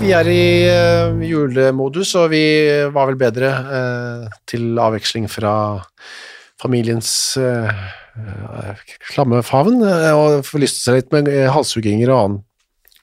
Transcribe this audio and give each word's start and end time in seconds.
Vi 0.00 0.12
er 0.16 0.28
i 0.32 0.44
eh, 0.68 1.24
julemodus, 1.28 2.14
og 2.18 2.30
vi 2.32 2.42
var 2.92 3.10
vel 3.10 3.18
bedre 3.20 3.50
eh, 3.50 4.38
til 4.48 4.78
avveksling 4.80 5.28
fra 5.30 5.52
familiens 6.60 7.10
uh, 7.40 7.70
klamme 9.14 9.40
favn, 9.46 9.80
eh, 9.86 10.10
og 10.12 10.42
forlyste 10.44 10.82
seg 10.84 10.98
litt 10.98 11.14
med 11.14 11.30
halshugginger 11.54 12.12
og 12.12 12.22
annen 12.24 12.40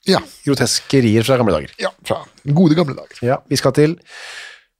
Ja, 0.07 0.21
groteskerier 0.45 1.25
fra 1.27 1.39
gamle 1.39 1.55
dager. 1.57 1.73
ja, 1.81 1.89
fra 2.07 2.21
gode 2.45 2.77
gamle 2.77 2.95
dager. 2.95 3.17
Ja, 3.25 3.39
vi 3.49 3.57
skal 3.59 3.73
til 3.75 3.97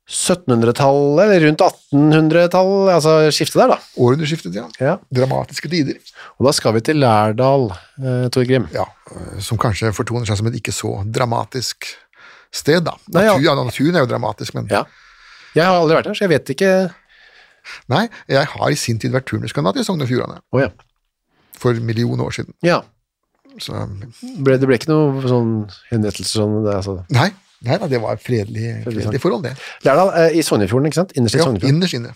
1700-tallet, 0.08 1.24
eller 1.26 1.42
rundt 1.44 1.64
1800-tallet, 1.66 2.94
altså 2.94 3.16
skiftet 3.36 3.60
der 3.60 3.74
da. 3.74 3.78
Århundreskiftet, 4.00 4.56
ja. 4.56 4.64
Ja. 4.80 4.94
Dramatiske 5.12 5.68
tider. 5.74 5.98
Og 6.40 6.48
da 6.48 6.54
skal 6.56 6.78
vi 6.78 6.84
til 6.88 7.02
Lærdal, 7.04 7.68
eh, 8.00 8.30
Torgrim. 8.32 8.70
Ja, 8.72 8.86
som 9.44 9.60
kanskje 9.60 9.92
fortoner 9.96 10.30
seg 10.30 10.40
som 10.40 10.48
et 10.48 10.62
ikke 10.62 10.76
så 10.76 10.94
dramatisk 11.04 11.90
sted, 12.52 12.84
da. 12.86 12.94
Ja. 13.14 13.34
Natur, 13.34 13.44
ja, 13.46 13.56
naturen 13.64 13.96
er 13.96 14.06
jo 14.06 14.10
dramatisk, 14.14 14.54
men 14.58 14.68
Ja. 14.72 14.86
Jeg 15.56 15.66
har 15.66 15.74
aldri 15.80 15.96
vært 15.98 16.06
der, 16.12 16.14
så 16.14 16.26
jeg 16.28 16.30
vet 16.36 16.50
ikke... 16.54 16.72
nei, 17.92 18.04
jeg 18.30 18.46
har 18.52 18.70
i 18.72 18.76
sin 18.80 19.00
tid 19.02 19.12
vært 19.16 19.26
turnuskandidat 19.28 19.82
i 19.82 19.86
Sogn 19.88 20.04
og 20.06 20.08
Fjordane 20.08 20.38
Åja, 20.56 20.70
for 21.58 21.72
en 21.74 21.86
million 21.88 22.20
år 22.22 22.32
siden. 22.36 22.54
ja. 22.64 22.84
Så 23.58 23.74
Ble, 24.46 24.60
det 24.62 24.68
ble 24.70 24.76
ikke 24.78 24.92
noe 24.92 25.24
sånn 25.26 25.54
henrettelse 25.90 26.38
sånn, 26.38 26.60
det, 26.62 26.76
altså... 26.78 27.00
nei, 27.10 27.32
nei 27.66 27.78
da, 27.82 27.88
det 27.90 27.98
var 28.04 28.20
fredelig, 28.22 28.84
fredelig 28.86 29.22
forhold, 29.24 29.48
det. 29.48 29.56
Lærdal 29.88 30.12
eh, 30.14 30.36
i 30.38 30.44
Sognefjorden, 30.46 30.86
ikke 30.92 31.00
sant? 31.00 31.16
Innerst 31.18 31.40
i 31.40 31.40
Ja, 31.42 31.48
Sognefjorden. 31.48 31.74
innerst 31.80 31.98
inne. 31.98 32.14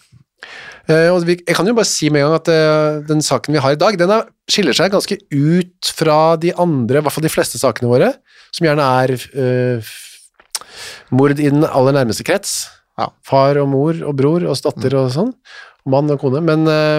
Vi, 1.26 1.36
jeg 1.48 1.56
kan 1.58 1.66
jo 1.70 1.74
bare 1.78 1.90
si 1.90 2.12
med 2.14 2.22
en 2.22 2.30
gang 2.30 2.38
at 2.44 2.52
eh, 2.54 3.00
den 3.10 3.26
saken 3.26 3.56
vi 3.58 3.62
har 3.64 3.74
i 3.74 3.80
dag, 3.82 3.98
den 3.98 4.14
er, 4.14 4.30
skiller 4.54 4.78
seg 4.78 4.94
ganske 4.94 5.18
ut 5.34 5.92
fra 5.98 6.20
de 6.42 6.54
andre, 6.62 7.02
i 7.02 7.06
hvert 7.08 7.16
fall 7.18 7.26
de 7.26 7.34
fleste 7.34 7.58
sakene 7.62 7.90
våre, 7.90 8.12
som 8.54 8.68
gjerne 8.70 8.86
er 9.02 9.16
mord 11.12 11.40
i 11.40 11.50
den 11.52 11.66
aller 11.68 11.96
nærmeste 11.98 12.26
krets. 12.28 12.64
Ja. 13.00 13.10
Far 13.28 13.58
og 13.62 13.70
mor 13.72 13.98
og 14.06 14.16
bror 14.20 14.46
og 14.48 14.58
datter 14.66 14.96
og 15.00 15.12
sånn. 15.16 15.36
Mann 15.90 16.12
og 16.14 16.20
kone. 16.22 16.42
Men 16.46 16.68
eh, 16.70 16.98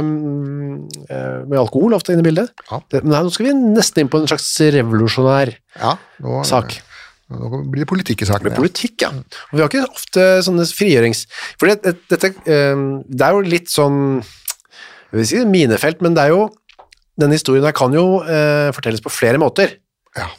eh, 1.07 1.43
med 1.47 1.59
alkohol 1.61 1.95
ofte 1.95 2.15
inne 2.15 2.25
i 2.25 2.29
bildet. 2.31 2.51
Ja. 2.71 2.81
Det, 2.91 3.03
men 3.05 3.15
her, 3.15 3.27
nå 3.27 3.35
skal 3.35 3.51
vi 3.51 3.59
nesten 3.77 4.03
inn 4.03 4.11
på 4.11 4.23
en 4.23 4.31
slags 4.31 4.49
revolusjonær 4.75 5.53
Ja, 5.79 5.93
nå, 6.25 6.41
sak. 6.49 6.75
nå 7.31 7.63
blir 7.71 7.85
det 7.85 7.91
politikk 7.93 8.25
i 8.25 8.31
saken. 8.33 8.51
Med 8.51 8.59
politikk, 8.59 9.05
ja. 9.05 9.13
Og 9.13 9.55
vi 9.55 9.63
har 9.63 9.71
ikke 9.71 9.87
ofte 9.87 10.27
sånne 10.49 10.67
frigjørings... 10.67 11.25
For 11.61 11.71
det, 11.71 11.79
det, 11.87 11.95
dette, 12.11 12.33
øh, 12.43 12.83
det 13.07 13.29
er 13.29 13.39
jo 13.39 13.47
litt 13.55 13.71
sånn 13.71 14.01
Jeg 15.13 15.21
vil 15.21 15.31
si 15.31 15.47
minefelt, 15.47 16.03
men 16.03 16.19
det 16.19 16.27
er 16.27 16.35
jo 16.35 16.49
Denne 17.21 17.37
historien 17.37 17.69
her 17.69 17.77
kan 17.77 17.95
jo 17.95 18.23
øh, 18.25 18.71
fortelles 18.75 19.03
på 19.05 19.13
flere 19.13 19.39
måter. 19.39 19.77
Ja. 20.17 20.31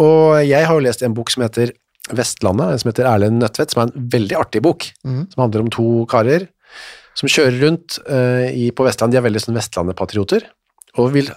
Og 0.00 0.40
jeg 0.44 0.66
har 0.66 0.76
jo 0.76 0.82
lest 0.84 1.00
en 1.06 1.14
bok 1.16 1.30
som 1.32 1.46
heter 1.46 1.72
Vestlandet, 2.18 2.82
som 2.82 2.90
heter 2.90 3.08
Erlend 3.08 3.40
Nødtvedt, 3.42 3.74
som 3.74 3.82
er 3.82 3.90
en 3.90 4.08
veldig 4.14 4.38
artig 4.40 4.62
bok, 4.64 4.88
mm. 5.06 5.22
som 5.32 5.44
handler 5.44 5.64
om 5.64 5.70
to 5.74 5.88
karer 6.10 6.48
som 7.18 7.30
kjører 7.30 7.58
rundt 7.64 8.00
uh, 8.08 8.48
i, 8.48 8.70
på 8.74 8.86
Vestland. 8.86 9.12
De 9.12 9.20
er 9.20 9.26
veldig 9.26 9.42
sånn 9.44 9.56
Vestlandet-patrioter, 9.58 10.46
og 11.00 11.12
vil, 11.14 11.30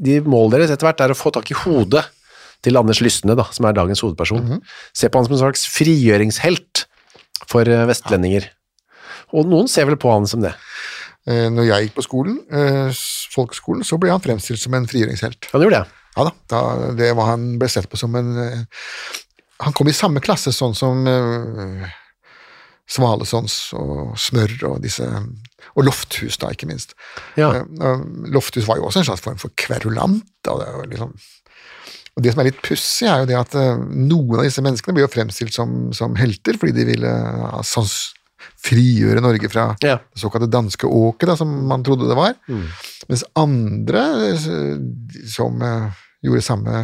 de 0.00 0.20
målet 0.26 0.58
deres 0.58 0.74
etter 0.74 0.88
hvert 0.88 1.04
er 1.04 1.14
å 1.14 1.18
få 1.18 1.32
tak 1.34 1.50
i 1.52 1.58
hodet 1.62 2.04
til 2.64 2.76
Anders 2.76 3.00
Lysne, 3.00 3.36
da, 3.38 3.46
som 3.54 3.68
er 3.68 3.76
dagens 3.76 4.02
hovedperson. 4.04 4.58
Se 4.96 5.08
på 5.08 5.20
han 5.20 5.28
som 5.28 5.36
en 5.36 5.44
slags 5.46 5.64
frigjøringshelt 5.72 6.84
for 7.48 7.68
uh, 7.68 7.86
vestlendinger. 7.88 8.50
Og 9.36 9.48
noen 9.48 9.70
ser 9.70 9.88
vel 9.88 9.98
på 10.00 10.10
han 10.12 10.26
som 10.28 10.42
det. 10.42 10.52
Eh, 11.30 11.46
Når 11.52 11.68
jeg 11.68 11.86
gikk 11.86 11.92
på 12.00 12.02
skolen, 12.02 12.38
folkeskolen, 13.30 13.84
så 13.86 13.98
ble 14.00 14.10
han 14.10 14.22
fremstilt 14.24 14.58
som 14.58 14.74
en 14.74 14.88
frigjøringshelt. 14.90 15.52
Han 15.52 15.62
gjorde 15.62 15.84
det. 15.84 15.96
Ja 16.16 16.24
da, 16.26 16.32
da 16.50 16.60
det 16.98 17.12
var 17.14 17.28
han 17.28 17.44
ble 17.60 17.68
sett 17.70 17.86
på 17.86 18.00
som 18.00 18.16
en 18.18 18.32
Han 19.60 19.74
kom 19.76 19.88
i 19.90 19.96
samme 19.96 20.22
klasse 20.24 20.52
sånn 20.56 20.74
som 20.76 21.02
uh, 21.08 21.88
Svalesons 22.90 23.56
og 23.78 24.14
Smør 24.18 24.54
og 24.72 24.78
disse 24.82 25.06
Og 25.76 25.84
Lofthus, 25.86 26.38
da, 26.40 26.50
ikke 26.50 26.66
minst. 26.66 26.96
Ja. 27.38 27.52
Eh, 27.62 28.00
Lofthus 28.34 28.66
var 28.66 28.80
jo 28.80 28.88
også 28.88 29.02
en 29.02 29.06
slags 29.06 29.22
form 29.22 29.36
for 29.38 29.52
kverulant. 29.60 30.24
Og 30.50 30.62
det, 30.62 30.70
liksom, 30.94 31.12
og 32.16 32.24
det 32.24 32.32
som 32.32 32.40
er 32.42 32.48
litt 32.48 32.62
pussig, 32.64 33.06
er 33.06 33.22
jo 33.22 33.28
det 33.30 33.36
at 33.38 33.54
uh, 33.54 33.84
noen 33.84 34.40
av 34.40 34.48
disse 34.48 34.64
menneskene 34.64 34.96
blir 34.96 35.06
jo 35.06 35.12
fremstilt 35.12 35.54
som, 35.54 35.92
som 35.94 36.16
helter 36.18 36.58
fordi 36.58 36.74
de 36.80 36.88
ville 36.88 37.12
uh, 37.12 37.60
sans, 37.66 37.92
frigjøre 38.64 39.22
Norge 39.22 39.52
fra 39.52 39.68
Ja. 39.84 39.98
det 40.00 40.20
såkalte 40.24 40.50
danske 40.50 40.88
åket, 40.88 41.28
da, 41.28 41.36
som 41.38 41.52
man 41.68 41.84
trodde 41.86 42.08
det 42.10 42.16
var. 42.18 42.34
Mens 43.08 43.22
andre 43.38 44.02
som 45.28 45.60
gjorde 46.24 46.42
samme 46.44 46.82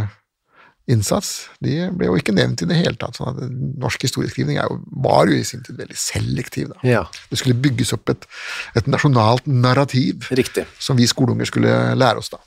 innsats, 0.91 1.49
de 1.65 1.89
ble 1.99 2.07
jo 2.07 2.17
ikke 2.19 2.35
nevnt 2.37 2.63
i 2.63 2.69
det 2.71 2.77
hele 2.79 2.99
tatt. 3.01 3.17
sånn 3.19 3.33
at 3.33 3.55
Norsk 3.83 4.05
historieskrivning 4.07 4.61
jo, 4.61 4.79
var 5.03 5.27
jo 5.27 5.35
i 5.35 5.45
sin 5.47 5.65
tid 5.67 5.81
veldig 5.81 5.99
selektiv. 5.99 6.69
da. 6.75 6.79
Ja, 6.87 7.03
Det 7.31 7.41
skulle 7.41 7.59
bygges 7.59 7.93
opp 7.97 8.13
et, 8.15 8.27
et 8.79 8.87
nasjonalt 8.87 9.47
narrativ 9.51 10.29
riktig. 10.31 10.67
som 10.79 10.97
vi 10.97 11.09
skoleunger 11.11 11.49
skulle 11.51 11.75
lære 11.99 12.23
oss. 12.23 12.31
da. 12.31 12.38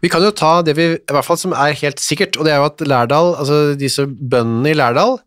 Vi 0.00 0.08
kan 0.08 0.22
jo 0.22 0.30
ta 0.30 0.62
det 0.62 0.76
vi, 0.78 0.88
i 0.94 1.12
hvert 1.12 1.26
fall 1.26 1.38
som 1.40 1.52
er 1.52 1.74
helt 1.74 2.00
sikkert, 2.00 2.36
og 2.38 2.46
det 2.46 2.54
er 2.54 2.60
jo 2.62 2.68
at 2.70 2.80
Lærdal, 2.86 3.34
altså 3.36 3.74
disse 3.78 4.06
bøndene 4.06 4.70
i 4.70 4.78
Lærdal, 4.78 5.18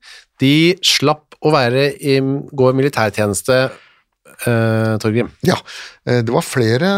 de 0.42 0.76
slapp 0.82 1.36
å 1.42 1.52
være 1.54 1.92
i, 2.00 2.20
gå 2.22 2.70
i 2.70 2.78
militærtjeneste, 2.78 3.70
eh, 4.48 4.98
Torgrim. 5.02 5.30
Ja, 5.48 5.56
eh, 6.06 6.22
det 6.22 6.30
var 6.34 6.42
flere 6.46 6.92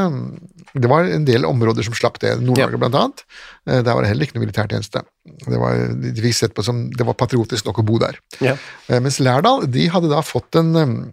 Det 0.74 0.90
var 0.90 1.04
en 1.06 1.26
del 1.26 1.46
områder 1.46 1.84
som 1.86 1.94
slapp 1.94 2.18
det. 2.20 2.40
Nord-Norge 2.42 2.72
Ja. 2.72 2.78
blant 2.82 2.96
annet. 2.96 3.24
Eh, 3.70 3.82
Der 3.84 3.94
var 3.94 4.02
det 4.02 4.10
heller 4.10 4.26
ikke 4.26 4.36
noe 4.40 4.46
militærtjeneste. 4.48 5.04
Det 5.46 5.60
var, 5.60 5.76
de 5.94 6.22
fikk 6.22 6.34
sett 6.34 6.54
på 6.56 6.64
som 6.66 6.90
det 6.90 7.06
var 7.06 7.14
patriotisk 7.14 7.66
nok 7.66 7.78
å 7.84 7.86
bo 7.86 8.00
der. 8.00 8.18
Ja. 8.42 8.56
Mens 8.90 9.20
Lærdal 9.20 9.68
de 9.70 9.88
hadde 9.88 10.10
da 10.10 10.22
fått 10.26 10.56
en, 10.56 11.12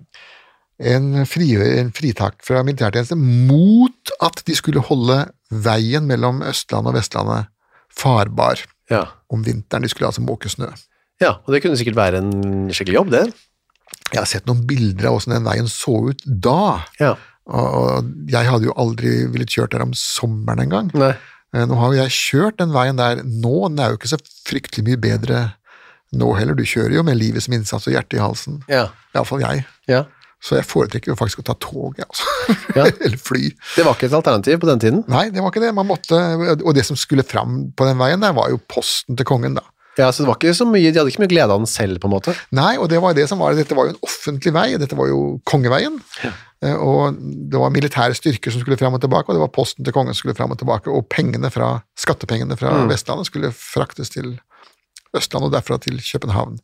en, 0.81 1.27
fri, 1.27 1.51
en 1.81 1.91
fritak 1.93 2.41
fra 2.47 2.63
militærtjeneste 2.65 3.17
mot 3.21 4.15
at 4.25 4.43
de 4.47 4.55
skulle 4.57 4.81
holde 4.81 5.27
veien 5.53 6.07
mellom 6.09 6.41
Østlandet 6.43 6.89
og 6.95 6.97
Vestlandet 6.97 7.49
farbar 7.93 8.65
Ja. 8.91 9.05
om 9.31 9.43
vinteren. 9.45 9.83
De 9.83 9.89
skulle 9.89 10.09
altså 10.09 10.23
måke 10.25 10.49
snø. 10.49 10.71
ja, 11.21 11.33
og 11.47 11.53
det 11.53 11.61
kunne 11.63 11.77
sikkert 11.77 11.97
være 11.97 12.17
en 12.23 12.71
skikkelig 12.73 12.95
jobb, 12.97 13.11
det. 13.11 13.35
Jeg 14.13 14.21
har 14.23 14.29
sett 14.31 14.47
noen 14.51 14.63
bilder 14.69 15.09
av 15.11 15.17
hvordan 15.19 15.37
den 15.39 15.47
veien 15.49 15.69
så 15.71 15.97
ut 16.11 16.23
da. 16.27 16.83
Ja. 17.01 17.15
Og, 17.51 18.11
jeg 18.31 18.47
hadde 18.47 18.69
jo 18.69 18.75
aldri 18.79 19.15
villet 19.33 19.51
kjørt 19.51 19.73
der 19.75 19.83
om 19.87 19.95
sommeren 19.97 20.63
engang. 20.67 20.91
Eh, 21.01 21.65
Nå 21.67 21.79
har 21.81 21.95
jo 21.95 21.99
jeg 22.03 22.15
kjørt 22.15 22.61
den 22.61 22.75
veien 22.77 22.99
der 23.01 23.25
nå, 23.25 23.57
den 23.69 23.81
er 23.83 23.91
jo 23.95 23.99
ikke 24.01 24.13
så 24.13 24.21
fryktelig 24.47 24.87
mye 24.87 25.01
bedre 25.03 25.41
nå 26.15 26.33
heller. 26.39 26.55
Du 26.59 26.63
kjører 26.67 26.95
jo 26.99 27.05
med 27.07 27.19
livet 27.19 27.43
som 27.47 27.55
innsats 27.55 27.87
og 27.91 27.95
hjertet 27.95 28.19
i 28.19 28.23
halsen. 28.23 28.63
Ja. 28.71 28.89
Iallfall 29.15 29.43
jeg. 29.47 29.67
ja. 29.91 30.05
Så 30.41 30.55
jeg 30.57 30.65
foretrekker 30.65 31.11
jo 31.13 31.17
faktisk 31.21 31.43
å 31.43 31.45
ta 31.51 31.53
tog, 31.61 31.99
altså. 32.01 32.25
Ja. 32.79 32.87
Eller 32.89 33.19
fly. 33.21 33.51
Det 33.77 33.83
var 33.85 33.93
ikke 33.99 34.07
et 34.09 34.15
alternativ 34.17 34.57
på 34.63 34.69
den 34.71 34.81
tiden. 34.81 35.03
Nei, 35.13 35.27
det 35.35 35.43
var 35.45 35.53
ikke 35.53 35.61
det. 35.61 35.75
Man 35.77 35.85
måtte, 35.91 36.17
og 36.65 36.71
det 36.79 36.87
som 36.89 36.97
skulle 36.97 37.27
fram 37.29 37.59
på 37.77 37.85
den 37.85 37.99
veien 38.01 38.23
der, 38.25 38.33
var 38.33 38.49
jo 38.49 38.57
posten 38.73 39.19
til 39.21 39.29
kongen, 39.29 39.59
da. 39.59 39.67
Ja, 40.01 40.11
så 40.13 40.25
det 40.25 40.31
var 40.31 40.39
ikke 40.41 40.57
så 40.57 40.67
mye, 40.69 40.91
De 40.91 41.01
hadde 41.01 41.13
ikke 41.13 41.23
mye 41.25 41.33
glede 41.33 41.55
av 41.55 41.63
den 41.63 41.71
selv, 41.71 42.01
på 42.03 42.09
en 42.09 42.15
måte. 42.17 42.35
Nei, 42.57 42.73
og 42.81 42.89
det 42.93 43.01
var 43.03 43.17
det 43.17 43.27
som 43.31 43.43
var 43.43 43.59
Dette 43.59 43.77
var 43.77 43.89
jo 43.89 43.95
en 43.95 44.05
offentlig 44.07 44.55
vei, 44.57 44.69
dette 44.81 44.99
var 44.99 45.11
jo 45.11 45.21
kongeveien. 45.49 46.01
Ja. 46.25 46.33
Og 46.77 47.17
det 47.21 47.61
var 47.61 47.73
militære 47.73 48.17
styrker 48.17 48.53
som 48.53 48.61
skulle 48.61 48.77
fram 48.81 48.97
og 48.97 49.01
tilbake, 49.05 49.31
og 49.31 49.39
det 49.39 49.45
var 49.45 49.53
posten 49.55 49.87
til 49.87 49.97
kongen 49.97 50.13
som 50.13 50.25
skulle 50.25 50.37
fram 50.37 50.53
og 50.53 50.61
tilbake, 50.61 50.93
og 50.93 51.09
pengene 51.13 51.49
fra, 51.53 51.79
skattepengene 51.99 52.59
fra 52.61 52.75
Vestlandet 52.91 53.31
skulle 53.31 53.53
fraktes 53.57 54.13
til 54.13 54.35
Østlandet 55.17 55.49
og 55.49 55.55
derfra 55.57 55.79
til 55.83 55.97
København. 56.05 56.61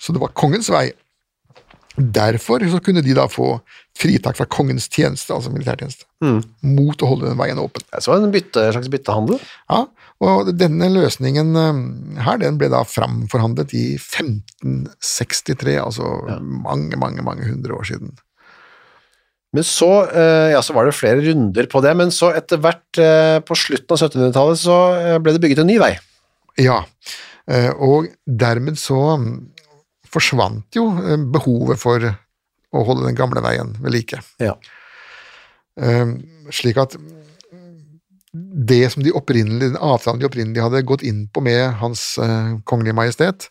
Så 0.00 0.12
det 0.12 0.20
var 0.20 0.34
kongens 0.36 0.70
vei. 0.72 0.90
Derfor 1.96 2.62
så 2.70 2.80
kunne 2.84 3.02
de 3.04 3.14
da 3.16 3.26
få 3.30 3.58
fritak 4.00 4.38
fra 4.38 4.46
kongens 4.50 4.88
tjeneste, 4.88 5.34
altså 5.34 5.52
militærtjeneste, 5.52 6.06
mot 6.64 7.02
å 7.02 7.10
holde 7.10 7.28
den 7.28 7.38
veien 7.40 7.60
åpen. 7.60 7.84
Var 7.92 8.16
en 8.16 8.32
bytte, 8.34 8.64
slags 8.74 8.90
byttehandel. 8.92 9.40
Ja, 9.70 9.84
og 10.24 10.50
denne 10.60 10.90
løsningen 10.92 11.54
eh, 11.56 11.82
her, 12.26 12.40
den 12.42 12.58
ble 12.60 12.70
da 12.72 12.82
framforhandlet 12.88 13.74
i 13.76 13.84
1563, 13.98 15.76
altså 15.80 16.16
mange, 16.40 16.98
mange, 17.00 17.24
mange 17.26 17.48
hundre 17.48 17.78
år 17.78 17.88
siden. 17.92 18.16
Men 19.56 19.66
så, 19.66 19.90
eh, 20.06 20.50
ja, 20.54 20.60
så 20.62 20.76
var 20.76 20.86
det 20.86 20.94
flere 20.94 21.24
runder 21.24 21.66
på 21.70 21.80
det, 21.82 21.94
men 21.98 22.12
så 22.14 22.30
etter 22.36 22.60
hvert, 22.62 22.88
eh, 23.02 23.38
på 23.42 23.56
slutten 23.58 23.96
av 23.96 24.02
1700-tallet, 24.02 24.60
så 24.60 24.76
ble 25.22 25.34
det 25.34 25.42
bygget 25.42 25.64
en 25.64 25.72
ny 25.72 25.80
vei. 25.82 25.94
Ja, 26.60 26.82
og 27.80 28.10
dermed 28.28 28.76
så 28.78 28.98
mm, 29.18 29.30
forsvant 30.10 30.76
jo 30.76 30.88
eh, 30.98 31.20
behovet 31.30 31.80
for 31.80 32.10
å 32.72 32.84
holde 32.86 33.06
den 33.08 33.18
gamle 33.18 33.42
veien 33.44 33.74
ved 33.82 33.92
like. 33.96 34.20
Ja. 34.42 34.56
Eh, 35.80 36.14
Slik 36.50 36.78
at 36.82 36.96
det 38.70 38.84
som 38.92 39.02
de 39.02 39.10
opprinnelig, 39.16 39.72
den 39.72 39.76
avtalen 39.82 40.20
de 40.20 40.26
opprinnelig 40.28 40.62
hadde 40.62 40.84
gått 40.86 41.02
inn 41.06 41.24
på 41.34 41.42
med 41.42 41.72
Hans 41.80 42.18
eh, 42.22 42.52
kongelige 42.68 42.94
majestet, 42.94 43.48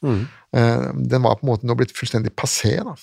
eh, 0.56 0.86
den 0.96 1.24
var 1.26 1.36
på 1.40 1.44
en 1.46 1.52
måte 1.52 1.68
nå 1.68 1.76
blitt 1.76 1.92
fullstendig 1.96 2.32
passé. 2.36 2.78
da. 2.84 2.96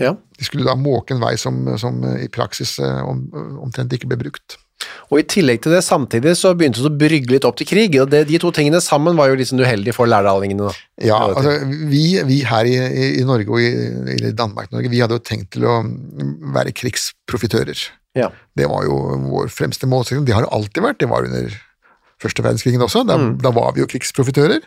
Ja. 0.00 0.12
De 0.38 0.44
skulle 0.44 0.66
da 0.68 0.74
måke 0.76 1.14
en 1.14 1.22
vei 1.22 1.36
som, 1.40 1.64
som 1.80 2.02
eh, 2.04 2.24
i 2.26 2.28
praksis 2.32 2.78
eh, 2.84 3.00
om, 3.08 3.24
omtrent 3.64 3.92
ikke 3.96 4.10
ble 4.12 4.20
brukt. 4.26 4.58
Og 5.12 5.20
i 5.20 5.24
tillegg 5.28 5.60
til 5.60 5.74
det, 5.76 5.82
samtidig 5.84 6.32
så 6.40 6.54
begynte 6.56 6.80
det 6.80 6.88
å 6.88 6.96
brygge 6.96 7.34
litt 7.34 7.44
opp 7.44 7.58
til 7.60 7.68
krig, 7.68 7.98
og 8.00 8.08
det, 8.14 8.22
de 8.30 8.38
to 8.40 8.48
tingene 8.56 8.80
sammen 8.80 9.14
var 9.18 9.28
jo 9.28 9.34
liksom 9.36 9.58
sånn 9.58 9.66
uheldig 9.66 9.92
for 9.92 10.08
lærdalingene. 10.08 10.70
da. 10.70 10.72
Ja, 11.04 11.18
Ja, 11.20 11.34
altså, 11.36 11.52
vi, 11.92 12.04
vi 12.24 12.38
her 12.48 12.64
i, 12.64 12.76
i- 13.20 13.24
Norge 13.28 13.50
og 13.52 13.60
i, 13.60 13.68
i 14.16 14.32
Danmark-Norge, 14.32 14.88
vi 14.88 15.02
hadde 15.04 15.18
jo 15.18 15.24
tenkt 15.28 15.50
til 15.52 15.66
å 15.68 15.82
være 16.56 16.72
krigsprofitører. 16.72 17.76
Ja. 18.16 18.30
Det 18.56 18.66
var 18.72 18.84
jo 18.88 18.96
vår 19.28 19.52
fremste 19.52 19.84
målsetting. 19.88 20.24
Det 20.24 20.32
har 20.36 20.42
det 20.48 20.52
alltid 20.56 20.82
vært. 20.84 20.98
Det 21.04 21.08
var 21.12 21.28
under 21.28 21.52
første 22.22 22.42
verdenskrigen 22.44 22.80
også. 22.84 23.04
Da, 23.08 23.16
Mm. 23.18 23.36
da 23.42 23.50
var 23.50 23.72
vi 23.74 23.80
jo 23.82 23.86
krigsprofitører. 23.90 24.60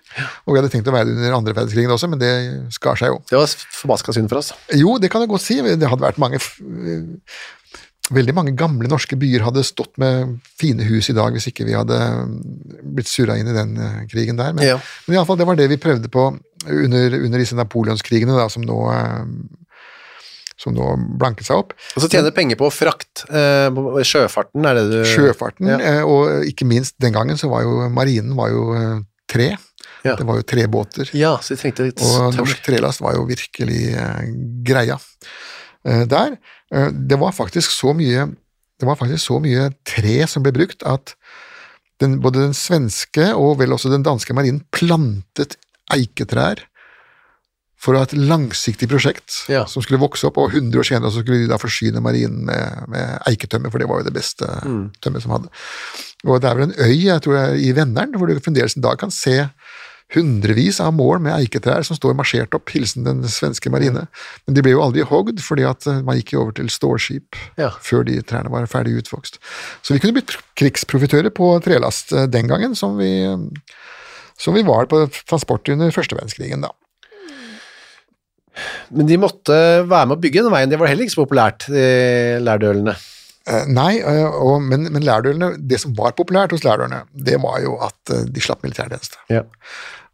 Og 0.46 0.54
vi 0.54 0.60
hadde 0.62 0.70
tenkt 0.74 0.90
å 0.90 0.94
være 0.94 1.06
det 1.10 1.16
under 1.18 1.36
andre 1.38 1.54
verdenskrigen 1.56 1.90
også, 1.94 2.10
men 2.10 2.20
det 2.20 2.32
skar 2.74 2.98
seg 3.00 3.14
jo. 3.14 3.20
Det 3.30 3.38
var 3.38 3.48
forbaska 3.82 4.14
synd 4.14 4.30
for 4.30 4.38
oss. 4.42 4.52
Jo, 4.76 4.98
det 5.00 5.10
kan 5.10 5.22
jeg 5.22 5.30
godt 5.30 5.42
si. 5.46 5.56
Det 5.62 5.88
hadde 5.90 6.04
vært 6.06 6.18
mange 6.22 6.38
Veldig 8.14 8.36
mange 8.38 8.52
gamle 8.54 8.86
norske 8.92 9.18
byer 9.18 9.42
hadde 9.48 9.64
stått 9.66 9.96
med 9.98 10.36
fine 10.60 10.86
hus 10.86 11.08
i 11.10 11.16
dag 11.18 11.34
hvis 11.34 11.48
ikke 11.50 11.66
vi 11.66 11.74
hadde 11.74 11.96
blitt 12.96 13.10
surra 13.10 13.34
inn 13.40 13.50
i 13.50 13.56
den 13.56 13.72
eh, 13.82 14.04
krigen 14.12 14.38
der. 14.38 14.54
Men, 14.54 14.66
Ja. 14.68 14.76
men 15.08 15.26
fall, 15.26 15.40
det 15.40 15.48
var 15.50 15.58
det 15.58 15.66
vi 15.72 15.80
prøvde 15.82 16.12
på 16.14 16.28
under, 16.70 17.16
under 17.18 17.42
disse 17.42 17.58
napoleonskrigene, 17.58 18.36
da, 18.38 18.46
som 18.54 18.62
nå 18.66 18.78
eh, 18.94 19.24
som 20.56 20.72
nå 20.78 20.86
blanket 21.20 21.50
seg 21.50 21.58
opp. 21.64 21.74
Og 21.98 22.06
så 22.06 22.08
tjener 22.14 22.32
penger 22.32 22.56
på 22.62 22.70
frakt. 22.72 23.26
Eh, 23.28 23.74
sjøfarten, 24.08 24.64
er 24.70 24.78
det 24.78 24.86
du 24.92 25.00
Sjøfarten, 25.10 25.68
Ja. 25.74 26.04
og 26.06 26.46
ikke 26.48 26.64
minst 26.70 26.96
den 27.02 27.12
gangen 27.18 27.38
så 27.42 27.50
var 27.52 27.66
jo 27.66 27.90
marinen 27.90 28.38
var 28.38 28.54
jo 28.54 28.70
tre. 29.28 29.56
Ja. 30.06 30.14
Det 30.16 30.24
var 30.30 30.38
jo 30.38 30.46
trebåter. 30.46 31.10
Ja, 31.18 31.34
så 31.42 31.56
de 31.56 31.62
trengte 31.64 31.90
litt 31.90 32.02
Og 32.06 32.36
norsk 32.38 32.62
trelast 32.62 33.02
var 33.02 33.16
jo 33.18 33.26
virkelig 33.26 33.82
greia 34.64 35.00
der. 36.10 36.38
Eh, 36.74 36.90
det 36.92 37.20
var 37.22 37.32
faktisk 37.38 37.72
så 37.72 37.94
mye 37.98 38.32
det 38.80 38.88
var 38.90 38.98
faktisk 39.00 39.24
så 39.30 39.38
mye 39.40 39.70
tre 39.88 40.26
som 40.28 40.44
ble 40.44 40.52
brukt 40.52 40.82
at 40.84 41.14
den, 42.04 42.18
både 42.20 42.42
den 42.42 42.54
svenske 42.58 43.30
og 43.40 43.54
vel 43.62 43.72
også 43.72 43.88
den 43.94 44.04
danske 44.04 44.34
marinen 44.36 44.66
plantet 44.76 45.56
eiketrær 45.96 46.60
for 47.80 47.94
å 47.96 48.02
ha 48.02 48.08
et 48.08 48.16
langsiktig 48.18 48.90
prosjekt 48.92 49.46
Ja. 49.48 49.62
som 49.70 49.84
skulle 49.86 50.00
vokse 50.02 50.26
opp, 50.28 50.38
og 50.42 50.52
100 50.52 50.80
år 50.82 50.88
senere 50.90 51.12
så 51.14 51.22
skulle 51.24 51.44
de 51.46 51.48
da 51.52 51.60
forsyne 51.62 52.02
marinen 52.04 52.44
med, 52.50 52.84
med 52.92 53.20
eiketømmer, 53.30 53.70
for 53.72 53.80
det 53.80 53.88
var 53.88 54.02
jo 54.02 54.08
det 54.10 54.16
beste 54.16 54.48
Mm. 54.66 54.92
tømmer 55.00 55.22
som 55.24 55.32
hadde. 55.38 55.50
Og 56.26 56.42
det 56.42 56.50
er 56.50 56.56
vel 56.60 56.68
en 56.70 56.80
øy, 56.82 56.96
jeg 57.06 57.22
tror 57.22 57.38
er 57.38 57.56
i 57.56 57.72
Venneren, 57.78 58.16
hvor 58.18 58.28
du 58.28 58.40
fremdeles 58.42 58.76
en 58.76 58.82
dag 58.84 58.98
kan 59.00 59.12
se 59.14 59.38
hundrevis 60.16 60.80
av 60.84 60.94
mål 60.96 61.20
med 61.26 61.36
eiketrær 61.36 61.84
som 61.86 61.98
står 61.98 62.16
marsjert 62.18 62.56
opp, 62.58 62.72
hilsen 62.74 63.06
den 63.08 63.22
svenske 63.30 63.70
marine. 63.74 64.06
Men 64.48 64.56
de 64.58 64.64
ble 64.66 64.74
jo 64.74 64.84
aldri 64.86 65.04
hogd, 65.08 65.42
fordi 65.44 65.66
at 65.68 65.86
eh, 65.92 66.02
man 66.06 66.18
gikk 66.20 66.34
jo 66.36 66.44
over 66.46 66.56
til 66.58 66.72
stålskip 66.74 67.38
Ja. 67.62 67.72
før 67.84 68.06
de 68.08 68.18
trærne 68.26 68.52
var 68.54 68.66
ferdig 68.72 68.96
utvokst. 69.04 69.40
Så 69.86 69.94
vi 69.96 70.02
kunne 70.04 70.18
blitt 70.18 70.36
krigsprofitører 70.60 71.34
på 71.36 71.52
trelast 71.66 72.16
eh, 72.16 72.26
den 72.32 72.48
gangen, 72.52 72.76
som 72.80 72.98
vi, 72.98 73.12
som 74.40 74.56
vi 74.58 74.64
var 74.68 74.88
på 74.92 75.06
transport 75.28 75.68
under 75.76 75.92
første 75.96 76.18
verdenskrigen, 76.18 76.66
da. 76.66 76.72
Men 78.96 79.10
de 79.10 79.18
måtte 79.20 79.56
være 79.84 80.08
med 80.08 80.16
å 80.16 80.22
bygge 80.24 80.46
den 80.46 80.54
veien, 80.54 80.72
det 80.72 80.80
var 80.80 80.88
heller 80.88 81.04
ikke 81.08 81.16
så 81.18 81.26
populært, 81.26 81.66
de 81.68 81.84
lærdølene. 82.46 82.94
Eh, 83.46 83.66
Nei, 83.70 84.00
og, 84.06 84.62
men, 84.64 84.88
men 84.96 85.04
lærdølene, 85.06 85.52
det 85.60 85.82
som 85.84 85.92
var 85.98 86.16
populært 86.18 86.56
hos 86.56 86.64
lærdølene, 86.66 87.04
det 87.14 87.36
var 87.44 87.60
jo 87.66 87.76
at 87.84 88.16
de 88.32 88.42
slapp 88.44 88.64
militærtjeneste. 88.66 89.20
Ja. 89.34 89.44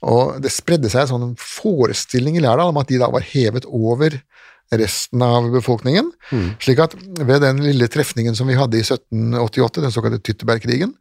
Og 0.01 0.39
det 0.41 0.49
spredde 0.53 0.89
seg 0.89 1.03
en 1.05 1.11
sånn 1.11 1.35
forestilling 1.37 2.37
i 2.39 2.41
Lærdal 2.43 2.71
om 2.71 2.79
at 2.81 2.89
de 2.89 2.97
da 3.01 3.09
var 3.13 3.21
hevet 3.21 3.67
over 3.69 4.15
resten 4.71 5.21
av 5.25 5.49
befolkningen, 5.51 6.07
slik 6.63 6.79
at 6.79 6.93
ved 7.27 7.41
den 7.43 7.57
lille 7.65 7.89
trefningen 7.91 8.37
som 8.37 8.47
vi 8.47 8.55
hadde 8.55 8.79
i 8.79 8.85
1788, 8.85 9.81
den 9.83 9.91
såkalte 9.91 10.21
Tyttebergkrigen, 10.23 10.93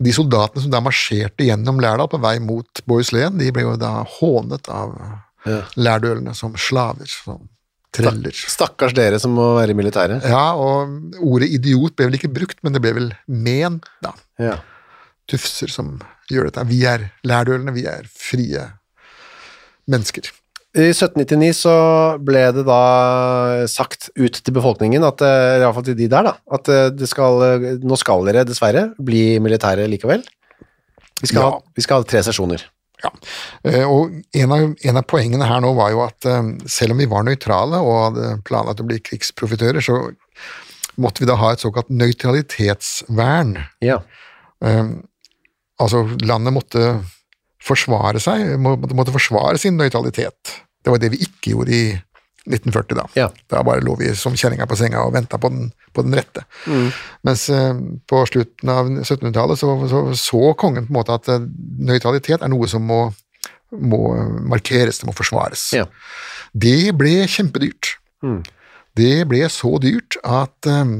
de 0.00 0.12
soldatene 0.16 0.62
som 0.64 0.72
da 0.72 0.80
marsjerte 0.82 1.44
gjennom 1.46 1.78
Lærdal 1.84 2.08
på 2.10 2.18
vei 2.24 2.38
mot 2.42 2.80
Bohuslän, 2.88 3.36
de 3.38 3.50
ble 3.54 3.66
jo 3.68 3.76
da 3.78 3.98
hånet 4.18 4.70
av 4.72 4.96
Ja. 5.44 5.60
lærdølene 5.76 6.32
som 6.34 6.54
slaver, 6.56 7.04
som 7.04 7.50
treller. 7.92 8.32
Stakkars 8.32 8.94
dere 8.96 9.18
som 9.20 9.34
må 9.36 9.50
være 9.58 9.74
i 9.74 9.76
militæret. 9.76 10.24
Ja, 10.24 10.54
og 10.56 11.12
ordet 11.20 11.50
idiot 11.52 11.94
ble 11.94 12.06
vel 12.08 12.16
ikke 12.16 12.32
brukt, 12.32 12.56
men 12.64 12.72
det 12.72 12.80
ble 12.80 12.94
vel 12.96 13.10
ment, 13.28 13.84
da. 14.02 14.14
Ja. 14.40 14.56
Tufser 15.28 15.68
som 15.68 15.98
gjør 16.30 16.48
dette. 16.50 16.64
Vi 16.70 16.80
er 16.88 17.08
lærdølene, 17.26 17.74
vi 17.76 17.84
er 17.90 18.06
frie 18.08 18.64
mennesker. 19.90 20.30
I 20.74 20.88
1799 20.90 21.52
så 21.54 21.72
ble 22.26 22.40
det 22.56 22.64
da 22.66 22.78
sagt 23.70 24.08
ut 24.18 24.40
til 24.42 24.54
befolkningen, 24.56 25.04
at, 25.06 25.22
iallfall 25.22 25.76
fall 25.76 25.86
til 25.92 25.98
de 26.00 26.08
der, 26.10 26.26
da, 26.26 26.32
at 26.56 26.70
eh, 26.72 26.88
det 26.90 27.06
skal, 27.06 27.38
eh, 27.46 27.66
nå 27.78 27.98
skal 28.00 28.26
dere 28.26 28.42
dessverre 28.48 28.88
bli 28.98 29.36
militære 29.44 29.86
likevel. 29.92 30.24
Vi 31.20 31.30
skal, 31.30 31.44
Ja. 31.44 31.50
ha, 31.52 31.60
vi 31.78 31.84
skal 31.84 32.02
ha 32.02 32.08
tre 32.10 32.24
sesjoner. 32.26 32.64
Ja, 33.04 33.12
eh, 33.70 33.84
og 33.86 34.16
en 34.34 34.52
av, 34.56 34.74
en 34.82 34.98
av 34.98 35.06
poengene 35.06 35.46
her 35.46 35.62
nå 35.62 35.70
var 35.78 35.92
jo 35.94 36.02
at 36.08 36.26
eh, 36.26 36.42
selv 36.66 36.96
om 36.96 37.02
vi 37.04 37.06
var 37.12 37.22
nøytrale 37.28 37.78
og 37.78 38.00
hadde 38.08 38.32
planlagt 38.48 38.82
å 38.82 38.88
bli 38.88 38.98
krigsprofitører, 39.04 39.78
så 39.84 40.00
måtte 40.98 41.22
vi 41.22 41.30
da 41.30 41.36
ha 41.38 41.52
et 41.54 41.62
såkalt 41.62 41.86
nøytralitetsvern. 41.94 43.56
Ja. 43.84 44.00
Eh, 44.64 44.88
altså, 45.80 46.04
landet 46.26 46.54
måtte 46.54 46.84
forsvare 47.64 48.20
seg, 48.20 48.58
må- 48.60 48.76
måtte, 48.78 48.94
måtte 48.98 49.12
forsvare 49.14 49.58
sin 49.58 49.76
nøytralitet. 49.80 50.58
Det 50.84 50.92
var 50.92 51.00
det 51.00 51.10
vi 51.14 51.22
ikke 51.24 51.54
gjorde 51.54 51.72
i 51.72 51.84
1940, 52.44 52.96
da. 52.98 53.06
Ja. 53.16 53.30
Da 53.48 53.62
bare 53.64 53.80
lå 53.80 53.94
vi 53.96 54.10
som 54.20 54.34
kjerringa 54.36 54.66
på 54.68 54.76
senga 54.76 55.00
og 55.06 55.14
venta 55.14 55.38
på, 55.40 55.48
på 55.96 56.02
den 56.04 56.12
rette. 56.18 56.42
Mens 57.24 57.46
eh, 57.48 57.72
på 58.10 58.20
slutten 58.28 58.68
av 58.68 58.90
1700-tallet 59.00 59.56
så, 59.62 59.70
så 59.88 60.02
så 60.20 60.42
kongen 60.60 60.84
på 60.84 60.92
en 60.92 60.98
måte 60.98 61.16
at 61.16 61.30
eh, 61.32 61.46
nøytralitet 61.88 62.44
er 62.44 62.52
noe 62.52 62.68
som 62.68 62.84
må, 62.84 63.00
må 63.72 64.02
markeres, 64.52 65.00
det 65.00 65.08
må 65.08 65.16
forsvares. 65.16 65.70
Ja. 65.72 65.86
Det 66.52 66.92
ble 67.00 67.22
kjempedyrt. 67.32 67.94
Det 68.94 69.24
ble 69.26 69.40
så 69.50 69.72
dyrt 69.82 70.16
at 70.22 70.68
um, 70.70 70.92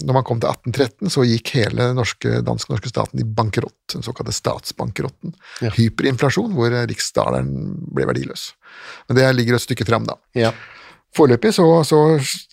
når 0.00 0.16
man 0.16 0.24
kom 0.24 0.38
til 0.40 0.48
1813, 0.48 1.12
så 1.12 1.24
gikk 1.28 1.52
hele 1.58 1.90
den 1.90 1.98
norske, 2.00 2.38
dansk-norske 2.46 2.88
staten 2.88 3.20
i 3.20 3.26
bankerott, 3.28 3.76
den 3.92 4.04
såkalte 4.06 4.32
statsbankerotten. 4.32 5.34
Ja. 5.60 5.72
Hyperinflasjon, 5.76 6.54
hvor 6.56 6.72
riksdaleren 6.72 7.50
ble 7.92 8.08
verdiløs. 8.08 8.46
Men 9.08 9.20
det 9.20 9.26
ligger 9.36 9.58
et 9.58 9.66
stykke 9.66 9.84
fram, 9.88 10.08
da. 10.08 10.16
Ja. 10.38 10.54
Foreløpig 11.12 11.52
så, 11.52 11.66
så 11.84 12.00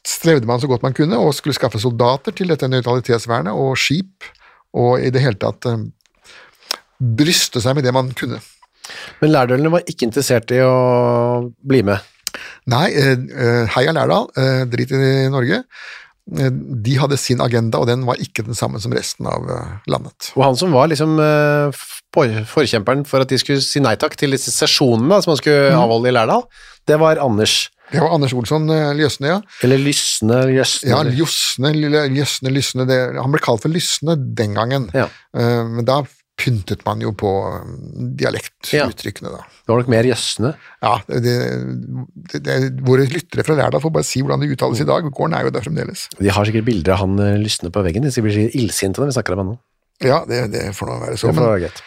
strevde 0.04 0.50
man 0.50 0.60
så 0.60 0.68
godt 0.68 0.84
man 0.84 0.96
kunne 0.98 1.16
og 1.16 1.32
skulle 1.38 1.56
skaffe 1.56 1.80
soldater 1.80 2.36
til 2.36 2.52
dette 2.52 2.68
nøytralitetsvernet 2.68 3.56
og 3.56 3.80
skip, 3.80 4.28
og 4.76 5.00
i 5.00 5.14
det 5.16 5.24
hele 5.24 5.40
tatt 5.40 5.64
um, 5.72 5.88
bryste 7.00 7.64
seg 7.64 7.80
med 7.80 7.88
det 7.88 7.96
man 7.96 8.12
kunne. 8.20 8.44
Men 9.22 9.32
lærdølene 9.32 9.72
var 9.72 9.88
ikke 9.88 10.10
interessert 10.10 10.52
i 10.52 10.60
å 10.66 10.76
bli 11.48 11.86
med. 11.88 12.04
Nei, 12.70 12.90
eh, 12.94 13.16
eh, 13.16 13.64
heia 13.76 13.96
Lærdal, 13.96 14.30
eh, 14.38 14.62
drit 14.70 14.94
i 14.96 15.30
Norge. 15.32 15.64
De 16.30 16.96
hadde 17.02 17.18
sin 17.18 17.40
agenda, 17.42 17.80
og 17.82 17.88
den 17.90 18.04
var 18.06 18.20
ikke 18.22 18.44
den 18.46 18.58
samme 18.58 18.78
som 18.82 18.94
resten 18.94 19.26
av 19.26 19.48
landet. 19.90 20.28
Og 20.36 20.44
han 20.46 20.60
som 20.60 20.76
var 20.76 20.92
liksom 20.92 21.16
forkjemperen 22.14 23.02
for 23.10 23.26
at 23.26 23.32
de 23.32 23.40
skulle 23.42 23.64
si 23.66 23.82
nei 23.82 23.96
takk 23.98 24.14
til 24.20 24.38
disse 24.38 24.54
sesjonene 24.54 25.18
som 25.24 25.34
han 25.34 25.40
skulle 25.42 25.74
avholde 25.74 26.12
i 26.12 26.14
Lærdal, 26.14 26.46
det 26.86 27.00
var 27.02 27.18
Anders. 27.18 27.72
Det 27.90 27.98
var 27.98 28.14
Anders 28.14 28.36
Olsson 28.38 28.70
Ljøsne, 28.70 29.32
ja. 29.32 29.40
Eller 29.66 29.82
Lysne, 29.82 30.44
Ljøsne. 30.54 30.92
Ja, 30.92 31.02
Ljøsne, 31.02 31.74
Ljøsne, 32.14 32.54
Lysne 32.54 32.86
det, 32.86 33.00
Han 33.18 33.34
ble 33.34 33.42
kalt 33.42 33.66
for 33.66 33.74
Lysne 33.74 34.14
den 34.38 34.54
gangen, 34.54 34.92
Ja. 34.94 35.10
Men 35.34 35.82
da 35.90 36.04
pyntet 36.40 36.84
man 36.88 37.02
jo 37.04 37.12
på 37.18 37.30
eh, 37.50 37.72
dialektuttrykkene, 38.20 39.32
da. 39.34 39.44
Det 39.46 39.74
var 39.74 39.82
nok 39.82 39.92
mer 39.92 40.08
Jøsne. 40.08 40.54
Ja, 40.82 40.96
det, 41.10 41.22
det, 42.32 42.42
det, 42.46 42.58
Våre 42.88 43.08
lyttere 43.12 43.46
fra 43.46 43.58
Lærdal 43.60 43.84
får 43.84 43.94
bare 44.00 44.08
si 44.08 44.24
hvordan 44.24 44.44
det 44.44 44.52
uttales 44.56 44.84
i 44.84 44.88
dag. 44.90 45.08
Gården 45.08 45.38
er 45.38 45.48
jo 45.48 45.54
der 45.56 45.66
fremdeles. 45.66 46.08
De 46.18 46.32
har 46.34 46.48
sikkert 46.48 46.68
bilder 46.70 46.96
av 46.96 47.04
han 47.04 47.20
eh, 47.24 47.38
Lysne 47.42 47.72
på 47.76 47.84
veggen. 47.86 48.08
De 48.08 48.26
blir 48.26 48.36
sikkert 48.36 48.60
illsinte 48.60 49.02
når 49.02 49.12
vi 49.12 49.18
snakker 49.20 49.36
om 49.36 49.44
han 49.44 49.52
nå. 49.54 49.58
Ja, 50.06 50.22
det, 50.28 50.46
det 50.54 50.68
får 50.78 50.90
nå 50.90 51.00
være 51.04 51.20
så. 51.20 51.32
Det 51.32 51.42
får 51.42 51.50
være 51.52 51.64
greit. 51.66 51.82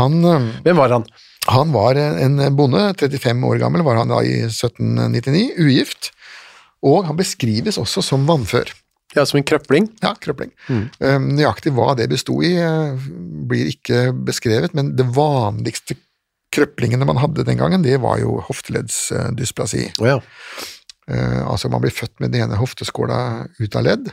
han, 0.00 0.20
eh, 0.32 0.48
Hvem 0.66 0.80
var 0.80 0.96
han? 0.98 1.08
han 1.50 1.72
var 1.72 1.96
en 1.96 2.36
bonde, 2.54 2.82
35 3.00 3.46
år 3.48 3.62
gammel 3.62 3.82
var 3.82 3.96
han 3.96 4.10
da 4.12 4.20
i 4.22 4.42
1799, 4.46 5.46
ugift. 5.58 6.10
Og 6.86 7.06
han 7.08 7.18
beskrives 7.18 7.78
også 7.80 8.04
som 8.04 8.26
vannfør. 8.28 8.70
Ja, 9.16 9.24
som 9.26 9.40
en 9.40 9.46
krøpling. 9.46 9.88
Ja, 10.04 10.14
krøpling. 10.22 10.52
Eh, 10.70 11.18
Nøyaktig 11.18 11.72
hva 11.74 11.96
det 11.98 12.08
bestod 12.12 12.44
i, 12.46 12.54
eh, 12.62 13.08
blir 13.50 13.72
ikke 13.72 14.10
beskrevet, 14.26 14.74
men 14.76 14.94
det 14.96 15.08
vanligste 15.16 15.96
krøplingene 16.54 17.06
man 17.06 17.20
hadde 17.22 17.46
den 17.46 17.58
gangen, 17.58 17.82
det 17.86 18.00
var 18.02 18.18
jo 18.22 18.38
hofteleddsdysplasi. 18.46 19.84
Oh, 20.00 20.06
ja. 20.06 20.18
Eh, 21.10 21.42
altså 21.46 21.70
man 21.70 21.82
blir 21.82 21.94
født 21.94 22.18
med 22.20 22.32
den 22.32 22.46
ene 22.46 22.58
hofteskåla 22.60 23.20
ut 23.58 23.76
av 23.78 23.86
ledd. 23.86 24.10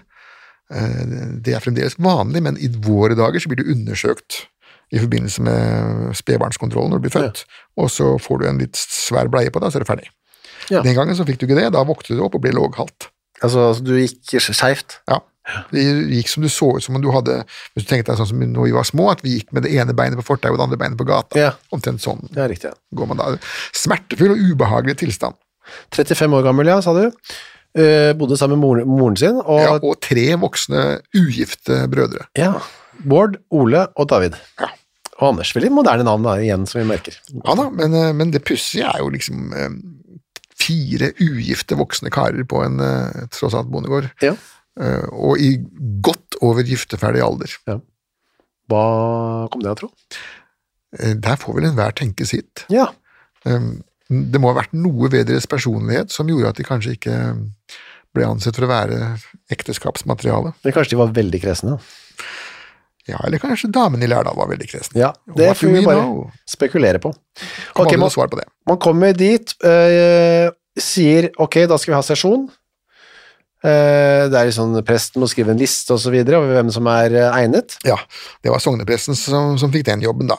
Eh, 0.73 1.01
det 1.45 1.55
er 1.55 1.63
fremdeles 1.63 1.97
vanlig, 2.01 2.43
men 2.45 2.57
i 2.57 2.69
våre 2.69 3.17
dager 3.17 3.41
så 3.41 3.51
blir 3.51 3.61
du 3.63 3.73
undersøkt 3.73 4.45
i 4.93 5.01
forbindelse 5.01 5.43
med 5.43 6.15
spedbarnskontrollen 6.15 6.93
når 6.93 7.01
du 7.01 7.07
blir 7.07 7.17
født, 7.17 7.43
og 7.77 7.89
så 7.91 8.13
får 8.23 8.39
du 8.39 8.47
en 8.47 8.61
litt 8.61 8.79
svær 8.79 9.27
bleie 9.31 9.51
på 9.51 9.59
deg, 9.59 9.73
så 9.73 9.79
er 9.79 9.83
det 9.83 9.89
ferdig. 9.89 10.09
Ja. 10.71 10.81
Den 10.83 10.95
gangen 10.95 11.15
så 11.17 11.25
fikk 11.27 11.41
du 11.41 11.47
ikke 11.47 11.59
det, 11.59 11.69
da 11.75 11.83
våknet 11.85 12.15
du 12.15 12.23
opp 12.23 12.37
og 12.39 12.43
ble 12.43 12.53
låghalt. 12.55 13.09
Altså, 13.43 13.67
altså, 13.71 13.83
du 13.85 13.93
gikk 13.99 14.39
skeivt. 14.41 14.99
Ja. 15.09 15.19
Det 15.71 15.79
gikk 16.11 16.27
som 16.27 16.43
du 16.43 16.49
så 16.51 16.73
ut 16.75 16.83
som 16.83 16.97
om 16.97 17.01
du 17.01 17.07
hadde 17.15 17.37
Hvis 17.71 17.85
du 17.85 17.87
tenkte 17.87 18.11
deg 18.11 18.17
sånn 18.19 18.27
som 18.33 18.41
når 18.43 18.65
vi 18.67 18.73
var 18.75 18.83
små, 18.83 19.05
at 19.13 19.21
vi 19.23 19.37
gikk 19.37 19.53
med 19.55 19.63
det 19.63 19.71
ene 19.79 19.93
beinet 19.95 20.19
på 20.19 20.25
fortauet 20.33 20.57
og 20.57 20.59
det 20.59 20.65
andre 20.65 20.79
beinet 20.81 20.99
på 20.99 21.07
gata. 21.07 21.37
Ja. 21.39 21.51
Omtrent 21.71 22.03
sånn 22.03 22.25
Ja, 22.35 22.49
riktig. 22.51 22.73
ja. 22.73 22.75
går 22.99 23.07
man 23.13 23.21
da. 23.21 23.29
Smertefull 23.77 24.33
og 24.35 24.41
ubehagelig 24.43 24.97
tilstand. 25.05 25.37
35 25.95 26.35
år 26.35 26.43
gammel, 26.49 26.67
ja, 26.67 26.81
sa 26.83 26.91
du. 26.97 27.05
Uh, 27.77 28.11
bodde 28.17 28.35
sammen 28.39 28.57
med 28.57 28.63
moren, 28.65 28.87
moren 28.89 29.17
sin, 29.19 29.37
og 29.43 29.61
Ja, 29.61 29.73
og 29.77 29.99
tre 30.01 30.25
voksne 30.39 30.83
ugifte 31.15 31.83
brødre. 31.91 32.25
ja, 32.39 32.55
Bård, 33.05 33.37
Ole 33.53 33.83
og 33.95 34.07
David. 34.09 34.33
Ja. 34.59 34.71
Og 35.19 35.27
Anders. 35.31 35.51
Veldig 35.55 35.69
moderne 35.73 36.03
navn, 36.07 36.23
da, 36.25 36.35
igjen, 36.41 36.65
som 36.69 36.81
vi 36.81 36.87
merker. 36.89 37.15
Ja 37.45 37.53
da, 37.57 37.69
men, 37.69 37.93
eh, 37.93 38.11
men 38.13 38.31
det 38.33 38.43
pussige 38.45 38.85
er 38.89 38.99
jo 39.03 39.09
liksom 39.13 39.53
eh, 39.53 39.69
fire 40.57 41.11
ugifte 41.21 41.77
voksne 41.77 42.09
karer 42.13 42.43
på 42.49 42.63
en 42.65 42.79
eh, 42.83 43.25
tross 43.33 43.53
alt 43.57 43.69
bondegård, 43.71 44.09
Ja. 44.25 44.33
eh, 44.79 45.05
og 45.13 45.37
i 45.43 45.51
godt 46.01 46.39
over 46.41 46.63
gifteferdig 46.65 47.21
alder. 47.23 47.53
Hva 48.67 48.83
kom 49.51 49.61
det 49.63 49.69
av, 49.71 49.77
tro? 49.79 49.91
Eh, 50.99 51.13
Der 51.13 51.35
får 51.39 51.55
vel 51.59 51.69
enhver 51.69 51.93
tenke 51.95 52.25
sitt. 52.27 52.65
Ja. 52.73 52.89
Det 53.45 54.39
må 54.41 54.49
ha 54.51 54.57
vært 54.61 54.73
noe 54.75 55.09
ved 55.11 55.27
deres 55.29 55.45
personlighet 55.47 56.11
som 56.11 56.27
gjorde 56.31 56.49
at 56.49 56.59
de 56.59 56.65
kanskje 56.67 56.95
ikke 56.97 57.15
ble 58.15 58.25
ansett 58.25 58.55
for 58.57 58.65
å 58.65 58.71
være 58.71 58.97
ekteskapsmateriale. 59.53 60.53
Men 60.63 60.73
kanskje 60.75 60.95
de 60.95 60.99
var 61.01 61.13
veldig 61.15 61.41
kresne? 61.43 61.75
da. 61.77 62.27
Ja, 63.07 63.21
eller 63.23 63.39
kanskje 63.39 63.71
damen 63.71 64.03
i 64.03 64.09
Lærdal 64.09 64.35
var 64.35 64.49
veldig 64.51 64.67
kresen. 64.67 64.99
Ja, 64.99 65.13
det 65.37 65.53
får 65.55 65.73
vi 65.73 65.83
bare 65.85 66.03
know? 66.03 66.29
spekulere 66.49 66.99
på. 67.03 67.13
Kom 67.73 67.87
Ok, 67.87 67.97
man, 67.99 68.11
på 68.11 68.39
det. 68.39 68.47
man 68.67 68.79
kommer 68.83 69.15
dit, 69.15 69.53
øh, 69.63 70.51
sier 70.77 71.29
ok, 71.39 71.61
da 71.71 71.77
skal 71.79 71.93
vi 71.93 71.99
ha 71.99 72.05
sesjon. 72.05 72.47
Uh, 73.65 74.29
det 74.29 74.37
er 74.37 74.51
sånn 74.53 74.75
presten 74.85 75.23
må 75.23 75.27
skrive 75.31 75.49
en 75.49 75.57
liste 75.57 75.89
og 75.95 75.97
så 76.03 76.11
videre 76.13 76.37
over 76.37 76.59
hvem 76.59 76.69
som 76.73 76.85
er 76.91 77.15
uh, 77.17 77.37
egnet. 77.39 77.73
Ja, 77.87 77.97
det 78.45 78.51
var 78.53 78.61
sognepresten 78.61 79.17
som, 79.17 79.55
som 79.57 79.73
fikk 79.73 79.87
den 79.87 80.03
jobben, 80.05 80.29
da. 80.29 80.37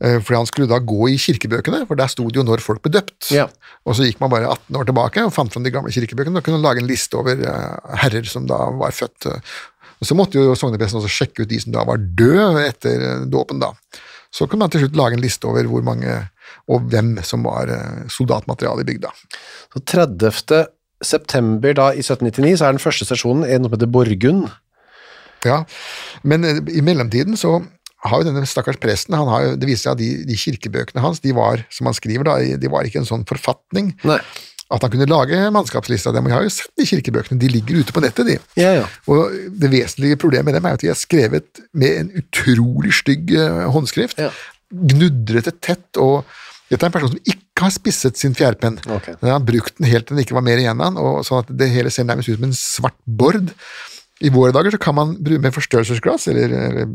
Uh, 0.00 0.16
For 0.24 0.32
han 0.38 0.48
skulle 0.48 0.70
da 0.70 0.80
gå 0.80 1.10
i 1.12 1.18
kirkebøkene, 1.20 1.82
for 1.90 2.00
der 2.00 2.08
sto 2.08 2.24
det 2.24 2.40
jo 2.40 2.46
når 2.46 2.64
folk 2.64 2.80
ble 2.86 2.94
døpt. 2.96 3.28
Ja. 3.36 3.44
Og 3.84 3.98
så 3.98 4.08
gikk 4.08 4.22
man 4.24 4.32
bare 4.32 4.48
18 4.48 4.80
år 4.80 4.88
tilbake 4.88 5.26
og 5.28 5.34
fant 5.36 5.52
fram 5.52 5.66
de 5.66 5.74
gamle 5.74 5.92
kirkebøkene. 5.92 6.40
og 6.40 6.46
kunne 6.46 6.62
lage 6.64 6.80
en 6.80 6.88
liste 6.88 7.20
over 7.20 7.44
herrer 8.00 8.32
som 8.32 8.48
da 8.48 8.58
var 8.80 8.96
født. 8.96 9.28
Og 10.04 10.08
Så 10.10 10.16
måtte 10.18 10.36
jo 10.36 10.52
sognepresten 10.58 11.00
også 11.00 11.12
sjekke 11.12 11.44
ut 11.44 11.50
de 11.50 11.60
som 11.62 11.72
da 11.72 11.84
var 11.88 12.02
døde 12.02 12.66
etter 12.68 13.00
eh, 13.00 13.24
dåpen. 13.32 13.62
da. 13.64 13.72
Så 14.34 14.48
kunne 14.50 14.66
man 14.66 14.72
til 14.74 14.84
slutt 14.84 14.98
lage 14.98 15.16
en 15.16 15.24
liste 15.24 15.48
over 15.48 15.64
hvor 15.70 15.84
mange 15.86 16.12
og 16.70 16.88
hvem 16.92 17.16
som 17.24 17.44
var 17.46 17.70
eh, 17.72 18.04
soldatmateriale 18.12 18.84
i 18.84 18.88
bygda. 18.88 19.12
Så 19.72 19.80
30. 19.94 20.66
september 21.04 21.76
da 21.76 21.90
i 21.92 22.04
1799 22.04 22.58
så 22.60 22.68
er 22.68 22.76
den 22.76 22.82
første 22.82 23.08
sesjonen 23.08 23.46
noe 23.46 23.70
som 23.70 23.76
heter 23.78 23.92
Borgund. 23.94 24.44
Ja, 25.44 25.62
Men 26.22 26.44
eh, 26.44 26.60
i 26.72 26.84
mellomtiden 26.84 27.36
så 27.40 27.58
har 28.04 28.20
jo 28.20 28.28
denne 28.28 28.44
stakkars 28.48 28.76
presten 28.80 29.16
han 29.16 29.28
har 29.32 29.44
jo, 29.46 29.52
Det 29.56 29.68
viser 29.68 29.88
seg 29.88 29.94
at 29.94 30.00
de, 30.02 30.08
de 30.28 30.36
kirkebøkene 30.36 31.04
hans 31.04 31.22
de 31.24 31.32
var 31.36 31.64
som 31.72 31.88
han 31.88 31.96
skriver 31.96 32.28
da, 32.28 32.36
de 32.60 32.72
var 32.72 32.84
ikke 32.84 33.00
en 33.00 33.08
sånn 33.08 33.24
forfatning 33.28 33.94
Nei. 34.04 34.18
At 34.72 34.84
han 34.84 34.92
kunne 34.94 35.08
lage 35.10 35.40
mannskapslista 35.52 36.12
dem. 36.14 36.28
Jeg 36.30 36.36
har 36.38 36.46
jo 36.46 36.52
sett 36.54 36.72
de 36.80 36.86
kirkebøkene, 36.88 37.40
de 37.40 37.50
ligger 37.52 37.82
ute 37.82 37.94
på 37.94 38.02
nettet, 38.04 38.30
de. 38.30 38.38
Ja, 38.60 38.70
ja. 38.80 38.86
Og 39.12 39.34
det 39.60 39.70
vesentlige 39.72 40.18
problemet 40.20 40.48
med 40.48 40.58
dem 40.58 40.68
er 40.68 40.78
at 40.78 40.84
de 40.84 40.90
er 40.92 40.98
skrevet 40.98 41.60
med 41.76 42.00
en 42.00 42.10
utrolig 42.22 42.94
stygg 42.96 43.34
eh, 43.36 43.64
håndskrift. 43.74 44.22
Ja. 44.22 44.32
Gnudrete 44.72 45.52
tett, 45.60 46.00
og 46.00 46.24
dette 46.70 46.80
er 46.80 46.88
en 46.88 46.96
person 46.96 47.12
som 47.12 47.20
ikke 47.28 47.66
har 47.66 47.74
spisset 47.74 48.18
sin 48.18 48.36
fjærpenn. 48.36 48.80
Okay. 48.96 49.18
Han 49.20 49.34
har 49.36 49.44
brukt 49.46 49.76
den 49.78 49.90
helt 49.90 50.08
til 50.08 50.18
det 50.18 50.24
ikke 50.26 50.38
var 50.38 50.46
mer 50.48 50.62
igjen 50.62 50.80
av 50.80 50.94
den, 50.94 51.02
og 51.02 51.26
sånn 51.28 51.44
at 51.44 51.52
det 51.60 51.70
hele 51.74 51.92
ser 51.92 52.08
nærmest 52.08 52.32
ut 52.32 52.40
som 52.40 52.48
en 52.48 52.56
svart 52.58 52.98
bord. 53.04 53.52
I 54.24 54.32
våre 54.32 54.54
dager 54.54 54.74
så 54.74 54.80
kan 54.80 54.96
man 54.96 55.16
bruke 55.20 55.44
med 55.44 55.54
forstørrelsesglass, 55.54 56.30
eller, 56.32 56.56
eller 56.70 56.94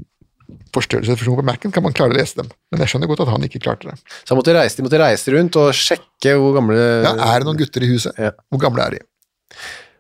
forstørrelsesfunksjon 0.76 1.40
på 1.40 1.46
Mac-en, 1.48 1.74
kan 1.76 1.86
man 1.86 1.96
klare 1.96 2.16
å 2.16 2.18
lese 2.18 2.40
dem. 2.40 2.50
Men 2.72 2.84
jeg 2.84 2.94
skjønner 2.94 3.12
godt 3.12 3.26
at 3.26 3.32
han 3.34 3.46
ikke 3.48 3.62
klarte 3.64 3.92
det. 3.92 4.16
Så 4.28 4.38
måtte 4.38 4.56
reise, 4.56 4.78
de 4.80 4.86
måtte 4.86 5.02
reise 5.02 5.36
rundt 5.36 5.60
og 5.60 5.70
sjekke 5.78 6.36
hvor 6.40 6.58
gamle 6.58 6.80
Ja, 6.80 7.14
er 7.30 7.42
det 7.42 7.50
noen 7.50 7.60
gutter 7.60 7.86
i 7.86 7.92
huset? 7.92 8.18
Ja. 8.20 8.34
Hvor 8.52 8.62
gamle 8.64 8.86
er 8.86 8.98
de? 8.98 9.02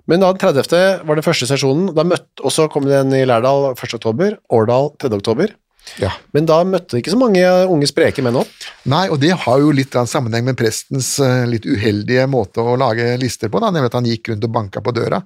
Men 0.09 0.23
da 0.23 0.31
den 0.33 0.41
30. 0.41 1.05
var 1.05 1.19
den 1.19 1.25
første 1.25 1.45
sesjonen, 1.49 1.91
da 1.93 2.05
møtte, 2.07 2.41
og 2.41 2.53
så 2.53 2.65
kom 2.71 2.87
den 2.89 3.13
i 3.13 3.25
Lærdal 3.29 3.71
1. 3.75 3.97
oktober, 3.99 4.39
Årdal 4.57 4.89
3. 5.01 5.11
oktober. 5.19 5.53
Ja. 6.01 6.11
Men 6.35 6.47
da 6.49 6.59
møtte 6.67 6.99
ikke 6.99 7.13
så 7.13 7.19
mange 7.19 7.43
unge 7.69 7.89
spreke 7.89 8.23
menn 8.25 8.37
opp. 8.39 8.51
Nei, 8.89 9.05
og 9.11 9.19
det 9.21 9.31
har 9.45 9.63
jo 9.63 9.73
litt 9.75 9.95
sammenheng 10.09 10.45
med 10.47 10.57
prestens 10.59 11.15
eh, 11.23 11.45
litt 11.49 11.65
uheldige 11.67 12.27
måte 12.29 12.63
å 12.63 12.77
lage 12.79 13.15
lister 13.21 13.51
på, 13.51 13.61
da, 13.63 13.71
nemlig 13.73 13.91
at 13.91 13.97
han 13.99 14.09
gikk 14.09 14.31
rundt 14.31 14.45
og 14.47 14.53
banka 14.55 14.83
på 14.85 14.93
døra 14.95 15.21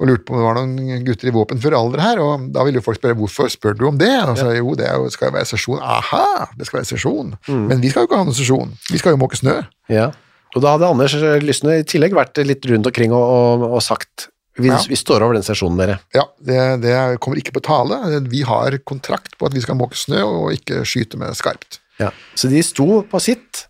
og 0.00 0.08
lurte 0.08 0.24
på 0.24 0.32
om 0.32 0.40
det 0.40 0.46
var 0.46 0.58
noen 0.58 1.04
gutter 1.04 1.28
i 1.28 1.34
våpenfør 1.34 1.76
alder 1.76 2.00
her, 2.00 2.22
og 2.24 2.48
da 2.54 2.64
ville 2.64 2.80
jo 2.80 2.86
folk 2.86 2.96
spørre 2.96 3.18
hvorfor 3.18 3.50
spør 3.52 3.76
du 3.76 3.84
om 3.90 4.00
det? 4.00 4.12
Og 4.24 4.38
så 4.40 4.48
jo, 4.56 4.72
det 4.78 4.88
er 4.88 4.96
jo, 4.96 5.10
skal 5.12 5.28
jo 5.28 5.36
være 5.36 5.50
sesjon. 5.50 5.82
Aha, 5.84 6.48
det 6.56 6.68
skal 6.68 6.80
være 6.80 6.88
sesjon. 6.94 7.34
Men 7.50 7.82
vi 7.84 7.92
skal 7.92 8.06
jo 8.06 8.08
ikke 8.08 8.20
ha 8.22 8.28
noen 8.28 8.38
sesjon, 8.38 8.72
vi 8.88 9.00
skal 9.02 9.16
jo 9.16 9.20
måke 9.20 9.38
snø. 9.40 9.58
Ja. 9.92 10.08
Og 10.56 10.64
da 10.64 10.74
hadde 10.74 10.88
Anders 10.88 11.14
Lysne 11.44 11.80
i 11.82 11.86
tillegg 11.86 12.16
vært 12.16 12.40
litt 12.42 12.64
rundt 12.66 12.88
omkring 12.90 13.12
og, 13.14 13.22
og, 13.22 13.66
og 13.76 13.82
sagt 13.84 14.30
vi, 14.62 14.70
Ja. 14.70 14.78
vi 14.88 14.98
står 14.98 15.24
over 15.26 15.36
den 15.38 15.46
sesjonen, 15.46 15.78
dere. 15.80 15.98
Ja, 16.16 16.26
det, 16.40 16.60
det 16.84 16.94
kommer 17.24 17.40
ikke 17.40 17.54
på 17.56 17.62
tale. 17.64 17.98
Vi 18.30 18.42
har 18.46 18.76
kontrakt 18.88 19.36
på 19.40 19.48
at 19.48 19.56
vi 19.56 19.62
skal 19.64 19.78
måke 19.80 19.98
snø 19.98 20.22
og 20.26 20.52
ikke 20.54 20.84
skyte 20.88 21.20
med 21.20 21.36
skarpt. 21.38 21.80
Ja. 22.00 22.10
Så 22.38 22.48
de 22.52 22.62
sto 22.64 23.02
på 23.08 23.20
sitt. 23.22 23.66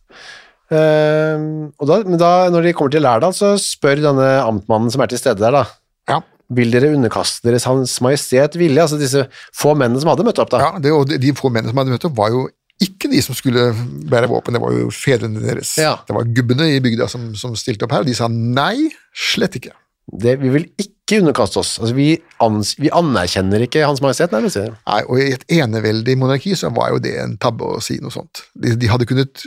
Uh, 0.70 1.66
og 1.82 1.88
da, 1.90 1.96
men 2.06 2.20
da, 2.20 2.46
når 2.54 2.68
de 2.68 2.74
kommer 2.78 2.92
til 2.94 3.02
Lærdal, 3.02 3.34
så 3.34 3.56
spør 3.58 4.04
denne 4.04 4.28
amtmannen 4.44 4.92
som 4.94 5.02
er 5.02 5.10
til 5.10 5.18
stede 5.18 5.42
der, 5.42 5.56
da. 5.56 5.64
Ja, 6.10 6.20
Vil 6.54 6.70
dere 6.74 6.92
underkaste 6.94 7.46
deres 7.46 7.66
Hans 7.66 7.96
Majestet 8.02 8.56
vilje? 8.58 8.82
Altså 8.82 8.98
disse 8.98 9.26
få 9.54 9.74
mennene 9.78 10.02
som 10.02 10.12
hadde 10.12 10.26
møtt 10.26 10.38
opp, 10.42 10.50
da. 10.54 10.62
ja 10.62 10.80
det, 10.82 10.94
og 10.94 11.10
de, 11.10 11.34
få 11.38 11.50
mennene 11.50 11.74
som 11.74 11.82
hadde 11.82 11.94
møtt 11.94 12.06
opp, 12.06 12.16
var 12.18 12.30
jo 12.34 12.46
ikke 12.80 13.10
de 13.12 13.20
som 13.22 13.36
skulle 13.36 13.68
bære 14.10 14.30
våpen, 14.30 14.56
det 14.56 14.62
var 14.62 14.72
jo 14.72 14.88
fedrene 14.94 15.42
deres. 15.42 15.74
Ja. 15.78 15.98
Det 16.06 16.14
var 16.16 16.30
gubbene 16.38 16.70
i 16.72 16.80
bygda 16.82 17.10
som, 17.12 17.28
som 17.36 17.52
stilte 17.58 17.84
opp 17.84 17.92
her, 17.92 18.06
og 18.06 18.08
de 18.08 18.16
sa 18.16 18.30
nei, 18.30 18.88
slett 19.12 19.58
ikke. 19.60 19.74
Det, 20.10 20.34
vi 20.40 20.50
vil 20.50 20.66
ikke 20.80 21.20
underkaste 21.20 21.60
oss. 21.62 21.76
Altså, 21.78 21.94
vi, 21.94 22.08
ans, 22.42 22.74
vi 22.80 22.90
anerkjenner 22.94 23.62
ikke 23.66 23.84
Hans 23.86 24.02
Majestet, 24.02 24.34
nærmest. 24.34 24.58
Nei, 24.58 25.00
og 25.06 25.22
i 25.22 25.30
et 25.36 25.46
eneveldig 25.60 26.16
monarki 26.18 26.56
så 26.58 26.72
var 26.74 26.94
jo 26.94 27.00
det 27.02 27.14
en 27.22 27.36
tabbe 27.40 27.76
å 27.76 27.80
si 27.84 28.00
noe 28.02 28.14
sånt. 28.14 28.44
De, 28.58 28.74
de 28.78 28.90
hadde 28.90 29.08
kunnet 29.10 29.46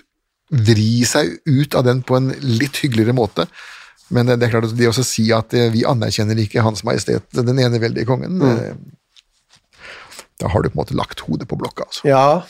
vri 0.53 1.03
seg 1.07 1.37
ut 1.49 1.75
av 1.75 1.85
den 1.87 2.03
på 2.05 2.17
en 2.19 2.31
litt 2.43 2.83
hyggeligere 2.83 3.15
måte, 3.17 3.47
Men 4.13 4.27
det, 4.27 4.43
er 4.45 4.51
klart 4.51 4.67
at 4.67 4.75
det 4.77 4.89
å 4.91 4.93
si 4.93 5.29
at 5.33 5.55
eh, 5.57 5.71
vi 5.73 5.85
anerkjenner 5.89 6.37
ikke 6.37 6.61
Hans 6.61 6.83
Majestet 6.85 7.23
den 7.33 7.57
eneveldige 7.57 8.05
kongen, 8.05 8.35
mm. 8.37 8.91
da 10.43 10.51
har 10.53 10.61
du 10.61 10.67
på 10.69 10.75
en 10.75 10.81
måte 10.83 10.97
lagt 10.99 11.23
hodet 11.25 11.47
på 11.49 11.57
blokka. 11.57 11.87
Altså. 11.87 12.03
Ja, 12.05 12.43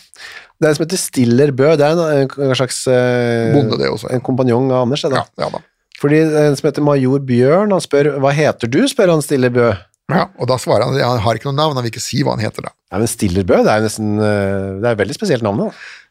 det 0.60 0.67
er 0.67 0.74
en 0.74 0.79
som 0.79 0.84
heter 0.84 1.00
Stiller 1.00 1.53
Bø, 1.55 1.70
det 1.79 1.88
er 1.88 2.01
en, 2.25 2.27
en 2.27 2.58
slags 2.58 2.82
eh, 2.91 3.53
Bonde 3.55 3.79
det 3.79 3.93
også, 3.93 4.10
ja. 4.10 4.17
En 4.17 4.25
kompanjong 4.25 4.74
av 4.74 4.89
Anders, 4.89 5.05
det 5.05 5.13
da. 5.13 5.24
Ja, 5.24 5.46
ja 5.46 5.53
da. 5.55 5.63
Fordi 6.03 6.19
en 6.19 6.57
som 6.60 6.67
heter 6.67 6.83
Major 6.83 7.24
Bjørn, 7.24 7.72
han 7.72 7.83
spør 7.83 8.17
hva 8.19 8.33
heter 8.36 8.72
du, 8.72 8.81
spør 8.91 9.13
han 9.13 9.24
Stiller 9.24 9.53
Bø. 9.55 9.72
Ja, 10.12 10.25
og 10.36 10.50
da 10.51 10.57
svarer 10.60 10.83
han 10.89 10.98
han 11.00 11.22
har 11.24 11.38
ikke 11.39 11.48
noe 11.48 11.55
navn, 11.55 11.77
han 11.79 11.86
vil 11.86 11.93
ikke 11.93 12.03
si 12.03 12.19
hva 12.27 12.36
han 12.36 12.43
heter. 12.43 12.67
da. 12.67 12.74
Ja, 12.91 13.00
men 13.00 13.07
Stiller 13.07 13.48
Bø, 13.48 13.62
det 13.63 13.72
er 13.72 13.79
jo 13.79 13.88
nesten 13.88 14.13
eh, 14.19 14.69
Det 14.83 14.89
er 14.89 14.98
et 14.98 15.00
veldig 15.00 15.15
spesielt 15.15 15.45
navn, 15.45 15.63
da. 15.63 15.69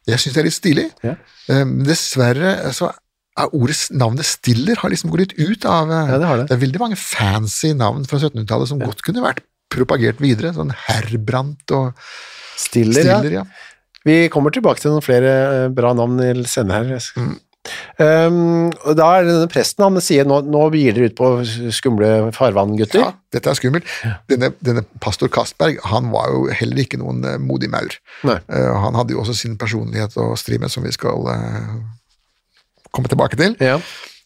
Jeg 0.08 0.22
syns 0.22 0.34
det 0.34 0.40
er 0.42 0.48
litt 0.48 0.56
stilig. 0.56 0.86
Ja. 1.04 1.14
Men 1.50 1.84
dessverre 1.86 2.54
så 2.74 2.88
er 3.38 3.54
ordet, 3.56 3.76
navnet 3.96 4.28
Stiller 4.28 4.80
har 4.80 4.92
liksom 4.92 5.12
gått 5.12 5.26
litt 5.26 5.36
ut 5.38 5.68
av 5.68 5.92
eh, 5.92 6.10
Ja, 6.14 6.18
det 6.22 6.30
har 6.30 6.40
det. 6.40 6.48
er 6.56 6.64
veldig 6.64 6.82
mange 6.82 6.98
fancy 7.00 7.74
navn 7.76 8.08
fra 8.08 8.20
1700-tallet 8.20 8.72
som 8.72 8.80
godt 8.82 9.04
kunne 9.04 9.24
vært 9.24 9.44
propagert 9.72 10.24
videre. 10.24 10.54
Sånn 10.56 10.72
Herbrandt 10.88 11.76
og 11.76 11.92
Stiller, 12.60 13.04
Stiller, 13.04 13.30
ja. 13.42 13.44
ja. 13.44 13.70
Vi 14.08 14.16
kommer 14.32 14.50
tilbake 14.54 14.82
til 14.82 14.92
noen 14.92 15.04
flere 15.04 15.68
bra 15.74 15.92
navn 15.94 16.18
i 16.24 16.32
senere 16.48 16.96
her. 16.96 17.10
Mm. 17.20 17.36
Um, 17.96 18.72
og 18.88 18.96
da 18.98 19.08
er 19.14 19.26
det 19.26 19.34
denne 19.36 19.50
presten, 19.50 19.84
han 19.84 20.02
sier 20.02 20.26
nå, 20.26 20.40
nå 20.50 20.64
gir 20.74 20.96
dere 20.96 21.10
ut 21.12 21.16
på 21.18 21.28
skumle 21.74 22.10
farvann, 22.34 22.74
gutter. 22.78 23.04
Ja, 23.04 23.10
dette 23.34 23.52
er 23.52 23.58
skummelt. 23.58 23.88
Denne, 24.30 24.50
denne 24.64 24.84
pastor 25.02 25.30
Castberg 25.32 25.78
han 25.92 26.10
var 26.14 26.32
jo 26.34 26.46
heller 26.50 26.82
ikke 26.82 26.98
noen 27.00 27.22
eh, 27.28 27.38
modig 27.42 27.70
maur. 27.72 27.94
Nei. 28.26 28.38
Eh, 28.50 28.70
han 28.84 28.98
hadde 28.98 29.14
jo 29.14 29.22
også 29.22 29.36
sin 29.38 29.58
personlighet 29.60 30.16
å 30.18 30.32
stri 30.40 30.58
med, 30.62 30.72
som 30.74 30.86
vi 30.86 30.94
skal 30.94 31.28
uh, 31.30 31.76
komme 32.90 33.12
tilbake 33.12 33.38
til. 33.38 33.54
Ja. 33.62 33.78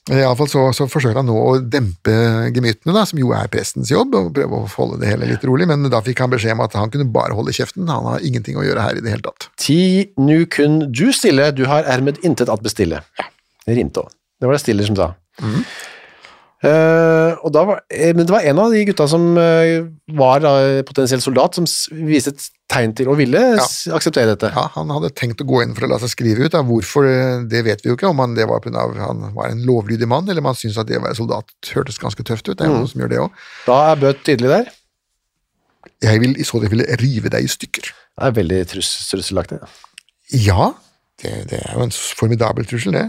I 0.06 0.20
alle 0.22 0.36
fall 0.38 0.46
så, 0.46 0.60
så 0.76 0.84
forsøkte 0.86 1.18
han 1.18 1.26
nå 1.26 1.34
å 1.34 1.56
dempe 1.66 2.12
gemyttene, 2.54 2.94
da, 2.94 3.02
som 3.10 3.18
jo 3.18 3.32
er 3.34 3.48
prestens 3.50 3.90
jobb, 3.90 4.14
og 4.14 4.28
prøve 4.36 4.60
å 4.60 4.68
holde 4.76 5.00
det 5.02 5.10
hele 5.10 5.26
litt 5.32 5.46
rolig, 5.48 5.66
men 5.66 5.88
da 5.90 5.98
fikk 6.06 6.22
han 6.22 6.30
beskjed 6.30 6.54
om 6.54 6.62
at 6.62 6.76
han 6.78 6.92
kunne 6.94 7.08
bare 7.10 7.34
holde 7.34 7.54
kjeften, 7.56 7.88
han 7.90 8.06
har 8.06 8.22
ingenting 8.26 8.58
å 8.60 8.62
gjøre 8.62 8.84
her 8.84 9.00
i 9.00 9.02
det 9.02 9.16
hele 9.16 9.26
tatt. 9.26 9.48
Ti 9.58 9.80
nu 10.22 10.46
kun 10.46 10.84
du 10.94 11.08
stille, 11.16 11.50
du 11.58 11.64
har 11.66 11.88
ermed 11.90 12.22
intet 12.22 12.52
at 12.52 12.62
bestille. 12.62 13.02
Det 13.66 13.75
rimte 13.75 14.04
òg. 14.04 14.14
Det 14.38 14.46
var 14.46 14.54
det 14.54 14.62
Stiller 14.62 14.86
som 14.86 14.98
sa. 14.98 15.10
Mm. 15.42 15.60
Uh, 16.66 17.50
var, 17.52 17.82
eh, 17.92 18.14
men 18.16 18.25
det 18.25 18.32
var 18.32 18.46
en 18.46 18.60
av 18.62 18.72
de 18.72 18.84
gutta 18.88 19.04
som 19.10 19.26
uh, 19.36 19.86
var 20.16 20.40
da, 20.44 20.54
potensiell 20.86 21.20
soldat, 21.25 21.58
som 21.58 21.66
viste 22.06 22.32
et 22.32 22.46
tegn 22.70 22.94
til 22.99 23.11
å 23.11 23.14
ville 23.18 23.40
ja. 23.56 23.64
akseptere 23.94 24.32
dette. 24.32 24.50
Ja, 24.54 24.66
han 24.75 24.90
hadde 24.90 25.12
tenkt 25.14 25.42
å 25.42 25.46
gå 25.46 25.61
inn 25.62 25.75
for 25.76 25.87
å 25.87 25.90
la 25.92 25.99
seg 26.02 26.11
skrive 26.12 26.46
ut, 26.46 26.52
da. 26.54 26.64
hvorfor, 26.66 27.06
eh, 27.08 27.44
det 27.50 27.62
vet 27.68 27.85
vi 27.85 27.92
jo 27.92 27.99
ikke, 27.99 28.11
om 28.11 28.23
han, 28.23 28.35
det 28.38 28.49
var 28.50 28.62
på 28.64 28.73
av 28.75 28.96
han 28.99 29.28
var 29.37 29.52
en 29.52 29.62
lovlydig 29.68 30.08
mann, 30.11 30.26
eller 30.28 30.42
om 30.42 30.50
han 30.50 30.58
syntes 30.58 30.80
at 30.82 30.90
det 30.90 30.99
å 30.99 31.04
være 31.04 31.18
soldat 31.18 31.54
hørtes 31.75 32.00
ganske 32.02 32.26
tøft 32.26 32.49
ut, 32.50 32.56
det 32.56 32.66
er 32.66 32.73
jo 32.73 32.80
noen 32.80 32.90
som 32.90 33.04
gjør 33.04 33.12
det 33.12 33.23
også. 33.23 33.46
Da 33.68 33.78
er 33.92 34.02
Bø 34.02 34.12
tydelig 34.26 34.52
der. 34.52 34.73
Jeg 36.04 36.20
vil 36.23 36.35
i 36.37 36.44
så 36.44 36.61
tilfelle 36.61 36.99
rive 37.00 37.30
deg 37.32 37.46
i 37.46 37.50
stykker. 37.50 37.92
Det 38.16 38.28
er 38.28 38.35
veldig 38.37 38.62
trus 38.73 38.90
trusselaktig. 39.12 39.61
Ja, 40.35 40.73
det, 41.23 41.37
det 41.52 41.61
er 41.62 41.76
jo 41.78 41.87
en 41.87 41.94
formidabel 41.94 42.66
trussel, 42.68 42.96
det. 42.99 43.06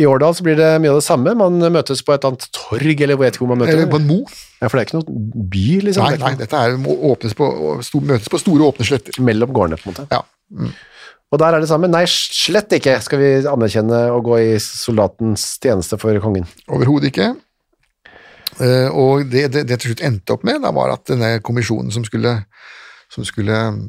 I 0.00 0.06
Årdal 0.10 0.34
så 0.34 0.42
blir 0.46 0.56
det 0.58 0.70
mye 0.82 0.90
av 0.90 0.98
det 0.98 1.06
samme. 1.06 1.36
Man 1.38 1.60
møtes 1.72 2.02
på 2.02 2.14
et 2.16 2.24
annet 2.26 2.48
torg, 2.54 2.94
eller 3.04 3.14
hvor 3.14 3.28
vet 3.28 3.36
ikke 3.36 3.44
hvor 3.44 3.52
man 3.52 3.62
møter. 3.62 3.76
Eller 3.76 3.92
på 3.92 4.00
en 4.00 4.08
mo. 4.08 4.16
Ja, 4.58 4.66
for 4.66 4.78
det 4.78 4.82
er 4.82 4.88
ikke 4.88 4.98
noen 4.98 5.46
by, 5.52 5.66
liksom. 5.86 6.08
Nei, 6.08 6.18
nei, 6.24 6.32
dette 6.40 6.64
er, 6.66 6.74
må 6.80 6.96
åpnes 7.12 7.36
på, 7.38 7.46
møtes 8.02 8.32
på 8.32 8.40
store 8.42 8.66
åpne 8.72 8.88
sletter. 8.88 9.20
Mellom 9.22 9.54
gårdene, 9.54 9.78
på 9.78 9.90
en 9.90 9.94
måte. 9.94 10.08
Ja. 10.10 10.24
Og 11.34 11.40
der 11.42 11.56
er 11.56 11.62
det 11.62 11.70
samme. 11.70 11.90
Nei, 11.90 12.04
slett 12.10 12.74
ikke 12.74 12.96
skal 13.04 13.22
vi 13.22 13.30
anerkjenne 13.50 14.04
å 14.14 14.20
gå 14.24 14.38
i 14.42 14.50
soldatens 14.62 15.46
tjeneste 15.62 15.98
for 16.00 16.18
kongen. 16.22 16.46
Overhodet 16.70 17.12
ikke. 17.12 17.32
Eh, 18.62 18.90
og 18.90 19.26
det, 19.30 19.48
det, 19.54 19.64
det 19.70 19.80
til 19.82 19.92
slutt 19.92 20.04
endte 20.06 20.34
opp 20.36 20.44
med, 20.46 20.62
da 20.62 20.70
var 20.74 20.94
at 20.94 21.06
denne 21.10 21.36
kommisjonen 21.44 21.90
som 21.94 22.06
skulle, 22.06 22.36
som 23.14 23.26
skulle 23.26 23.56
mm, 23.78 23.80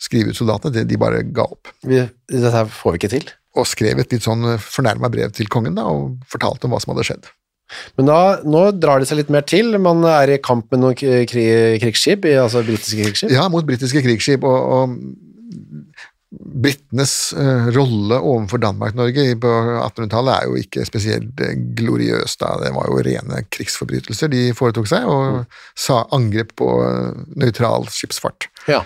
skrive 0.00 0.32
ut 0.32 0.38
soldatene, 0.38 0.78
det, 0.78 0.86
de 0.88 1.00
bare 1.00 1.24
ga 1.28 1.44
opp. 1.44 1.72
Vi, 1.84 2.00
dette 2.32 2.64
får 2.72 2.96
vi 2.96 3.02
ikke 3.02 3.14
til. 3.16 3.28
Og 3.58 3.66
skrev 3.66 3.98
et 3.98 4.12
litt 4.14 4.22
sånn 4.22 4.44
fornærma 4.62 5.08
brev 5.10 5.32
til 5.34 5.48
kongen 5.50 5.74
da, 5.74 5.88
og 5.90 6.20
fortalte 6.30 6.68
om 6.68 6.74
hva 6.76 6.78
som 6.84 6.92
hadde 6.94 7.06
skjedd. 7.08 7.30
Men 7.98 8.06
da, 8.10 8.18
nå 8.46 8.60
drar 8.82 8.98
det 9.02 9.06
seg 9.10 9.18
litt 9.20 9.28
mer 9.30 9.42
til. 9.46 9.74
Man 9.82 10.04
er 10.06 10.30
i 10.34 10.38
kamp 10.42 10.70
med 10.74 10.80
noen 10.82 10.94
k- 10.98 11.24
kri, 11.30 11.44
krigsskip, 11.82 12.24
altså 12.38 12.62
britiske 12.66 13.04
krigsskip. 13.04 13.34
Ja, 13.34 13.48
mot 13.50 13.66
britiske 13.66 14.02
krigsskip, 14.06 14.46
og, 14.46 14.70
og 14.74 14.96
britenes 16.30 17.12
eh, 17.34 17.68
rolle 17.74 18.18
overfor 18.22 18.60
Danmark-Norge 18.62 19.24
på 19.42 19.50
1800-tallet 19.82 20.34
er 20.36 20.46
jo 20.46 20.58
ikke 20.62 20.84
spesielt 20.86 21.40
eh, 21.42 21.56
gloriøs. 21.78 22.36
da. 22.38 22.52
Det 22.62 22.70
var 22.76 22.86
jo 22.90 23.00
rene 23.06 23.42
krigsforbrytelser 23.50 24.30
de 24.30 24.44
foretok 24.56 24.86
seg, 24.90 25.06
og 25.10 25.40
sa 25.78 26.04
angrep 26.14 26.54
på 26.60 26.68
eh, 26.86 27.22
nøytral 27.42 27.88
skipsfart. 27.90 28.46
Ja. 28.70 28.84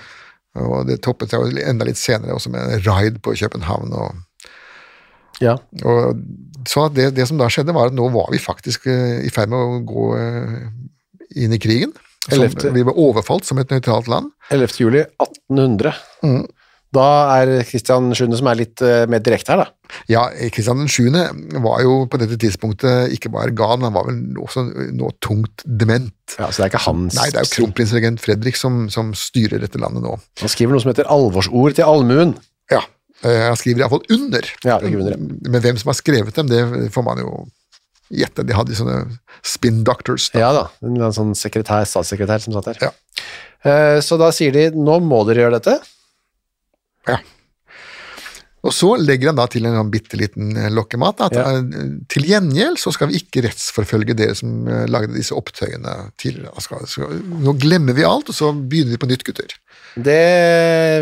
Og 0.61 0.87
det 0.89 1.01
toppet 1.05 1.33
seg 1.35 1.43
jo 1.45 1.65
enda 1.69 1.85
litt 1.89 1.99
senere 2.01 2.37
også 2.37 2.53
med 2.55 2.65
en 2.79 2.85
raid 2.87 3.21
på 3.25 3.35
København. 3.37 3.93
og, 3.93 4.23
ja. 5.43 5.57
og 5.83 6.19
så 6.69 6.89
det, 6.93 7.11
det 7.17 7.27
som 7.29 7.41
da 7.41 7.51
skjedde, 7.53 7.75
var 7.77 7.91
at 7.91 7.97
nå 7.97 8.09
var 8.15 8.33
vi 8.33 8.41
faktisk 8.43 8.89
eh, 8.91 9.21
i 9.27 9.33
ferd 9.33 9.53
med 9.53 9.61
å 9.61 9.79
gå 9.87 10.09
eh, 10.19 10.59
inn 11.45 11.55
i 11.55 11.61
krigen. 11.61 11.95
Som, 12.25 12.49
vi 12.73 12.85
var 12.87 12.97
overfalt 12.97 13.45
som 13.45 13.59
et 13.61 13.73
nøytralt 13.73 14.09
land. 14.09 14.31
11. 14.55 14.79
juli 14.81 15.03
1800. 15.05 15.93
Mm. 16.25 16.45
Da 16.95 17.07
er 17.41 17.65
Kristian 17.67 18.13
7. 18.15 18.37
som 18.39 18.49
er 18.49 18.59
litt 18.61 18.83
eh, 18.85 19.03
mer 19.11 19.23
direkte 19.25 19.53
her, 19.55 19.65
da. 19.65 19.97
Ja, 20.11 20.23
Kristian 20.55 20.87
7. 20.89 21.11
var 21.65 21.83
jo 21.85 21.97
på 22.11 22.21
dette 22.23 22.39
tidspunktet 22.41 23.13
ikke 23.17 23.33
bare 23.35 23.55
gal, 23.57 23.83
han 23.83 23.95
var 23.95 24.07
vel 24.09 24.39
også 24.41 24.65
nå 24.95 25.11
tungt 25.25 25.67
dement. 25.67 26.15
Ja, 26.39 26.49
Så 26.49 26.63
det 26.63 26.69
er 26.69 26.73
ikke 26.73 26.85
hans 26.87 27.19
Nei, 27.19 27.29
det 27.35 27.43
er 27.43 27.49
jo 27.49 27.55
kronprinsregent 27.59 28.23
Fredrik 28.23 28.57
som, 28.59 28.87
som 28.95 29.13
styrer 29.19 29.61
dette 29.63 29.81
landet 29.83 30.07
nå. 30.07 30.17
Han 30.41 30.53
skriver 30.53 30.75
noe 30.75 30.85
som 30.85 30.95
heter 30.95 31.11
alvorsord 31.13 31.77
til 31.77 31.91
allmuen. 31.91 32.37
Eh, 33.25 33.43
Han 33.49 33.57
skriver 33.57 33.85
iallfall 33.85 34.05
under. 34.13 34.49
Ja, 34.65 34.79
under, 34.83 35.17
Men 35.19 35.61
hvem 35.65 35.79
som 35.81 35.89
har 35.93 35.99
skrevet 35.99 36.35
dem, 36.37 36.49
det 36.51 36.91
får 36.95 37.05
man 37.07 37.19
jo 37.23 37.47
gjette. 38.13 38.45
De 38.47 38.55
hadde 38.57 38.77
sånne 38.77 38.99
spin 39.43 39.83
doctors. 39.87 40.31
Da. 40.35 40.43
Ja 40.45 40.53
da, 40.57 40.65
en 40.85 41.17
sånn 41.17 41.35
sekretær, 41.39 41.87
statssekretær 41.89 42.43
som 42.45 42.53
satt 42.59 42.73
der. 42.73 42.83
Ja. 42.89 42.93
Eh, 43.65 44.01
Så 44.05 44.19
da 44.21 44.31
sier 44.37 44.53
de 44.53 44.67
nå 44.77 44.99
må 45.03 45.23
dere 45.29 45.47
gjøre 45.47 45.59
dette. 45.61 45.79
Ja. 47.09 47.19
Og 48.65 48.73
så 48.73 48.95
legger 48.97 49.29
han 49.29 49.37
da 49.37 49.45
til 49.53 49.67
en 49.69 49.75
sånn 49.77 49.91
bitte 49.93 50.17
liten 50.17 50.55
eh, 50.57 50.71
lokkemat. 50.73 51.19
At 51.27 51.35
Ja. 51.37 51.45
eh, 51.59 51.83
til 52.09 52.25
gjengjeld 52.31 52.79
så 52.81 52.93
skal 52.97 53.11
vi 53.11 53.19
ikke 53.21 53.43
rettsforfølge 53.45 54.17
dere 54.17 54.35
som 54.39 54.67
eh, 54.67 54.87
lagde 54.89 55.13
disse 55.13 55.37
opptøyene 55.37 55.93
tidligere. 56.17 56.65
Skal, 56.65 56.87
nå 57.45 57.53
glemmer 57.61 57.93
vi 57.99 58.07
alt, 58.09 58.33
og 58.33 58.35
så 58.39 58.53
begynner 58.57 58.97
vi 58.97 59.01
på 59.03 59.11
nytt, 59.11 59.25
gutter. 59.29 59.53
Det 60.01 60.17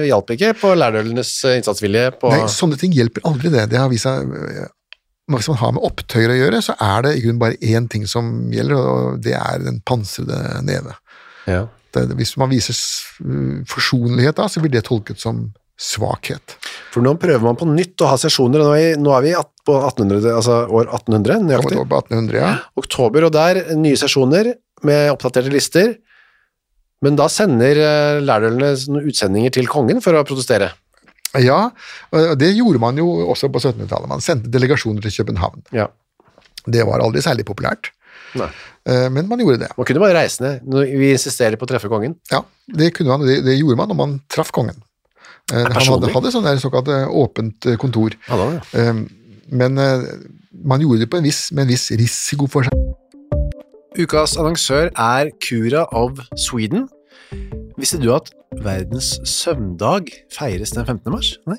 hjalp 0.09 0.35
ikke 0.35 0.51
på 0.59 0.75
lærdølenes 0.77 1.31
innsatsvilje. 1.55 2.11
På, 2.21 2.33
Nei, 2.35 2.49
sånne 2.51 2.77
ting 2.81 2.93
hjelper 2.93 3.23
aldri 3.31 3.53
det. 3.55 3.69
Det 3.71 3.79
har 3.81 3.89
vist 3.93 4.05
seg 4.09 4.27
Hvis 5.33 5.49
man 5.49 5.57
har 5.63 5.71
med 5.73 5.85
opptøyer 5.87 6.33
å 6.35 6.37
gjøre, 6.37 6.59
så 6.67 6.75
er 6.83 7.07
det 7.07 7.13
i 7.17 7.23
grunnen 7.23 7.39
bare 7.41 7.57
én 7.63 7.87
ting 7.89 8.03
som 8.11 8.51
gjelder, 8.53 8.75
og 8.77 9.23
det 9.23 9.33
er 9.39 9.63
den 9.63 9.79
pansrede 9.87 10.43
neve. 10.67 10.99
ja. 11.47 11.69
Det, 11.93 12.07
hvis 12.17 12.39
man 12.41 12.49
viser 12.49 12.73
forsonlighet 13.69 14.39
da, 14.39 14.47
så 14.49 14.63
blir 14.63 14.73
det 14.73 14.85
tolket 14.87 15.21
som 15.21 15.51
svakhet. 15.83 16.55
For 16.95 17.03
nå 17.05 17.15
prøver 17.21 17.43
man 17.43 17.57
på 17.59 17.67
nytt 17.69 18.03
å 18.05 18.11
ha 18.13 18.19
sesjoner, 18.21 18.63
og 18.63 18.71
nå 18.71 18.77
er, 18.77 18.83
vi- 18.95 19.03
nå 19.03 19.15
er 19.17 19.23
vi 19.27 19.33
på 19.67 19.75
1800, 19.79 20.31
altså 20.37 20.61
år 20.71 20.89
1800, 20.93 21.41
nøyaktig. 21.49 21.77
Oktober, 21.81 21.97
1800, 22.07 22.39
ja. 22.39 22.53
Oktober, 22.79 23.25
og 23.29 23.33
der 23.35 23.63
nye 23.79 23.99
sesjoner 23.99 24.53
med 24.87 25.11
oppdaterte 25.13 25.51
lister. 25.53 25.97
Men 27.03 27.17
da 27.19 27.27
sender 27.33 27.79
eh, 27.83 28.21
lærdølene 28.23 29.03
utsendinger 29.11 29.51
til 29.57 29.67
kongen 29.71 29.99
for 30.05 30.15
å 30.15 30.23
protestere. 30.27 30.71
Ja, 31.41 31.71
og 32.13 32.35
det 32.39 32.51
gjorde 32.55 32.79
man 32.83 32.99
jo 33.01 33.07
også 33.33 33.49
på 33.51 33.59
1700-tallet. 33.63 34.07
Man 34.11 34.21
sendte 34.23 34.51
delegasjoner 34.53 35.01
til 35.03 35.15
København. 35.23 35.63
Ja. 35.73 35.89
Det 36.69 36.85
var 36.87 37.01
aldri 37.03 37.23
særlig 37.25 37.47
populært, 37.49 37.89
Nei. 38.39 38.47
eh, 38.87 39.09
men 39.11 39.27
man 39.31 39.41
gjorde 39.43 39.63
det. 39.65 39.71
Man 39.79 39.87
kunne 39.89 40.03
bare 40.05 40.15
reise 40.21 40.45
ned. 40.45 40.61
Vi 40.93 41.09
insisterer 41.17 41.57
på 41.59 41.67
å 41.67 41.71
treffe 41.73 41.89
kongen. 41.91 42.15
Ja, 42.31 42.45
det, 42.69 42.93
man, 43.09 43.25
det, 43.27 43.41
det 43.49 43.57
gjorde 43.59 43.81
man 43.81 43.91
når 43.91 43.99
man 43.99 44.13
traff 44.31 44.53
kongen. 44.55 44.79
Eh, 45.53 45.67
Han 45.69 45.85
hadde, 45.85 46.13
hadde 46.15 46.33
sånn 46.33 46.47
der 46.47 46.61
såkalt 46.63 46.89
eh, 46.89 47.05
åpent 47.09 47.67
eh, 47.69 47.77
kontor. 47.81 48.17
Ja, 48.29 48.39
da, 48.41 48.47
ja. 48.57 48.63
Eh, 48.81 49.03
Men 49.53 49.77
man 50.65 50.81
gjorde 50.81 51.03
det 51.03 51.11
på 51.13 51.19
en 51.19 51.27
viss, 51.27 51.51
med 51.53 51.67
en 51.67 51.73
viss 51.75 51.91
risiko 52.01 52.47
for 52.49 52.65
seg. 52.65 52.73
Ukas 54.01 54.39
annonsør 54.41 54.89
er 54.97 55.29
Cura 55.45 55.83
of 55.93 56.17
Sweden. 56.41 56.87
Visste 57.77 58.01
du 58.01 58.09
at 58.15 58.31
verdens 58.65 59.19
søvndag 59.29 60.09
feires 60.33 60.73
den 60.73 60.87
15. 60.87 61.13
mars? 61.13 61.35
Nei. 61.49 61.59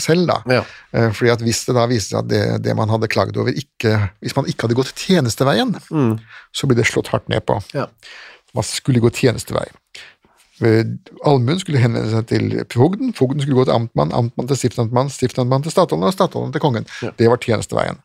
Selv, 0.00 0.26
da. 0.30 0.38
Ja. 0.50 0.62
Eh, 0.92 1.10
Fordi 1.16 1.30
at 1.34 1.44
Hvis 1.44 1.64
det 1.68 1.74
da 1.76 1.86
viser 1.90 2.08
seg 2.16 2.18
at 2.24 2.30
det, 2.32 2.42
det 2.66 2.76
man 2.76 2.88
hadde 2.92 3.08
klaget 3.12 3.36
over, 3.40 3.52
ikke, 3.54 3.96
hvis 4.20 4.36
man 4.36 4.46
ikke 4.50 4.66
hadde 4.66 4.78
gått 4.80 4.94
tjenesteveien, 4.96 5.76
så 6.52 6.66
blir 6.70 6.80
det 6.80 6.88
slått 6.90 7.12
hardt 7.14 7.28
ned 7.32 7.44
på. 7.46 7.60
Ja. 7.76 7.86
Man 8.56 8.66
skulle 8.66 9.00
gå 9.00 9.10
tjenestevei. 9.14 9.68
Eh, 10.60 10.84
Allmuen 11.24 11.56
skulle 11.62 11.80
henvende 11.80 12.10
seg 12.12 12.26
til 12.28 12.50
fogden, 12.74 13.14
fogden 13.16 13.40
skulle 13.40 13.56
gå 13.56 13.62
til 13.64 13.72
amtmann, 13.78 14.10
amtmann 14.12 14.48
til 14.50 14.58
stiftamtmann, 14.60 15.08
stiftamtmann 15.08 15.62
til 15.64 15.72
statholden 15.72 16.04
og 16.04 16.12
statholden 16.12 16.52
til 16.52 16.60
kongen. 16.60 16.84
Det 17.16 17.30
var 17.32 17.40
tjenesteveien. 17.40 17.96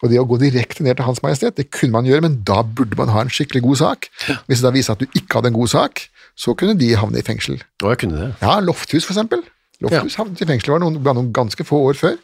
Og 0.00 0.08
det 0.08 0.20
å 0.22 0.24
gå 0.30 0.38
direkte 0.40 0.86
ned 0.86 0.96
til 0.96 1.04
Hans 1.04 1.20
Majestet, 1.22 1.58
det 1.60 1.68
kunne 1.74 1.92
man 1.98 2.08
gjøre, 2.08 2.24
men 2.24 2.38
da 2.48 2.62
burde 2.62 2.96
man 2.96 3.12
ha 3.12 3.20
en 3.26 3.32
skikkelig 3.34 3.60
god 3.66 3.76
sak. 3.82 4.08
Hvis 4.48 4.62
det 4.62 4.70
da 4.70 4.72
viser 4.72 4.96
at 4.96 5.02
du 5.04 5.06
ikke 5.12 5.36
hadde 5.40 5.52
en 5.52 5.58
god 5.60 5.68
sak, 5.74 6.06
så 6.38 6.54
kunne 6.56 6.78
de 6.80 6.94
havne 6.96 7.18
i 7.20 7.26
fengsel. 7.26 7.60
Og 7.82 7.92
jeg 7.92 7.98
kunne 8.06 8.16
det. 8.22 8.30
Ja, 8.40 8.56
Lofthus 8.64 9.04
for 9.04 9.12
eksempel. 9.12 9.42
Lofthus 9.84 10.16
havnet 10.18 10.40
i 10.42 10.48
fengsel 10.48 10.74
var 10.74 10.82
noen, 10.82 10.98
noen 11.04 11.32
ganske 11.36 11.64
få 11.66 11.78
år 11.90 11.98
før. 11.98 12.16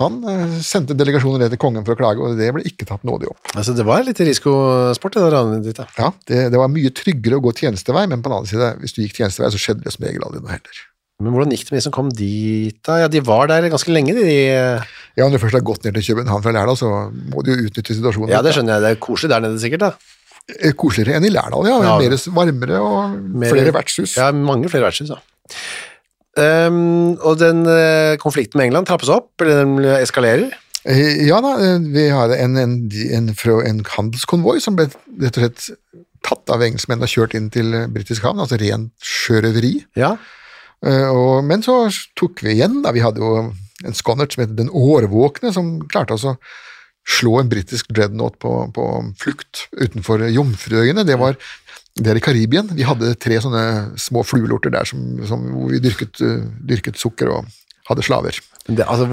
Han 0.00 0.20
eh, 0.30 0.52
sendte 0.64 0.94
delegasjoner 0.96 1.42
ned 1.42 1.50
til 1.52 1.60
kongen 1.60 1.84
for 1.84 1.92
å 1.96 1.98
klage, 1.98 2.22
og 2.24 2.38
det 2.38 2.52
ble 2.56 2.62
ikke 2.64 2.86
tatt 2.88 3.02
nådig 3.04 3.28
opp. 3.32 3.50
Altså, 3.58 3.74
det 3.76 3.84
var 3.84 4.04
litt 4.06 4.20
risikosport, 4.22 5.16
det 5.18 5.24
der 5.26 5.34
ranet 5.34 5.66
ditt. 5.66 5.80
Ja, 5.98 6.12
det, 6.30 6.38
det 6.54 6.60
var 6.62 6.70
mye 6.72 6.92
tryggere 6.94 7.36
å 7.40 7.42
gå 7.44 7.52
tjenestevei, 7.58 8.06
men 8.08 8.22
på 8.22 8.30
den 8.30 8.38
annen 8.38 8.48
side, 8.48 8.70
hvis 8.80 8.94
du 8.96 9.02
gikk 9.02 9.18
tjenestevei, 9.20 9.50
så 9.52 9.60
skjedde 9.60 9.84
det 9.84 9.92
som 9.96 10.06
regel 10.06 10.24
aldri 10.24 10.40
noe 10.44 10.54
heller. 10.54 10.80
Men 11.20 11.34
hvordan 11.34 11.50
gikk 11.52 11.66
det 11.66 11.74
med 11.74 11.82
de 11.82 11.84
som 11.84 11.92
kom 11.92 12.08
dit, 12.16 12.78
da? 12.86 12.94
Ja, 13.02 13.10
de 13.12 13.20
var 13.26 13.50
der 13.50 13.66
ganske 13.68 13.92
lenge, 13.92 14.14
de. 14.16 14.22
de 14.24 14.38
Ja, 15.18 15.26
når 15.26 15.34
du 15.36 15.42
først 15.42 15.58
har 15.58 15.66
gått 15.68 15.84
ned 15.84 15.98
til 15.98 16.06
København 16.14 16.46
fra 16.46 16.54
Lærdal, 16.56 16.78
så 16.80 16.88
må 17.34 17.44
du 17.44 17.50
jo 17.52 17.66
utnytte 17.66 17.92
situasjonen. 17.98 18.32
ja, 18.32 18.40
det 18.46 18.54
skjønner 18.56 18.78
jeg. 18.78 18.86
Det 18.86 18.94
er 18.94 19.02
koselig 19.04 19.34
der 19.34 19.44
nede, 19.44 19.60
sikkert. 19.60 19.84
da. 19.84 19.92
Eh, 20.56 20.72
Koseligere 20.80 21.20
enn 21.20 21.28
i 21.28 21.34
Lærdal, 21.34 21.68
ja. 21.68 21.76
Ja. 21.84 21.98
Mer 22.00 22.16
varmere 22.38 22.80
og 22.80 23.18
Mer- 23.42 23.52
flere 23.52 23.74
vertshus. 23.76 24.16
Ja, 24.16 24.30
mange 24.32 24.72
flere 24.72 24.88
vertshus, 24.88 25.12
da. 25.12 25.20
Ehm, 26.40 27.18
og 27.20 27.38
den 27.40 27.62
uh, 27.68 28.16
konflikten 28.22 28.60
med 28.60 28.70
England 28.70 28.88
trappes 28.88 29.12
opp, 29.12 29.32
eller 29.42 29.64
den 29.64 29.78
eskalerer. 30.00 30.50
Eh, 30.88 31.26
Ja 31.28 31.40
da, 31.44 31.56
eh, 31.60 31.80
vi 31.92 32.08
hadde 32.08 32.38
en, 32.40 32.56
en, 32.56 32.76
en, 33.12 33.34
fra 33.36 33.58
en 33.68 33.82
handelskonvoi 33.84 34.60
som 34.64 34.78
ble 34.78 34.88
rett 35.20 35.36
og 35.36 35.44
slett 35.44 35.66
tatt 36.24 36.52
av 36.52 36.62
engelskmenn 36.64 37.04
og 37.04 37.10
kjørt 37.12 37.36
inn 37.36 37.50
til 37.52 37.74
eh, 37.76 37.88
britisk 37.92 38.24
havn, 38.24 38.40
altså 38.40 38.58
rent 38.60 38.92
sjørøveri. 39.04 39.74
Ja. 40.00 40.14
Uh, 40.80 41.10
Og, 41.12 41.44
men 41.44 41.60
så 41.60 41.82
tok 42.16 42.40
vi 42.40 42.54
igjen, 42.54 42.80
da. 42.84 42.94
Vi 42.96 43.04
hadde 43.04 43.20
jo 43.20 43.50
en 43.84 43.96
skonnert 43.96 44.32
som 44.32 44.46
het 44.46 44.56
Den 44.56 44.72
årvåkne, 44.72 45.52
som 45.52 45.74
klarte 45.92 46.16
oss 46.16 46.24
å 46.24 46.38
slå 47.08 47.38
en 47.40 47.50
britisk 47.52 47.88
dreadnought 47.92 48.38
på, 48.40 48.52
på 48.72 48.86
flukt 49.20 49.66
utenfor 49.76 50.24
Jomfruøyene. 50.32 51.04
Det 51.04 51.18
var 51.20 51.36
det 51.98 52.12
er 52.12 52.20
i 52.20 52.22
Karibien. 52.22 52.70
Vi 52.76 52.86
hadde 52.86 53.16
tre 53.20 53.40
sånne 53.42 53.64
små 54.00 54.22
fluelorter 54.26 54.72
der 54.72 54.86
som, 54.88 55.02
som, 55.28 55.42
hvor 55.56 55.72
vi 55.72 55.82
dyrket, 55.82 56.20
eh, 56.24 56.46
dyrket 56.70 57.00
sukker 57.00 57.32
og 57.34 57.50
hadde 57.90 58.04
slaver. 58.06 58.38
Det, 58.70 58.84
altså, 58.84 59.06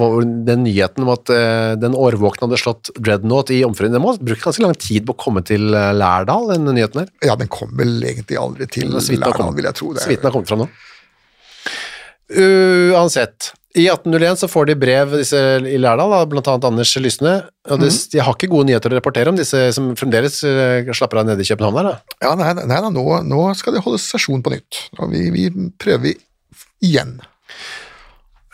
den 0.45 0.61
nyheten 0.67 1.05
om 1.05 1.09
at 1.15 1.31
uh, 1.33 1.73
den 1.79 1.95
årvåkne 1.97 2.45
hadde 2.45 2.59
slått 2.61 2.91
Dreadnought 2.99 3.49
i 3.55 3.63
omføringen, 3.65 3.95
den 3.97 4.03
må 4.03 4.13
ha 4.13 4.19
brukt 4.21 4.45
ganske 4.45 4.61
lang 4.61 4.75
tid 4.77 5.07
på 5.07 5.15
å 5.15 5.21
komme 5.23 5.41
til 5.47 5.71
eh, 5.73 5.93
Lærdal, 5.97 6.51
den 6.53 6.69
nyheten 6.77 7.01
her. 7.01 7.09
Ja, 7.31 7.37
den 7.39 7.49
kom 7.49 7.73
vel 7.79 7.95
egentlig 8.03 8.37
aldri 8.37 8.67
til 8.69 8.93
Lærdal, 8.93 9.55
vil 9.57 9.69
jeg 9.71 9.79
tro. 9.79 9.93
Det. 9.95 10.05
Så 10.05 10.13
har 10.13 10.35
kommet 10.35 10.51
fram 10.51 10.65
nå. 10.65 10.69
Uansett, 12.37 13.53
i 13.75 13.83
1801 13.91 14.39
så 14.39 14.47
får 14.49 14.69
de 14.69 14.75
brev 14.79 15.11
disse 15.19 15.37
i 15.67 15.77
Lærdal, 15.77 16.09
da, 16.13 16.21
blant 16.31 16.47
annet 16.49 16.65
Anders 16.69 16.93
Lysne, 17.03 17.33
og 17.69 17.81
det, 17.83 17.89
de 18.13 18.21
har 18.23 18.33
ikke 18.33 18.49
gode 18.49 18.69
nyheter 18.69 18.93
å 18.93 18.97
rapportere 18.97 19.29
om, 19.29 19.35
disse 19.37 19.59
som 19.75 19.91
fremdeles 19.99 20.39
eh, 20.47 20.87
slapper 20.95 21.19
av 21.21 21.27
nede 21.27 21.43
i 21.43 21.49
København 21.51 21.75
der 21.81 21.89
da. 21.91 21.95
Ja, 22.23 22.31
nei, 22.39 22.53
nei, 22.57 22.65
nei 22.71 22.79
nå, 22.95 23.03
nå 23.27 23.41
skal 23.59 23.75
det 23.75 23.83
holdes 23.85 24.07
sesjon 24.13 24.41
på 24.45 24.55
nytt. 24.55 24.79
Vi, 25.11 25.25
vi 25.35 25.49
prøver 25.77 26.15
igjen. 26.81 27.17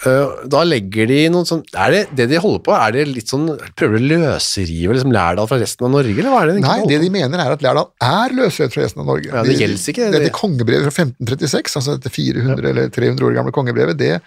Eh, 0.03 0.31
Da 0.51 0.63
legger 0.67 1.07
de 1.07 1.19
noen 1.31 1.45
sånn 1.47 1.61
Er 1.79 1.93
det 1.93 1.99
det 2.17 2.25
de 2.33 2.39
holder 2.43 2.59
på? 2.65 2.73
Er 2.75 2.91
det 2.91 3.05
litt 3.07 3.29
sånn 3.31 3.45
Prøver 3.79 4.01
de 4.01 4.17
å 4.17 4.19
løsrive 4.25 4.97
liksom 4.97 5.13
Lærdal 5.15 5.47
fra 5.47 5.59
resten 5.61 5.87
av 5.87 5.93
Norge, 5.93 6.17
eller 6.19 6.33
hva 6.33 6.41
er 6.43 6.49
det 6.51 6.55
de 6.57 6.63
Nei, 6.65 6.75
det 6.89 6.97
de 7.05 7.11
mener 7.13 7.39
er 7.39 7.53
at 7.55 7.63
Lærdal 7.63 7.87
er 8.03 8.35
løsrevet 8.35 8.75
fra 8.75 8.83
resten 8.83 9.03
av 9.05 9.07
Norge. 9.13 9.29
Ja, 9.31 9.45
det 9.47 9.55
gjelder 9.61 9.93
ikke, 9.93 10.09
Det, 10.11 10.21
det- 10.25 10.33
kongebrevet 10.35 10.89
fra 10.89 11.05
1536, 11.05 11.77
altså 11.79 11.95
dette 11.95 12.11
400 12.11 12.69
eller 12.73 12.91
300 12.91 13.29
år 13.29 13.37
gamle 13.39 13.55
kongebrevet, 13.55 13.95
det, 14.01 14.17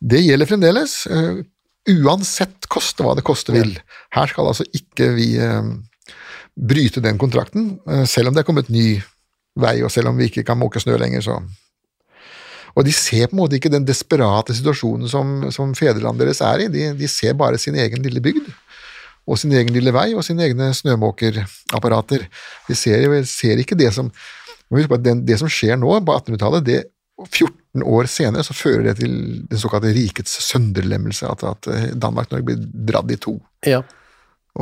det 0.00 0.22
gjelder 0.24 0.48
fremdeles. 0.50 1.06
eh, 1.06 1.42
uansett 1.94 2.68
koste 2.72 3.04
hva 3.04 3.14
det 3.14 3.24
koste 3.26 3.52
vil. 3.52 3.74
Her 4.16 4.30
skal 4.30 4.48
altså 4.48 4.64
ikke 4.72 5.10
vi 5.16 5.34
eh, 5.36 5.74
bryte 6.54 7.02
den 7.04 7.18
kontrakten, 7.20 7.78
eh, 7.90 8.04
selv 8.08 8.28
om 8.28 8.34
det 8.34 8.44
er 8.44 8.48
kommet 8.48 8.72
ny 8.72 9.02
vei, 9.60 9.82
og 9.84 9.92
selv 9.92 10.10
om 10.10 10.18
vi 10.18 10.30
ikke 10.30 10.46
kan 10.46 10.58
måke 10.58 10.80
snø 10.82 10.96
lenger, 10.98 11.22
så 11.24 11.42
og 12.74 12.82
de 12.82 12.90
ser 12.90 13.28
på 13.28 13.36
en 13.36 13.38
måte 13.38 13.54
ikke 13.54 13.70
den 13.70 13.84
desperate 13.86 14.54
situasjonen 14.56 15.06
som, 15.06 15.34
som 15.54 15.76
fedrelandet 15.78 16.26
deres 16.26 16.40
er 16.42 16.64
i, 16.64 16.70
de, 16.72 16.88
de 16.98 17.06
ser 17.10 17.36
bare 17.38 17.60
sin 17.60 17.76
egen 17.78 18.02
lille 18.02 18.22
bygd. 18.22 18.48
og 19.26 19.38
sin 19.38 19.52
egen 19.56 19.72
lille 19.72 19.92
vei 19.94 20.10
og 20.12 20.24
sine 20.26 20.44
egne 20.44 20.66
snømåkerapparater. 20.76 22.26
De 22.68 22.74
ser, 22.76 23.06
ser 23.24 23.62
ikke 23.62 23.78
det 23.78 23.92
som 23.94 24.10
Husk 24.74 24.88
på 24.88 24.96
at 24.96 25.04
det, 25.04 25.12
Det 25.28 25.36
som 25.38 25.48
skjer 25.48 25.76
nå, 25.76 25.90
på 26.02 26.14
1800-tallet, 26.16 26.64
det 26.66 26.78
14 27.30 27.52
år 27.82 28.06
senere 28.06 28.44
så 28.46 28.54
fører 28.54 28.90
det 28.90 28.98
til 29.00 29.14
den 29.50 29.58
såkalte 29.58 29.90
rikets 29.96 30.36
sønderlemmelse, 30.46 31.26
at, 31.26 31.42
at 31.48 31.68
Danmark-Norge 31.98 32.46
blir 32.46 32.60
dratt 32.92 33.10
i 33.10 33.18
to. 33.18 33.34
Ja. 33.66 33.80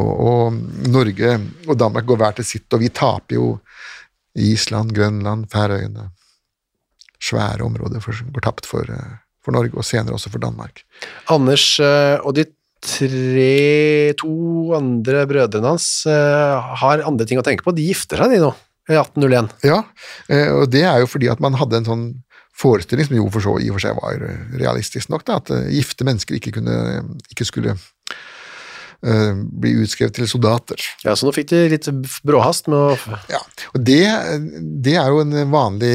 Og, 0.00 0.12
og 0.24 0.88
Norge 0.88 1.34
og 1.66 1.76
Danmark 1.76 2.08
går 2.08 2.20
hver 2.22 2.38
til 2.38 2.48
sitt, 2.48 2.68
og 2.72 2.80
vi 2.80 2.88
taper 2.88 3.36
jo 3.36 3.48
Island, 4.40 4.94
Grønland, 4.96 5.50
Færøyene 5.52 6.08
Svære 7.22 7.62
områder 7.62 8.00
for, 8.02 8.16
går 8.34 8.42
tapt 8.42 8.66
for, 8.66 8.88
eh, 8.90 9.20
for 9.44 9.54
Norge, 9.54 9.76
og 9.78 9.86
senere 9.86 10.16
også 10.16 10.32
for 10.32 10.42
Danmark. 10.42 10.82
Anders 11.30 11.66
eh, 11.78 12.16
og 12.18 12.34
de 12.34 12.48
tre, 12.82 14.10
to 14.18 14.72
andre 14.74 15.22
brødrene 15.30 15.70
hans 15.70 15.86
eh, 16.10 16.72
har 16.82 17.04
andre 17.06 17.28
ting 17.28 17.38
å 17.38 17.46
tenke 17.46 17.62
på. 17.62 17.74
De 17.76 17.86
gifter 17.86 18.18
seg, 18.18 18.34
de 18.34 18.42
nå, 18.42 18.50
i 18.90 18.98
1801. 18.98 19.52
Ja, 19.68 19.78
eh, 20.26 20.50
og 20.56 20.66
det 20.74 20.82
er 20.88 21.04
jo 21.04 21.10
fordi 21.12 21.30
at 21.30 21.42
man 21.44 21.60
hadde 21.60 21.78
en 21.78 21.88
sånn 21.88 22.06
forestilling 22.56 23.06
som 23.08 23.16
jo 23.16 23.28
for 23.32 23.40
så, 23.40 23.56
i 23.62 23.70
og 23.70 23.78
for 23.78 23.86
seg 23.86 23.96
var 23.96 24.20
realistisk 24.60 25.08
nok, 25.12 25.24
da, 25.24 25.36
at 25.40 25.50
eh, 25.50 25.70
gifte 25.78 26.04
mennesker 26.04 26.36
ikke, 26.38 26.52
kunne, 26.58 26.76
ikke 27.32 27.46
skulle 27.48 27.76
eh, 29.02 29.32
bli 29.62 29.72
utskrevet 29.82 30.14
til 30.18 30.28
soldater. 30.30 30.82
Ja, 31.04 31.14
Så 31.18 31.26
nå 31.28 31.32
fikk 31.36 31.50
de 31.52 31.62
litt 31.72 31.88
bråhast 32.26 32.68
med 32.70 32.78
å 32.78 33.16
Ja, 33.32 33.40
og 33.74 33.80
det, 33.88 34.02
det 34.84 34.96
er 35.00 35.08
jo 35.10 35.22
en 35.24 35.34
vanlig 35.52 35.94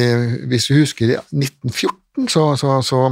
Hvis 0.51 0.67
du 0.71 0.75
husker 0.81 1.13
i 1.13 1.19
1914, 1.31 2.27
så, 2.33 2.49
så, 2.59 2.79
så 2.85 3.03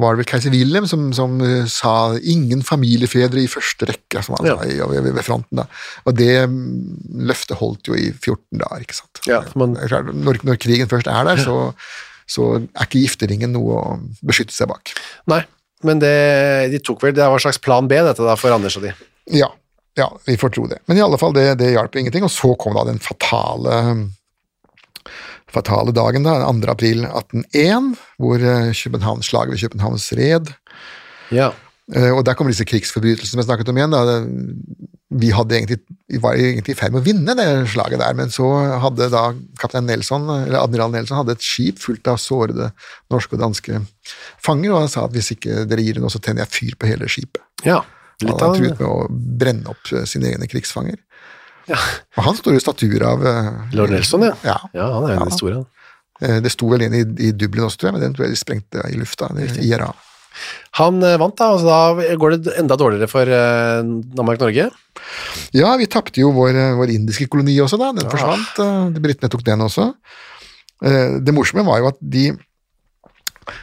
var 0.00 0.12
det 0.12 0.20
vel 0.24 0.28
keiser 0.28 0.52
Wilhelm 0.52 0.84
som, 0.90 1.06
som 1.16 1.38
eh, 1.40 1.64
sa 1.72 2.12
'ingen 2.18 2.60
familiefedre 2.62 3.40
i 3.40 3.48
første 3.48 3.86
rekke', 3.88 4.20
som 4.24 4.34
han 4.36 4.46
Ja. 4.50 4.56
sa 4.58 4.64
i- 4.68 5.00
ved, 5.00 5.12
ved 5.14 5.24
fronten. 5.24 5.56
da. 5.56 5.64
Og 6.04 6.16
det 6.18 6.48
mm, 6.50 7.24
løftet 7.30 7.56
holdt 7.56 7.88
jo 7.88 7.94
i 7.96 8.10
14 8.12 8.58
dager, 8.60 8.82
ikke 8.84 8.94
sant. 8.98 9.20
Ja, 9.26 9.40
man- 9.56 9.72
når, 9.72 10.42
når 10.44 10.56
krigen 10.60 10.88
først 10.88 11.06
er 11.08 11.24
der, 11.24 11.36
så, 11.40 11.72
så 12.26 12.56
er 12.58 12.86
ikke 12.86 13.04
gifteringen 13.04 13.54
noe 13.54 13.76
å 13.78 13.98
beskytte 14.26 14.54
seg 14.54 14.70
bak. 14.70 14.94
Nei, 15.30 15.42
men 15.86 16.00
det, 16.02 16.16
de 16.72 16.80
tok 16.82 17.04
vel 17.04 17.14
Det 17.14 17.26
var 17.26 17.38
en 17.38 17.44
slags 17.44 17.60
plan 17.62 17.86
B, 17.88 17.98
dette 18.02 18.24
da, 18.24 18.34
for 18.40 18.54
Anders 18.54 18.78
og 18.80 18.86
de. 18.86 18.92
Ja, 19.36 19.50
ja, 19.96 20.10
vi 20.26 20.36
får 20.40 20.52
tro 20.52 20.66
det. 20.70 20.82
Men 20.86 20.98
i 20.98 21.04
alle 21.04 21.18
fall, 21.20 21.34
det, 21.36 21.48
det 21.60 21.72
hjalp 21.72 21.96
ingenting. 21.96 22.26
Og 22.26 22.32
så 22.32 22.52
kom 22.60 22.76
da 22.76 22.84
den 22.88 23.00
fatale 23.02 23.80
fatale 25.56 25.92
dagen, 25.94 26.26
da, 26.26 26.40
2. 26.44 26.68
april 26.68 27.04
1801, 27.06 27.92
hvor 28.20 28.42
eh, 28.42 28.72
København, 28.76 29.22
slaget 29.24 29.54
ved 29.54 29.62
Københavns 29.62 30.10
red 30.18 30.52
Ja. 31.32 31.52
Eh, 31.94 32.10
Og 32.10 32.24
der 32.26 32.34
kommer 32.34 32.50
disse 32.50 32.64
krigsforbrytelsene 32.66 33.42
vi 33.42 33.46
snakket 33.46 33.68
om 33.70 33.76
igjen. 33.78 33.90
Da. 33.94 34.16
Vi, 35.16 35.28
egentlig, 35.30 35.78
var 36.20 36.34
egentlig 36.34 36.74
i 36.74 36.78
ferd 36.78 36.92
med 36.92 37.00
å 37.02 37.06
vinne 37.06 37.34
det 37.38 37.46
slaget 37.70 38.00
der, 38.02 38.14
men 38.18 38.28
så 38.34 38.48
hadde 38.82 39.06
da 39.12 39.28
kaptein 39.60 39.86
Nelson, 39.86 40.24
eller 40.28 40.58
admiral 40.64 40.90
Nelson 40.90 41.20
hadde 41.20 41.36
et 41.36 41.44
skip 41.46 41.78
fullt 41.78 42.08
av 42.10 42.18
sårede 42.18 42.72
norske 43.14 43.36
og 43.38 43.40
danske 43.44 43.78
fanger, 44.42 44.72
og 44.74 44.80
han 44.82 44.90
sa 44.90 45.04
at 45.06 45.14
hvis 45.14 45.30
ikke 45.36 45.62
dere 45.70 45.84
gir 45.86 45.94
det 45.94 46.02
nå, 46.02 46.10
så 46.10 46.18
tenner 46.18 46.42
jeg 46.42 46.54
fyr 46.56 46.74
på 46.80 46.90
hele 46.90 47.06
skipet. 47.08 47.42
ja. 47.64 47.82
Han 48.24 48.32
hadde 48.32 48.56
truet 48.56 48.78
med 48.80 48.88
å 48.88 49.06
brenne 49.12 49.68
opp 49.68 49.90
eh, 49.92 50.06
sine 50.08 50.30
egne 50.32 50.46
krigsfanger. 50.48 50.96
Ja. 51.68 51.76
Og 52.16 52.22
han 52.24 52.36
står 52.38 52.54
i 52.56 52.60
statuer 52.64 53.02
av 53.04 53.24
eh, 53.28 53.50
Lord 53.76 53.90
Nelson, 53.92 54.22
ja. 54.24 54.32
Ja. 54.42 54.54
Ja, 54.72 54.86
han 54.94 55.04
er 55.04 55.14
jo 55.14 55.18
Ja. 55.20 55.26
en 55.26 55.52
han. 55.58 55.66
Eh, 56.22 56.38
Det 56.40 56.50
sto 56.54 56.66
vel 56.70 56.82
en 56.86 56.94
i, 56.96 57.02
i 57.28 57.30
Dublin 57.36 57.66
også, 57.66 57.76
tror 57.76 57.90
jeg, 57.90 57.98
men 57.98 58.02
den 58.06 58.14
tror 58.16 58.24
jeg 58.24 58.32
de 58.32 58.40
sprengte 58.40 58.86
i 58.88 58.96
lufta. 58.96 59.28
IRA. 59.60 59.90
Han 60.80 60.98
eh, 61.04 61.16
vant, 61.20 61.36
da, 61.38 61.50
og 61.54 61.62
så 61.62 61.68
da 61.68 62.16
går 62.20 62.36
det 62.36 62.54
enda 62.60 62.76
dårligere 62.80 63.08
for 63.10 63.28
eh, 63.28 63.80
Danmark-Norge. 64.18 64.68
Ja, 65.56 65.70
vi 65.80 65.88
tapte 65.90 66.20
jo 66.20 66.32
vår, 66.36 66.52
eh, 66.54 66.74
vår 66.78 66.92
indiske 66.94 67.28
koloni 67.32 67.56
også, 67.64 67.78
da. 67.80 67.92
Den 67.96 68.10
forsvant. 68.12 68.60
eh, 68.62 69.00
Britene 69.02 69.30
tok 69.32 69.44
den 69.46 69.64
også. 69.66 69.92
Det 70.76 71.32
morsomme 71.32 71.64
var 71.64 71.78
jo 71.80 71.86
at 71.88 71.96
de 72.04 72.26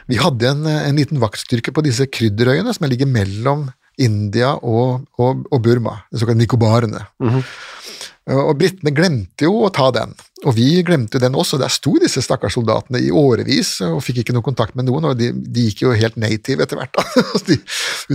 Vi 0.09 0.17
hadde 0.17 0.47
en, 0.49 0.63
en 0.65 0.97
liten 0.97 1.19
vaktstyrke 1.21 1.69
på 1.75 1.83
disse 1.86 2.07
krydderøyene 2.09 2.73
som 2.73 2.88
ligger 2.89 3.05
mellom 3.05 3.67
India 4.01 4.56
og, 4.58 5.03
og, 5.21 5.45
og 5.51 5.62
Burma, 5.65 5.99
de 6.12 6.21
såkalte 6.21 6.41
Nikobarene. 6.41 7.03
Eh, 7.23 8.39
Og 8.39 8.53
britene 8.60 8.93
glemte 8.95 9.45
jo 9.47 9.65
å 9.67 9.71
ta 9.73 9.89
den, 9.95 10.13
og 10.45 10.56
vi 10.56 10.82
glemte 10.88 11.19
den 11.19 11.36
også. 11.36 11.60
Der 11.60 11.71
sto 11.71 11.93
disse 12.01 12.23
stakkars 12.23 12.56
soldatene 12.58 13.01
i 13.03 13.12
årevis 13.12 13.75
og 13.86 13.99
fikk 14.03 14.21
ikke 14.23 14.36
noe 14.36 14.45
kontakt 14.45 14.77
med 14.79 14.88
noen, 14.88 15.10
og 15.12 15.19
de, 15.19 15.32
de 15.34 15.67
gikk 15.69 15.84
jo 15.86 15.91
helt 15.97 16.15
native 16.19 16.63
etter 16.63 16.79
hvert. 16.79 16.97
de, 17.49 17.60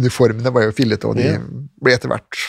uniformene 0.01 0.53
var 0.55 0.67
jo 0.69 0.75
fillete, 0.77 1.09
og 1.11 1.21
de 1.21 1.37
ble 1.85 1.95
etter 1.97 2.11
hvert 2.12 2.41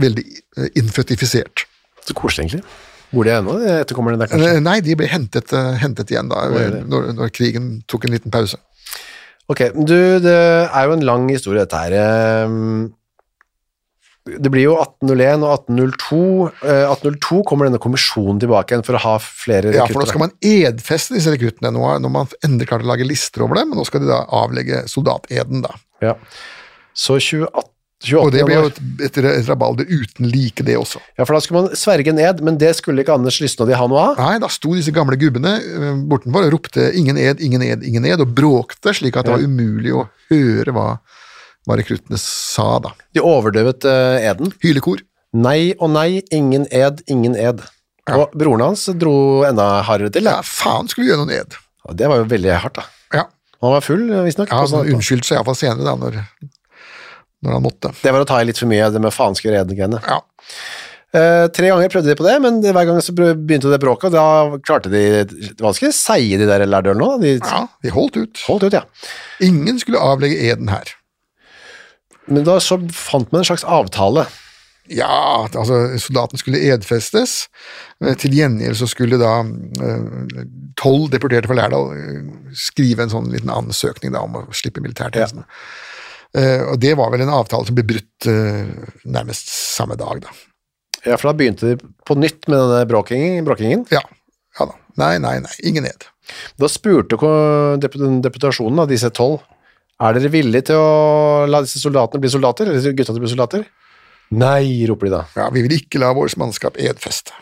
veldig 0.00 0.24
eh, 0.60 0.70
inføtifisert. 0.80 1.66
Så 2.06 2.14
koselig, 2.16 2.46
egentlig. 2.50 2.64
Bor 3.10 3.26
de 3.26 3.32
ennå, 3.34 3.56
etterkommerne 3.80 4.20
der, 4.20 4.28
kanskje? 4.30 4.50
Eh, 4.54 4.60
Nei, 4.62 4.76
de 4.86 4.94
ble 5.00 5.08
hentet, 5.10 5.50
eh, 5.56 5.72
hentet 5.82 6.12
igjen 6.14 6.28
da, 6.30 6.44
når, 6.86 7.08
når 7.18 7.32
krigen 7.34 7.72
tok 7.90 8.06
en 8.06 8.14
liten 8.14 8.30
pause. 8.30 8.60
Ok, 9.50 9.64
du, 9.74 9.98
det 10.22 10.38
er 10.70 10.86
jo 10.86 10.96
en 10.96 11.04
lang 11.06 11.28
historie 11.32 11.64
dette 11.64 11.78
her. 11.80 11.94
ehm, 11.98 12.90
Det 14.30 14.50
blir 14.52 14.66
jo 14.68 14.76
1801 14.78 15.42
og 15.42 15.54
1802. 15.56 16.20
Eh, 16.62 16.84
1802 16.92 17.40
kommer 17.48 17.66
denne 17.66 17.80
kommisjonen 17.82 18.38
tilbake 18.42 18.74
igjen 18.76 18.84
for 18.86 18.98
å 18.98 19.02
ha 19.02 19.14
flere 19.18 19.72
Ja, 19.74 19.88
for 19.90 20.04
nå 20.04 20.06
skal 20.06 20.22
man 20.26 20.34
edfeste 20.44 21.16
disse 21.16 21.32
rekruttene. 21.34 21.72
Nå 21.74 21.82
når 22.04 22.14
man 22.14 22.30
endelig 22.46 22.68
klarer 22.70 22.86
å 22.86 22.92
lage 22.92 23.08
lister 23.08 23.42
over 23.46 23.58
dem, 23.58 23.72
men 23.72 23.80
nå 23.80 23.86
skal 23.88 24.04
de 24.04 24.12
da 24.12 24.22
avlegge 24.42 24.84
soldateden, 24.92 25.64
da. 25.66 25.74
Ja. 26.04 26.14
Så 26.94 27.18
28, 27.18 27.64
28 28.00 28.20
Og 28.24 28.30
det 28.32 28.44
ble 28.48 28.54
jo 28.56 28.68
et, 28.70 28.78
et, 29.04 29.16
et 29.28 29.48
rabalder 29.50 29.84
uten 29.90 30.28
like, 30.32 30.64
det 30.64 30.76
også. 30.80 31.00
Ja, 31.18 31.24
for 31.28 31.36
da 31.36 31.40
skulle 31.44 31.62
man 31.66 31.76
sverge 31.76 32.14
ned, 32.16 32.40
men 32.46 32.56
det 32.56 32.70
skulle 32.78 33.02
ikke 33.04 33.12
Anders 33.18 33.36
Lysne 33.42 33.66
og 33.66 33.68
de 33.68 33.76
ha 33.76 33.86
noe 33.90 34.04
av. 34.12 34.20
Nei, 34.22 34.38
da 34.40 34.48
sto 34.48 34.72
disse 34.72 34.94
gamle 34.96 35.18
gubbene 35.20 35.52
eh, 35.60 35.98
bortenfor 36.08 36.46
og 36.48 36.54
ropte 36.54 36.86
'ingen 36.96 37.18
ed, 37.20 37.42
ingen 37.44 37.60
ed, 37.62 37.84
ingen 37.84 38.06
ed', 38.08 38.22
og 38.24 38.32
bråkte 38.32 38.94
slik 38.96 39.16
at 39.20 39.28
det 39.28 39.34
var 39.36 39.44
umulig 39.44 39.92
å 39.92 40.06
høre 40.32 40.72
hva, 40.72 40.86
hva 41.68 41.76
rekruttene 41.76 42.16
sa, 42.18 42.78
da. 42.80 42.94
De 43.12 43.20
overdøvet 43.20 43.84
uh, 43.84 44.16
eden. 44.30 44.54
Hylekor. 44.64 45.02
Nei 45.36 45.74
og 45.78 45.90
nei, 45.92 46.22
ingen 46.32 46.64
ed, 46.72 47.02
ingen 47.06 47.36
ed. 47.36 47.60
Og 48.10 48.32
broren 48.34 48.64
hans 48.64 48.86
dro 48.98 49.44
enda 49.46 49.82
hardere 49.86 50.10
til. 50.10 50.24
Ja, 50.24 50.40
Ja. 50.40 50.42
faen 50.42 50.88
skulle 50.88 51.04
vi 51.04 51.12
gjøre 51.12 51.26
noen 51.26 51.36
ed. 51.36 51.54
Og 51.86 51.96
det 52.00 52.08
var 52.08 52.16
jo 52.18 52.24
veldig 52.32 52.56
hardt, 52.64 52.80
da. 52.80 52.86
Ja, 53.12 53.26
Han 53.60 53.72
var 53.76 53.84
full, 53.84 54.08
visstnok. 54.24 54.48
ja 54.50 54.64
sånn 54.64 54.80
han 54.80 54.88
at- 54.88 54.94
unnskyldte 54.96 55.28
seg 55.28 55.36
iallfall 55.36 55.54
senere, 55.60 55.84
da, 55.84 55.94
når, 56.00 56.16
når 57.44 57.56
han 57.56 57.64
måtte. 57.64 57.92
Det 58.02 58.12
var 58.14 58.24
å 58.24 58.28
ta 58.28 58.40
i 58.40 58.46
litt 58.48 58.60
for 58.60 58.70
mye, 58.70 58.90
det 58.92 59.02
med 59.02 59.14
faenske 59.14 59.42
skal 59.42 59.52
gjøre 59.52 59.64
eden-greiene. 59.64 60.00
Ja. 60.06 60.20
Eh, 61.10 61.46
tre 61.50 61.70
ganger 61.72 61.90
prøvde 61.90 62.12
de 62.12 62.18
på 62.18 62.26
det, 62.26 62.36
men 62.44 62.60
hver 62.62 62.86
gang 62.86 63.00
så 63.02 63.14
begynte 63.16 63.72
det 63.72 63.80
bråket, 63.82 64.12
og 64.12 64.14
da 64.14 64.60
klarte 64.62 64.92
de 64.92 65.02
Det 65.26 65.56
var 65.58 65.72
ganske 65.72 65.90
seige, 65.96 66.38
de 66.38 66.46
der 66.46 66.66
lærdølene 66.68 67.08
òg. 67.08 67.24
De 67.24 67.32
ja, 67.38 67.64
de 67.82 67.94
holdt 67.94 68.20
ut. 68.20 68.44
holdt 68.46 68.68
ut, 68.68 68.76
ja. 68.78 68.84
Ingen 69.42 69.80
skulle 69.82 70.02
avlegge 70.02 70.38
eden 70.52 70.70
her. 70.70 70.94
Men 72.30 72.46
da 72.46 72.60
så 72.62 72.78
fant 72.94 73.32
man 73.32 73.42
en 73.42 73.48
slags 73.48 73.66
avtale. 73.66 74.28
Ja, 74.90 75.46
altså 75.46 75.98
soldaten 76.02 76.38
skulle 76.38 76.62
edfestes. 76.72 77.44
Til 78.22 78.34
gjengjeld 78.34 78.78
så 78.78 78.88
skulle 78.90 79.18
da 79.20 79.40
eh, 79.42 80.46
tolv 80.78 81.10
deporterte 81.12 81.50
fra 81.50 81.58
Lærdal 81.58 81.92
eh, 81.94 82.24
skrive 82.58 83.06
en 83.06 83.12
sånn 83.12 83.30
liten 83.34 83.52
ansøkning 83.54 84.14
da 84.14 84.24
om 84.26 84.38
å 84.40 84.46
slippe 84.56 84.82
militærtjenesten. 84.82 85.42
Eh, 85.46 85.99
Og 86.30 86.76
det 86.78 86.92
var 86.98 87.10
vel 87.10 87.24
en 87.24 87.32
avtale 87.34 87.66
som 87.66 87.74
ble 87.74 87.82
brutt 87.88 88.28
eh, 88.30 88.68
nærmest 89.10 89.50
samme 89.50 89.96
dag, 89.98 90.20
da. 90.22 90.34
Ja, 91.02 91.16
for 91.16 91.30
da 91.30 91.36
begynte 91.36 91.72
de 91.72 91.90
på 92.06 92.14
nytt 92.18 92.44
med 92.46 92.60
denne 92.60 92.84
bråkingen. 92.86 93.44
bråkingen. 93.46 93.86
Ja, 93.90 94.02
ja 94.58 94.68
da. 94.68 94.76
Nei, 95.00 95.14
nei, 95.22 95.38
nei. 95.42 95.54
Ingen 95.66 95.88
ed. 95.88 96.06
Da 96.60 96.68
spurte 96.70 97.18
deputasjonen 98.22 98.84
av 98.84 98.90
disse 98.90 99.10
tolv 99.14 99.40
er 100.00 100.16
dere 100.16 100.32
villige 100.32 100.70
til 100.70 100.80
å 100.80 101.46
la 101.50 101.60
disse 101.64 101.80
soldatene 101.82 102.22
bli 102.22 102.32
soldater, 102.32 102.70
eller 102.70 102.94
gutta 102.96 103.12
til 103.12 103.20
å 103.20 103.24
bli 103.24 103.32
soldater? 103.34 103.64
Nei, 104.30 104.86
roper 104.88 105.08
de 105.08 105.12
da. 105.12 105.22
Ja, 105.36 105.48
vi 105.52 105.64
vil 105.66 105.76
ikke 105.76 106.00
la 106.00 106.12
vårt 106.16 106.38
mannskap 106.40 106.78
edfeste. 106.80 107.34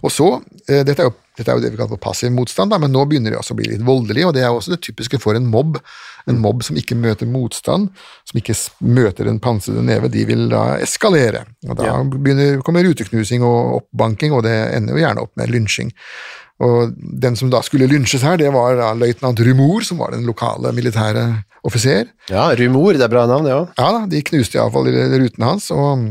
Og 0.00 0.12
så, 0.14 0.28
eh, 0.68 0.84
dette, 0.86 1.02
er 1.02 1.10
jo, 1.10 1.16
dette 1.40 1.50
er 1.52 1.58
jo 1.58 1.64
det 1.64 1.72
vi 1.72 1.78
kaller 1.80 1.94
for 1.96 2.02
passiv 2.04 2.30
motstand, 2.36 2.70
da, 2.72 2.78
men 2.82 2.92
nå 2.94 3.02
begynner 3.08 3.32
det 3.34 3.40
også 3.40 3.56
å 3.56 3.58
bli 3.60 3.70
litt 3.72 3.84
voldelig, 3.86 4.26
og 4.28 4.34
det 4.36 4.44
er 4.46 4.52
også 4.54 4.74
det 4.76 4.82
typiske 4.86 5.18
for 5.22 5.38
en 5.38 5.48
mobb. 5.50 5.80
En 6.28 6.36
mobb 6.38 6.60
som 6.66 6.76
ikke 6.76 6.94
møter 7.00 7.26
motstand, 7.26 7.88
som 8.28 8.38
ikke 8.38 8.54
møter 8.84 9.26
en 9.30 9.40
pansrede 9.42 9.80
neve, 9.86 10.10
de 10.12 10.26
vil 10.28 10.44
da 10.52 10.76
eskalere. 10.84 11.46
Og 11.66 11.78
da 11.80 11.86
Ja. 11.88 11.96
begynner, 12.04 12.60
kommer 12.62 12.84
ruteknusing 12.84 13.42
og 13.42 13.80
oppbanking, 13.80 14.32
og 14.36 14.44
det 14.44 14.52
ender 14.76 14.94
jo 14.94 15.00
gjerne 15.00 15.22
opp 15.24 15.32
med 15.40 15.48
lynsjing. 15.50 15.90
Og 16.60 16.92
den 17.24 17.36
som 17.40 17.48
da 17.48 17.62
skulle 17.64 17.88
lynsjes 17.88 18.20
her, 18.20 18.36
det 18.36 18.52
var 18.52 18.76
da 18.76 18.90
løytnant 18.92 19.40
Rumor, 19.40 19.80
som 19.82 19.96
var 20.02 20.10
den 20.12 20.26
lokale 20.28 20.74
militære 20.76 21.22
offiser. 21.64 22.10
Ja, 22.28 22.50
Rumor, 22.54 22.92
det 22.92 23.06
er 23.06 23.08
bra 23.08 23.24
navn, 23.26 23.44
det 23.48 23.56
òg. 23.56 23.70
Ja 23.80 23.88
da, 23.96 24.02
de 24.06 24.20
knuste 24.28 24.58
iallfall 24.60 24.84
ruten 24.92 25.42
hans, 25.48 25.70
og, 25.72 26.04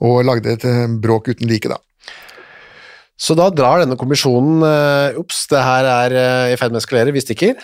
og 0.00 0.24
lagde 0.24 0.52
et 0.56 0.64
eh, 0.68 0.86
bråk 1.00 1.28
uten 1.32 1.48
like, 1.48 1.68
da. 1.68 1.78
Så 3.16 3.32
da 3.36 3.48
drar 3.48 3.80
denne 3.80 3.96
kommisjonen 3.96 4.60
eh, 4.66 5.16
Ops, 5.20 5.46
det 5.48 5.62
her 5.64 5.88
er 5.88 6.14
eh, 6.20 6.52
i 6.52 6.58
ferd 6.60 6.74
med 6.74 6.82
å 6.82 6.84
eskalere, 6.84 7.14
vi 7.16 7.22
stikker. 7.24 7.56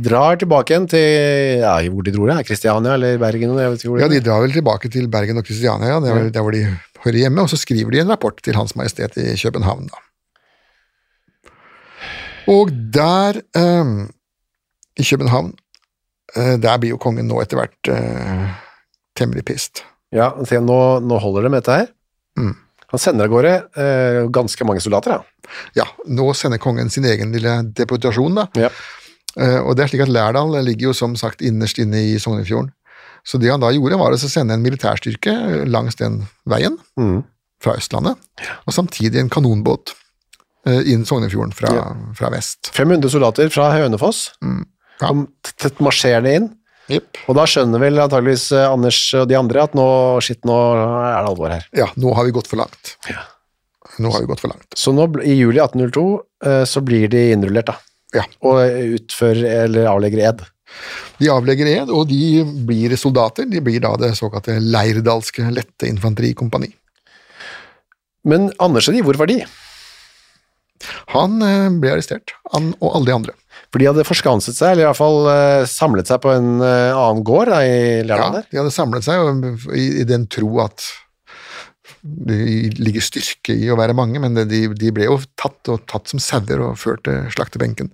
drar 0.00 0.38
tilbake 0.40 0.72
igjen 0.72 0.86
til 0.88 1.62
ja, 1.64 1.74
hvor 1.92 2.06
de 2.06 2.12
dro 2.14 2.28
det, 2.30 2.38
Kristiania 2.48 2.94
eller 2.94 3.18
Bergen? 3.20 3.56
Jeg 3.58 3.72
vet 3.74 3.82
ikke 3.82 3.92
hvor 3.92 4.02
Ja, 4.04 4.08
De 4.12 4.20
drar 4.24 4.44
vel 4.44 4.54
tilbake 4.54 4.90
til 4.94 5.08
Bergen 5.12 5.40
og 5.40 5.48
Kristiania, 5.48 5.96
ja, 5.96 5.98
der, 6.04 6.28
der 6.32 6.46
hvor 6.46 6.54
de 6.54 6.62
hører 7.04 7.18
hjemme, 7.24 7.44
og 7.44 7.50
så 7.52 7.58
skriver 7.60 7.92
de 7.92 8.04
en 8.04 8.12
rapport 8.14 8.38
til 8.42 8.56
Hans 8.56 8.76
Majestet 8.78 9.18
i 9.20 9.34
København. 9.36 9.90
da. 9.92 10.04
Og 12.48 12.72
der, 12.94 13.42
eh, 13.58 13.90
i 14.96 15.04
København, 15.04 15.52
eh, 16.36 16.56
der 16.56 16.78
blir 16.78 16.94
jo 16.94 17.02
kongen 17.02 17.28
nå 17.28 17.42
etter 17.42 17.60
hvert 17.60 17.92
eh, 17.92 18.48
temmelig 19.18 19.44
pissed. 19.44 19.82
Ja, 20.14 20.30
nå, 20.38 20.80
nå 21.04 21.18
holder 21.20 21.44
det 21.44 21.50
med 21.52 21.60
dette 21.60 21.76
her. 21.82 21.92
Mm. 22.38 22.56
Han 22.90 22.98
sender 23.02 23.26
av 23.28 23.30
gårde 23.34 23.52
eh, 23.76 24.22
ganske 24.32 24.64
mange 24.64 24.80
soldater, 24.80 25.18
ja. 25.18 25.52
Ja, 25.76 25.84
nå 26.08 26.30
sender 26.36 26.60
kongen 26.62 26.88
sin 26.92 27.04
egen 27.08 27.32
lille 27.34 27.58
deputasjon, 27.76 28.34
da. 28.40 28.46
Ja. 28.56 28.70
Eh, 29.38 29.58
og 29.60 29.76
det 29.76 29.84
er 29.84 29.90
slik 29.92 30.02
at 30.06 30.12
Lærdal 30.12 30.56
ligger 30.64 30.88
jo 30.90 30.94
som 30.96 31.14
sagt 31.20 31.42
innerst 31.44 31.78
inne 31.82 32.00
i 32.14 32.16
Sognefjorden. 32.20 32.70
Så 33.28 33.36
det 33.42 33.50
han 33.52 33.60
da 33.60 33.68
gjorde, 33.74 33.98
var 34.00 34.14
å 34.14 34.18
sende 34.20 34.54
en 34.56 34.62
militærstyrke 34.64 35.66
langs 35.68 35.96
den 36.00 36.22
veien 36.48 36.78
Mm. 36.96 37.24
fra 37.60 37.74
Østlandet, 37.76 38.16
og 38.66 38.72
samtidig 38.72 39.18
en 39.20 39.28
kanonbåt 39.28 39.92
eh, 40.66 40.80
inn 40.92 41.04
Sognefjorden 41.04 41.52
fra, 41.52 41.68
Ja. 41.74 41.84
fra 42.14 42.30
vest. 42.30 42.70
500 42.72 43.10
soldater 43.10 43.48
fra 43.50 43.70
Hønefoss 43.76 44.30
Mm. 44.42 44.64
Ja. 45.00 45.12
marsjerende 45.80 46.34
inn. 46.34 46.48
Jepp. 46.88 47.20
Og 47.28 47.36
da 47.36 47.44
skjønner 47.48 47.82
vel 47.82 48.00
antageligvis 48.00 48.46
eh, 48.56 48.68
Anders 48.68 49.00
og 49.18 49.26
de 49.28 49.36
andre 49.38 49.64
at 49.68 49.74
nå, 49.76 49.88
shit, 50.24 50.40
nå 50.48 50.56
er 50.56 51.18
det 51.18 51.32
alvor 51.32 51.52
her. 51.52 51.66
Ja, 51.76 51.90
nå 52.00 52.14
har 52.16 52.28
vi 52.28 52.34
gått 52.36 52.48
for 52.50 52.60
langt. 52.60 52.94
Nå 53.98 54.12
har 54.14 54.24
vi 54.24 54.30
gått 54.30 54.42
for 54.44 54.52
langt. 54.52 54.68
Så 54.78 54.94
nå, 54.96 55.08
i 55.20 55.36
juli 55.36 55.60
1802 55.60 56.06
eh, 56.48 56.62
så 56.68 56.82
blir 56.84 57.10
de 57.12 57.28
innrullert, 57.34 57.68
da. 57.68 57.76
Ja. 58.16 58.24
Og 58.48 58.62
utfører 58.96 59.44
eller 59.66 59.90
avlegger 59.90 60.24
ed. 60.30 60.46
De 61.18 61.28
avlegger 61.32 61.68
ed, 61.68 61.92
og 61.92 62.08
de 62.08 62.44
blir 62.68 62.94
soldater. 63.00 63.48
De 63.50 63.60
blir 63.64 63.82
da 63.84 63.92
det 64.00 64.14
såkalte 64.16 64.56
Leirdalske 64.62 65.48
lette 65.52 65.88
infanterikompani. 65.90 66.70
Men 68.28 68.48
Anders 68.62 68.88
og 68.88 68.96
de, 68.96 69.04
hvor 69.04 69.18
var 69.20 69.30
de? 69.30 69.42
Han 71.12 71.42
eh, 71.42 71.68
ble 71.80 71.96
arrestert, 71.96 72.36
han 72.52 72.72
og 72.78 72.94
alle 72.94 73.10
de 73.10 73.16
andre. 73.16 73.36
For 73.68 73.82
de 73.82 73.88
hadde 73.90 74.04
forskanset 74.08 74.56
seg, 74.56 74.72
eller 74.72 74.86
i 74.86 74.88
hvert 74.88 74.96
fall 75.00 75.26
eh, 75.32 75.64
samlet 75.68 76.08
seg 76.08 76.22
på 76.24 76.30
en 76.32 76.62
eh, 76.64 76.94
annen 76.96 77.20
gård 77.26 77.50
da, 77.52 77.58
i 77.66 77.74
Ja, 78.00 78.06
Lærdal 78.08 78.38
der. 78.38 78.46
de 78.48 78.60
hadde 78.62 78.72
samlet 78.72 79.04
seg 79.04 79.44
i, 79.76 79.84
i 80.00 80.06
den 80.08 80.24
tro 80.32 80.48
at 80.64 80.86
det 82.02 82.78
ligger 82.78 83.02
styrke 83.02 83.52
i 83.58 83.68
å 83.72 83.76
være 83.76 83.96
mange, 83.96 84.20
men 84.22 84.36
de, 84.38 84.60
de 84.72 84.90
ble 84.94 85.08
jo 85.08 85.18
tatt 85.40 85.68
og 85.72 85.82
tatt 85.90 86.08
som 86.12 86.20
sauer 86.22 86.60
og 86.62 86.76
ført 86.80 87.02
til 87.08 87.26
slaktebenken. 87.34 87.90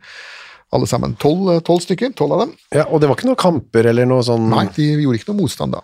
Alle 0.74 0.86
sammen. 0.90 1.14
Tolv 1.22 1.60
tolv 1.66 1.82
stykker, 1.84 2.12
tolv 2.18 2.34
av 2.36 2.40
dem. 2.44 2.54
Ja, 2.74 2.84
og 2.90 3.00
det 3.00 3.08
var 3.10 3.18
ikke 3.18 3.28
noen 3.30 3.38
kamper 3.40 3.86
eller 3.92 4.08
noe 4.10 4.24
sånn 4.26 4.48
Nei, 4.50 4.66
de 4.74 4.88
gjorde 5.04 5.20
ikke 5.20 5.30
noe 5.32 5.40
motstand 5.44 5.76
da. 5.76 5.82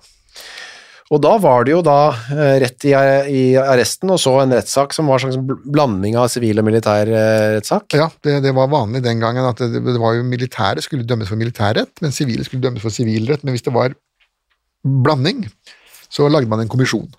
Og 1.11 1.19
da 1.19 1.33
var 1.43 1.65
det 1.67 1.73
jo 1.73 1.81
da 1.83 2.13
eh, 2.31 2.57
rett 2.63 2.85
i, 2.87 2.93
i 2.95 3.43
arresten, 3.59 4.13
og 4.15 4.21
så 4.23 4.37
en 4.45 4.55
rettssak 4.55 4.95
som 4.95 5.09
var 5.11 5.19
en 5.19 5.33
slags 5.33 5.63
blanding 5.67 6.15
av 6.21 6.29
sivil 6.31 6.63
og 6.63 6.69
militær 6.69 7.11
eh, 7.11 7.47
rettssak. 7.57 7.97
Ja, 7.99 8.07
det, 8.23 8.37
det 8.45 8.53
var 8.55 8.71
vanlig 8.71 9.03
den 9.03 9.23
gangen 9.23 9.49
at 9.49 9.59
det, 9.59 9.83
det 9.83 9.97
var 9.99 10.15
jo 10.15 10.29
militære 10.29 10.85
skulle 10.87 11.09
dømmes 11.09 11.33
for 11.33 11.41
militærrett, 11.41 11.91
men 12.05 12.15
sivile 12.15 12.47
skulle 12.47 12.63
dømmes 12.63 12.85
for 12.85 12.95
sivilrett. 12.95 13.43
Men 13.43 13.59
hvis 13.59 13.67
det 13.67 13.75
var 13.75 13.99
blanding, 14.87 15.49
så 16.11 16.31
lagde 16.31 16.51
man 16.51 16.63
en 16.63 16.71
kommisjon. 16.71 17.11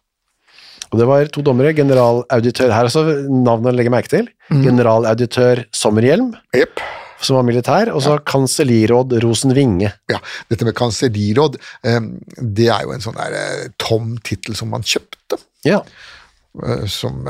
Og 0.92 1.00
det 1.00 1.08
var 1.08 1.28
to 1.32 1.44
dommere, 1.44 1.76
generalauditør 1.76 2.72
her 2.72 2.88
også, 2.88 3.06
navnet 3.28 3.72
å 3.72 3.76
legge 3.76 3.92
merke 3.94 4.12
til, 4.12 4.28
generalauditør 4.52 5.66
Sommerhjelm, 5.76 6.34
Jepp. 6.56 6.84
Som 7.26 7.38
var 7.38 7.46
militær, 7.48 7.92
og 7.94 8.04
så 8.06 8.18
kanselliråd 8.28 9.18
Rosenvinge. 9.24 9.92
Ja, 10.12 10.20
dette 10.52 10.68
med 10.68 10.78
kanselliråd, 10.78 11.58
eh, 11.88 12.02
det 12.42 12.70
er 12.74 12.86
jo 12.86 12.96
en 12.96 13.04
sånn 13.04 13.20
der 13.20 13.38
eh, 13.38 13.70
tom 13.82 14.16
tittel 14.26 14.58
som 14.58 14.72
man 14.74 14.86
kjøpte. 14.86 15.40
Ja, 15.68 15.82
eh, 16.64 16.86
som 16.92 17.24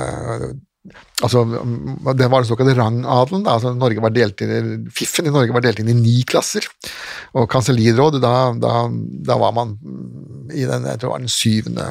Altså, 1.21 1.43
mm, 1.45 1.99
det 2.17 2.27
var 2.31 2.41
den 2.41 2.49
såkalte 2.49 2.73
rangadelen. 2.73 3.43
Da. 3.45 3.53
Altså, 3.53 3.73
Norge 3.77 4.01
var 4.01 4.13
delt 4.15 4.41
inn, 4.41 4.87
Fiffen 4.93 5.29
i 5.29 5.33
Norge 5.33 5.53
var 5.53 5.61
delt 5.61 5.81
inn 5.83 5.91
i 5.93 5.97
ni 5.97 6.15
klasser. 6.25 6.65
Og 7.37 7.45
kansellirrådet, 7.51 8.21
da, 8.23 8.33
da, 8.57 8.73
da 9.29 9.37
var 9.41 9.53
man 9.57 9.75
mm, 9.77 10.49
i 10.57 10.65
den, 10.65 10.87
jeg 10.89 10.99
tror 10.99 11.11
det 11.11 11.13
var 11.13 11.25
den 11.25 11.35
syvende 11.35 11.87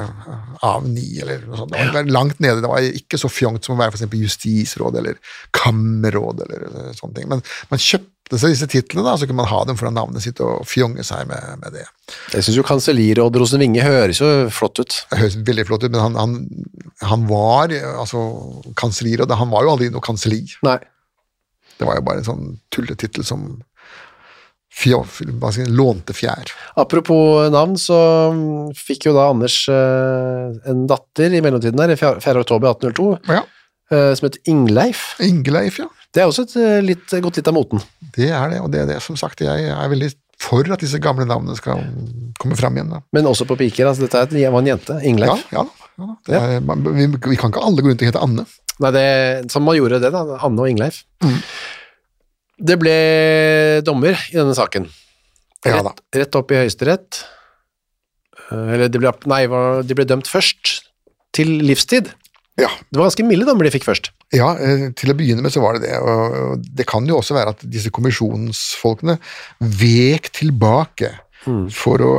av 0.67 0.87
ni, 0.89 1.07
eller 1.23 1.45
noe 1.47 1.61
sånt. 1.61 1.77
Det 1.77 1.95
var 1.95 2.11
langt 2.11 2.43
nede. 2.43 2.59
Det 2.63 2.73
var 2.73 2.89
ikke 2.89 3.21
så 3.21 3.31
fjongt 3.31 3.65
som 3.65 3.77
å 3.77 3.81
være 3.81 3.93
for 3.93 4.01
eksempel 4.01 4.25
justisråd 4.25 4.99
eller 4.99 5.21
kammerråd 5.55 6.43
eller 6.47 6.67
sånne 6.97 7.15
ting. 7.15 7.31
Men 7.31 7.45
man 7.71 7.81
kjøpte 7.81 8.11
seg 8.31 8.53
disse 8.53 8.67
titlene, 8.69 9.03
da, 9.03 9.17
så 9.19 9.27
kunne 9.27 9.41
man 9.41 9.49
ha 9.49 9.63
dem 9.67 9.79
foran 9.79 9.97
navnet 9.97 10.23
sitt 10.23 10.39
og 10.43 10.61
fjonge 10.69 11.03
seg 11.03 11.25
med, 11.27 11.57
med 11.63 11.73
det. 11.75 11.87
jeg 12.31 12.45
synes 12.45 12.59
jo 12.61 12.63
kanselliråd 12.67 13.39
Rosen 13.41 13.59
Vinge 13.59 13.83
høres 13.83 14.21
jo 14.21 14.29
flott 14.53 14.79
ut. 14.79 15.01
Det 15.11 15.19
høres 15.19 15.35
veldig 15.49 15.65
flott 15.67 15.83
ut, 15.83 15.91
men 15.91 15.99
han, 15.99 16.15
han, 16.15 16.37
han 17.09 17.25
var 17.27 17.73
altså 17.91 18.23
kanselliråd, 18.79 19.33
han 19.35 19.51
var 19.51 19.67
jo 19.67 19.73
aldri 19.73 19.91
noe 19.91 20.05
kanselli. 20.05 20.45
Nei. 20.63 20.79
Det 21.81 21.89
var 21.89 21.97
jo 21.97 22.05
bare 22.05 22.21
en 22.21 22.29
sånn 22.29 22.47
tulletittel 22.71 23.25
som 23.25 23.49
si, 24.71 25.65
lånte 25.67 26.15
fjær. 26.15 26.51
Apropos 26.79 27.49
navn, 27.51 27.77
så 27.79 27.97
fikk 28.77 29.09
jo 29.09 29.15
da 29.17 29.29
Anders 29.31 29.63
eh, 29.71 30.59
en 30.71 30.85
datter 30.89 31.33
i 31.33 31.41
mellomtiden 31.43 31.81
her, 31.81 31.91
i 31.93 31.99
4. 31.99 32.43
oktober 32.45 32.71
1802, 32.71 33.09
Ja, 33.33 33.43
eh, 33.91 34.13
som 34.15 34.29
het 34.29 34.39
Ingleif. 34.47 35.15
Ingleif, 35.19 35.81
ja. 35.81 35.89
Det 36.11 36.23
er 36.23 36.27
også 36.27 36.43
et 36.47 36.55
eh, 36.59 36.79
litt, 36.83 37.13
gått 37.23 37.39
litt 37.39 37.47
av 37.47 37.55
moten. 37.55 37.83
Det 38.15 38.27
er 38.29 38.51
det, 38.51 38.59
og 38.63 38.71
det 38.73 38.81
er 38.83 38.89
det 38.89 38.97
som 39.03 39.15
sagt, 39.19 39.43
jeg 39.45 39.69
er 39.71 39.91
veldig 39.91 40.11
for 40.41 40.65
at 40.73 40.81
disse 40.81 40.99
gamle 41.01 41.27
navnene 41.29 41.53
skal 41.57 41.83
komme 42.41 42.57
fram 42.57 42.77
igjen. 42.77 42.89
Da. 42.95 43.01
Men 43.15 43.29
også 43.29 43.45
på 43.49 43.57
piker, 43.59 43.87
altså 43.91 44.07
dette 44.07 44.23
er 44.41 44.51
var 44.51 44.63
en 44.63 44.71
jente, 44.73 44.97
Ingleif. 45.07 45.45
ja, 45.53 45.61
ja, 45.61 46.07
ja. 46.33 46.39
Er, 46.41 46.55
man, 46.65 46.81
vi, 46.97 47.05
vi 47.13 47.37
kan 47.39 47.53
ikke 47.53 47.61
alle 47.63 47.83
gå 47.85 47.91
rundt 47.91 48.01
og 48.01 48.09
hete 48.09 48.23
Anne. 48.25 48.47
Nei, 48.81 48.91
det, 48.95 49.05
som 49.53 49.63
man 49.67 49.77
gjorde 49.77 49.99
det 50.01 50.09
da, 50.15 50.23
Anne 50.41 50.63
og 50.65 50.71
Ingleif. 50.71 51.03
Mm. 51.21 51.37
Det 52.71 52.77
ble 52.81 52.95
dommer 53.85 54.17
i 54.31 54.37
denne 54.39 54.55
saken. 54.57 54.87
Ja 55.65 55.77
da. 55.85 55.91
Rett, 55.93 56.01
rett 56.23 56.37
opp 56.39 56.51
i 56.53 56.57
høyesterett. 56.57 57.21
Eh, 58.49 58.73
Eller 58.75 58.89
de 58.89 59.01
ble, 59.01 59.13
nei, 59.29 59.43
de 59.85 59.97
ble 59.97 60.07
dømt 60.09 60.29
først 60.29 60.79
til 61.37 61.53
livstid. 61.61 62.09
Ja, 62.59 62.69
Det 62.89 62.97
var 62.99 63.07
ganske 63.11 63.25
milde 63.25 63.45
dommer 63.47 63.69
de 63.69 63.73
fikk 63.73 63.85
først. 63.87 64.11
Ja, 64.31 64.53
eh, 64.55 64.89
til 64.95 65.11
å 65.11 65.17
begynne 65.17 65.43
med 65.43 65.53
så 65.53 65.63
var 65.63 65.75
det 65.75 65.89
det. 65.89 65.97
Og 65.99 66.61
det 66.63 66.87
kan 66.89 67.07
jo 67.07 67.19
også 67.19 67.35
være 67.35 67.55
at 67.55 67.65
disse 67.67 67.91
kommisjonsfolkene 67.93 69.17
vek 69.59 70.31
tilbake 70.37 71.11
for 71.73 72.03
å 72.05 72.11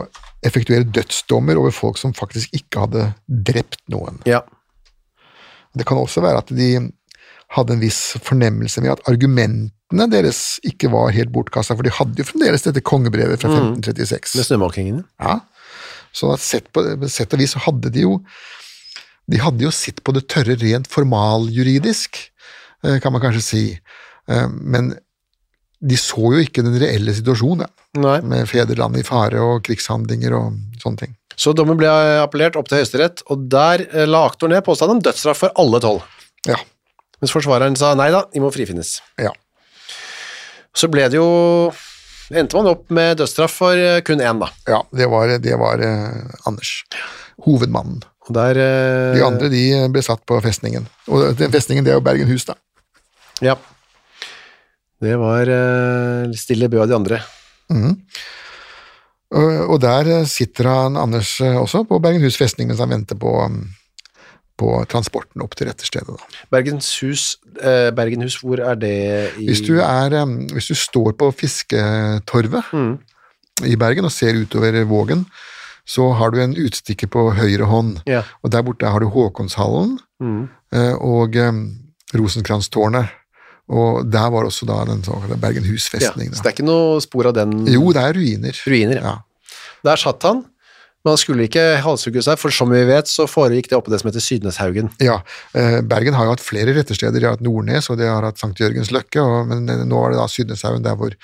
effektuere 0.43 0.89
dødsdommer 0.91 1.59
over 1.61 1.75
folk 1.75 2.01
som 2.01 2.15
faktisk 2.17 2.55
ikke 2.59 2.87
hadde 2.87 3.07
drept 3.29 3.81
noen. 3.93 4.19
Ja. 4.27 4.43
Det 5.73 5.87
kan 5.89 6.01
også 6.01 6.25
være 6.25 6.43
at 6.43 6.51
de 6.53 6.73
hadde 7.53 7.77
en 7.77 7.83
viss 7.83 8.01
fornemmelse 8.25 8.83
med 8.83 8.95
at 8.95 9.05
argumentene 9.11 10.09
deres 10.11 10.59
ikke 10.67 10.91
var 10.93 11.13
helt 11.15 11.33
bortkasta, 11.35 11.77
for 11.77 11.87
de 11.87 11.93
hadde 11.95 12.21
jo 12.21 12.29
fremdeles 12.29 12.65
dette 12.65 12.85
kongebrevet 12.85 13.41
fra 13.41 13.53
1536. 13.53 14.37
Med 14.41 14.49
snømåkingene. 14.49 15.05
Ja. 15.21 15.39
Så 16.13 16.33
sett 16.41 16.69
på 16.73 16.85
på 17.01 17.09
sett 17.09 17.33
og 17.33 17.41
vis 17.41 17.55
så 17.55 17.63
hadde 17.65 17.93
de 17.93 18.05
jo 18.05 18.19
De 19.31 19.39
hadde 19.41 19.63
jo 19.65 19.71
sitt 19.75 20.03
på 20.05 20.13
det 20.17 20.27
tørre 20.33 20.57
rent 20.61 20.89
formaljuridisk, 20.91 22.19
eh, 22.85 22.99
kan 23.01 23.13
man 23.15 23.23
kanskje 23.23 23.43
si. 23.43 23.65
Eh, 24.29 24.49
Men 24.49 24.95
de 25.83 25.97
så 25.99 26.33
jo 26.35 26.39
ikke 26.43 26.63
den 26.63 26.79
reelle 26.79 27.11
situasjonen, 27.15 27.67
Nei. 27.99 28.21
med 28.21 28.47
fedrelandet 28.49 29.01
i 29.03 29.07
fare 29.07 29.41
og 29.43 29.63
krigshandlinger 29.67 30.33
og 30.39 30.53
sånne 30.83 30.99
ting. 30.99 31.17
Så 31.37 31.55
dommen 31.57 31.79
ble 31.81 31.89
appellert 32.23 32.57
opp 32.57 32.69
til 32.69 32.79
høyesterett, 32.79 33.23
og 33.33 33.49
der 33.51 33.87
eh, 33.91 34.07
la 34.07 34.27
aktor 34.29 34.49
ned 34.49 34.63
påstand 34.65 34.91
om 34.93 35.01
dødsstraff 35.03 35.39
for 35.43 35.51
alle 35.59 35.81
tolv. 35.81 36.03
Ja. 36.47 36.59
Mens 37.21 37.33
forsvareren 37.35 37.77
sa 37.79 37.95
nei 37.95 38.11
da, 38.11 38.25
de 38.33 38.41
må 38.43 38.51
frifinnes. 38.53 39.01
ja. 39.19 39.33
Så 40.75 40.89
ble 40.89 41.05
det 41.13 41.19
jo 41.19 41.73
Endte 42.33 42.57
man 42.57 42.71
opp 42.71 42.87
med 42.89 43.19
dødsstraff 43.21 43.53
for 43.61 43.77
eh, 43.77 44.01
kun 44.01 44.23
én, 44.25 44.39
da. 44.41 44.47
Ja, 44.65 44.79
det 44.97 45.05
var, 45.13 45.29
det 45.43 45.57
var 45.61 45.83
eh, 45.85 46.31
Anders. 46.49 46.71
Hovedmannen. 47.45 48.01
Og 48.29 48.35
der 48.37 48.59
eh, 48.63 49.17
De 49.19 49.25
andre 49.27 49.51
de 49.53 49.65
ble 49.93 50.03
satt 50.05 50.23
på 50.29 50.39
festningen. 50.45 50.87
Og 51.11 51.33
den 51.39 51.53
festningen 51.55 51.87
det 51.87 51.95
er 51.95 51.99
jo 51.99 52.07
Bergenhus, 52.07 52.47
da. 52.49 52.55
Ja. 53.43 53.57
Det 55.03 55.17
var 55.19 55.51
eh, 55.51 56.31
Stille 56.39 56.71
Bø 56.71 56.85
av 56.85 56.91
de 56.91 56.99
andre. 56.99 57.23
Og, 59.33 59.53
og 59.73 59.79
der 59.83 60.11
sitter 60.29 60.69
han 60.69 60.99
Anders 61.01 61.39
eh, 61.41 61.57
også 61.57 61.87
på 61.89 62.01
Bergenhus 62.03 62.37
festning 62.41 62.69
mens 62.71 62.83
han 62.83 62.93
venter 62.93 63.17
på, 63.19 63.33
mm, 63.49 63.63
på 64.61 64.75
transporten 64.93 65.45
opp 65.45 65.57
til 65.57 65.71
rette 65.71 65.89
stedet. 65.89 66.19
Bergenhus, 66.53 67.39
eh, 67.59 67.89
Bergenhus, 67.97 68.39
hvor 68.43 68.61
er 68.61 68.77
det 68.79 68.99
i 69.41 69.49
Hvis 69.49 69.65
du, 69.65 69.79
er, 69.81 70.19
eh, 70.21 70.37
hvis 70.53 70.69
du 70.73 70.77
står 70.79 71.17
på 71.19 71.33
Fisketorvet 71.33 72.77
i 73.69 73.79
Bergen 73.81 74.09
og 74.09 74.13
ser 74.13 74.37
utover 74.37 74.83
Vågen, 74.89 75.25
så 75.87 76.13
har 76.15 76.31
du 76.31 76.39
en 76.43 76.55
utstikker 76.55 77.09
på 77.11 77.33
høyre 77.35 77.67
hånd, 77.67 78.03
Ja. 78.07 78.23
og 78.45 78.51
der 78.51 78.63
borte 78.63 78.87
har 78.91 79.01
du 79.01 79.07
Håkonshallen 79.11 79.99
Mm. 80.23 80.49
eh, 80.73 80.95
og 81.01 81.35
eh, 81.37 81.53
Rosenkrantz-tårnet. 82.15 83.09
Og 83.73 84.05
der 84.11 84.29
var 84.31 84.45
også 84.45 84.67
da 84.69 84.83
den 84.85 85.03
såkalte 85.07 85.39
Bergenhus 85.41 85.87
Ja, 85.95 86.11
så 86.13 86.19
det 86.19 86.47
er 86.47 86.53
ikke 86.57 86.67
noe 86.67 87.01
spor 87.01 87.27
av 87.31 87.35
den 87.35 87.65
Jo, 87.67 87.93
det 87.95 88.03
er 88.03 88.13
ruiner. 88.19 88.53
ruiner. 88.67 89.01
Ja. 89.01 89.15
Der 89.85 89.97
satt 89.97 90.23
han, 90.23 90.43
men 91.05 91.11
han 91.15 91.17
skulle 91.19 91.47
ikke 91.49 91.81
halshugge 91.83 92.23
seg, 92.23 92.39
for 92.39 92.51
som 92.51 92.69
vi 92.71 92.83
vet 92.85 93.07
så 93.11 93.25
foregikk 93.27 93.69
det 93.71 93.79
oppe 93.79 93.91
det 93.91 94.01
som 94.03 94.11
heter 94.11 94.21
Sydneshaugen. 94.23 94.91
Ja, 95.01 95.23
eh, 95.55 95.81
Bergen 95.81 96.15
har 96.15 96.25
jo 96.27 96.31
hatt 96.35 96.41
flere 96.45 96.75
rettesteder. 96.75 97.19
De 97.19 97.25
har 97.27 97.37
hatt 97.37 97.41
Nordnes 97.43 97.89
og 97.91 97.99
de 97.99 98.05
har 98.07 98.23
hatt 98.23 98.39
Sankt 98.39 98.59
Jørgens 98.61 98.91
Løkke, 98.93 99.23
og, 99.23 99.47
men 99.49 99.65
nå 99.67 100.05
er 100.07 100.11
det 100.11 100.19
da 100.21 100.27
Sydneshaugen, 100.29 100.83
der 100.85 100.95
hvor 100.99 101.15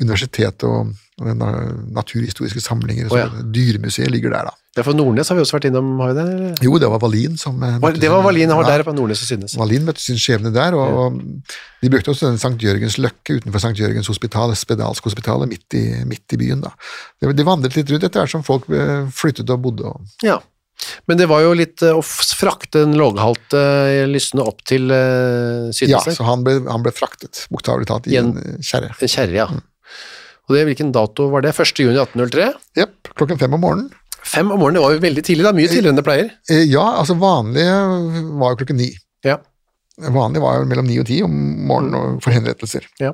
universitetet 0.00 0.64
og, 0.64 0.94
naturhistoriske 1.18 2.60
samlinger, 2.62 3.08
Oh, 3.10 3.18
ja. 3.18 3.28
Dyremuseet 3.54 4.10
ligger 4.10 4.30
der, 4.30 4.48
da. 4.50 4.54
Ja, 4.78 4.84
for 4.86 4.94
Nordnes 4.94 5.28
har 5.30 5.38
vi 5.38 5.42
også 5.42 5.56
vært 5.56 5.68
innom, 5.70 5.88
har 5.98 6.12
vi 6.12 6.16
det? 6.18 6.26
eller? 6.34 6.60
Jo, 6.62 6.76
det 6.78 6.90
var 6.92 7.00
Wallin 7.02 7.38
som 7.40 7.62
eh, 7.66 7.78
Det 7.98 8.10
var 8.12 8.22
Wallin, 8.22 8.52
ja, 8.52 8.58
der 8.68 8.84
på 8.86 8.94
Nordnes 8.94 9.22
og 9.24 9.30
Sydnes. 9.30 9.56
Wallin 9.58 9.86
møtte 9.88 10.02
sin 10.02 10.20
skjebne 10.20 10.52
der, 10.54 10.76
og, 10.78 11.16
ja. 11.18 11.56
de 11.82 11.90
brukte 11.90 12.12
også 12.14 12.28
den 12.28 12.38
Sankt 12.38 12.62
Jørgens 12.62 12.98
Løkke 13.02 13.40
utenfor 13.40 13.64
Sankt 13.64 13.80
Jørgens 13.82 14.10
hospital, 14.12 14.54
Spedalskhospitalet, 14.58 15.50
midt 15.50 15.78
i, 15.78 15.86
midt 16.06 16.36
i 16.36 16.40
byen. 16.44 16.62
da. 16.66 16.74
De, 17.18 17.32
de 17.34 17.48
vandret 17.48 17.74
litt 17.78 17.90
rundt 17.90 18.06
etter 18.06 18.22
hvert 18.22 18.36
som 18.36 18.46
folk 18.46 18.70
eh, 18.70 19.08
flyttet 19.10 19.50
og 19.50 19.66
bodde. 19.66 19.90
Og, 19.90 20.14
Ja. 20.26 20.38
Men 21.10 21.18
det 21.18 21.26
var 21.26 21.42
jo 21.42 21.54
litt 21.58 21.82
eh, 21.82 21.96
å 21.96 22.02
frakte 22.04 22.84
den 22.84 22.94
låghalte 22.98 23.60
lysne 24.10 24.44
opp 24.46 24.62
til 24.68 24.92
eh, 24.94 25.70
ja, 25.88 25.98
så 26.04 26.26
han 26.28 26.44
ble, 26.46 26.60
han 26.68 26.84
ble 26.84 26.92
fraktet, 26.94 27.46
bokstavelig 27.50 27.88
talt, 27.90 28.06
i 28.06 28.18
en 28.20 28.36
eh, 28.38 28.60
kjerre. 28.62 28.92
En 28.94 29.10
kjerre, 29.10 29.34
ja. 29.40 29.48
Og 30.48 30.56
det, 30.56 30.64
hvilken 30.70 30.92
dato 30.96 31.28
var 31.32 31.44
det? 31.44 31.52
1. 31.52 31.82
juni 31.84 31.98
1803? 32.00 32.48
Jepp, 32.80 33.10
klokken 33.18 33.40
fem 33.40 33.52
om 33.56 33.60
morgenen. 33.60 33.90
Fem 34.28 34.48
om 34.50 34.58
morgenen, 34.60 34.78
det 34.80 34.84
var 34.86 34.96
jo 34.96 35.02
veldig 35.04 35.24
tidlig 35.24 35.44
da, 35.46 35.52
mye 35.56 35.68
tidligere 35.70 35.92
enn 35.94 36.00
det 36.00 36.06
pleier. 36.06 36.30
Eh, 36.50 36.64
Ja, 36.68 36.86
altså 37.02 37.14
vanlig 37.20 37.66
var 38.40 38.54
jo 38.54 38.60
klokken 38.62 38.80
ni. 38.80 38.88
Ja. 39.26 39.38
Vanlig 39.98 40.40
var 40.42 40.60
jo 40.60 40.66
mellom 40.70 40.86
ni 40.88 40.98
og 41.02 41.06
ti 41.08 41.20
om 41.26 41.32
morgenen 41.68 42.18
for 42.24 42.34
henrettelser. 42.34 42.86
Ja. 43.02 43.12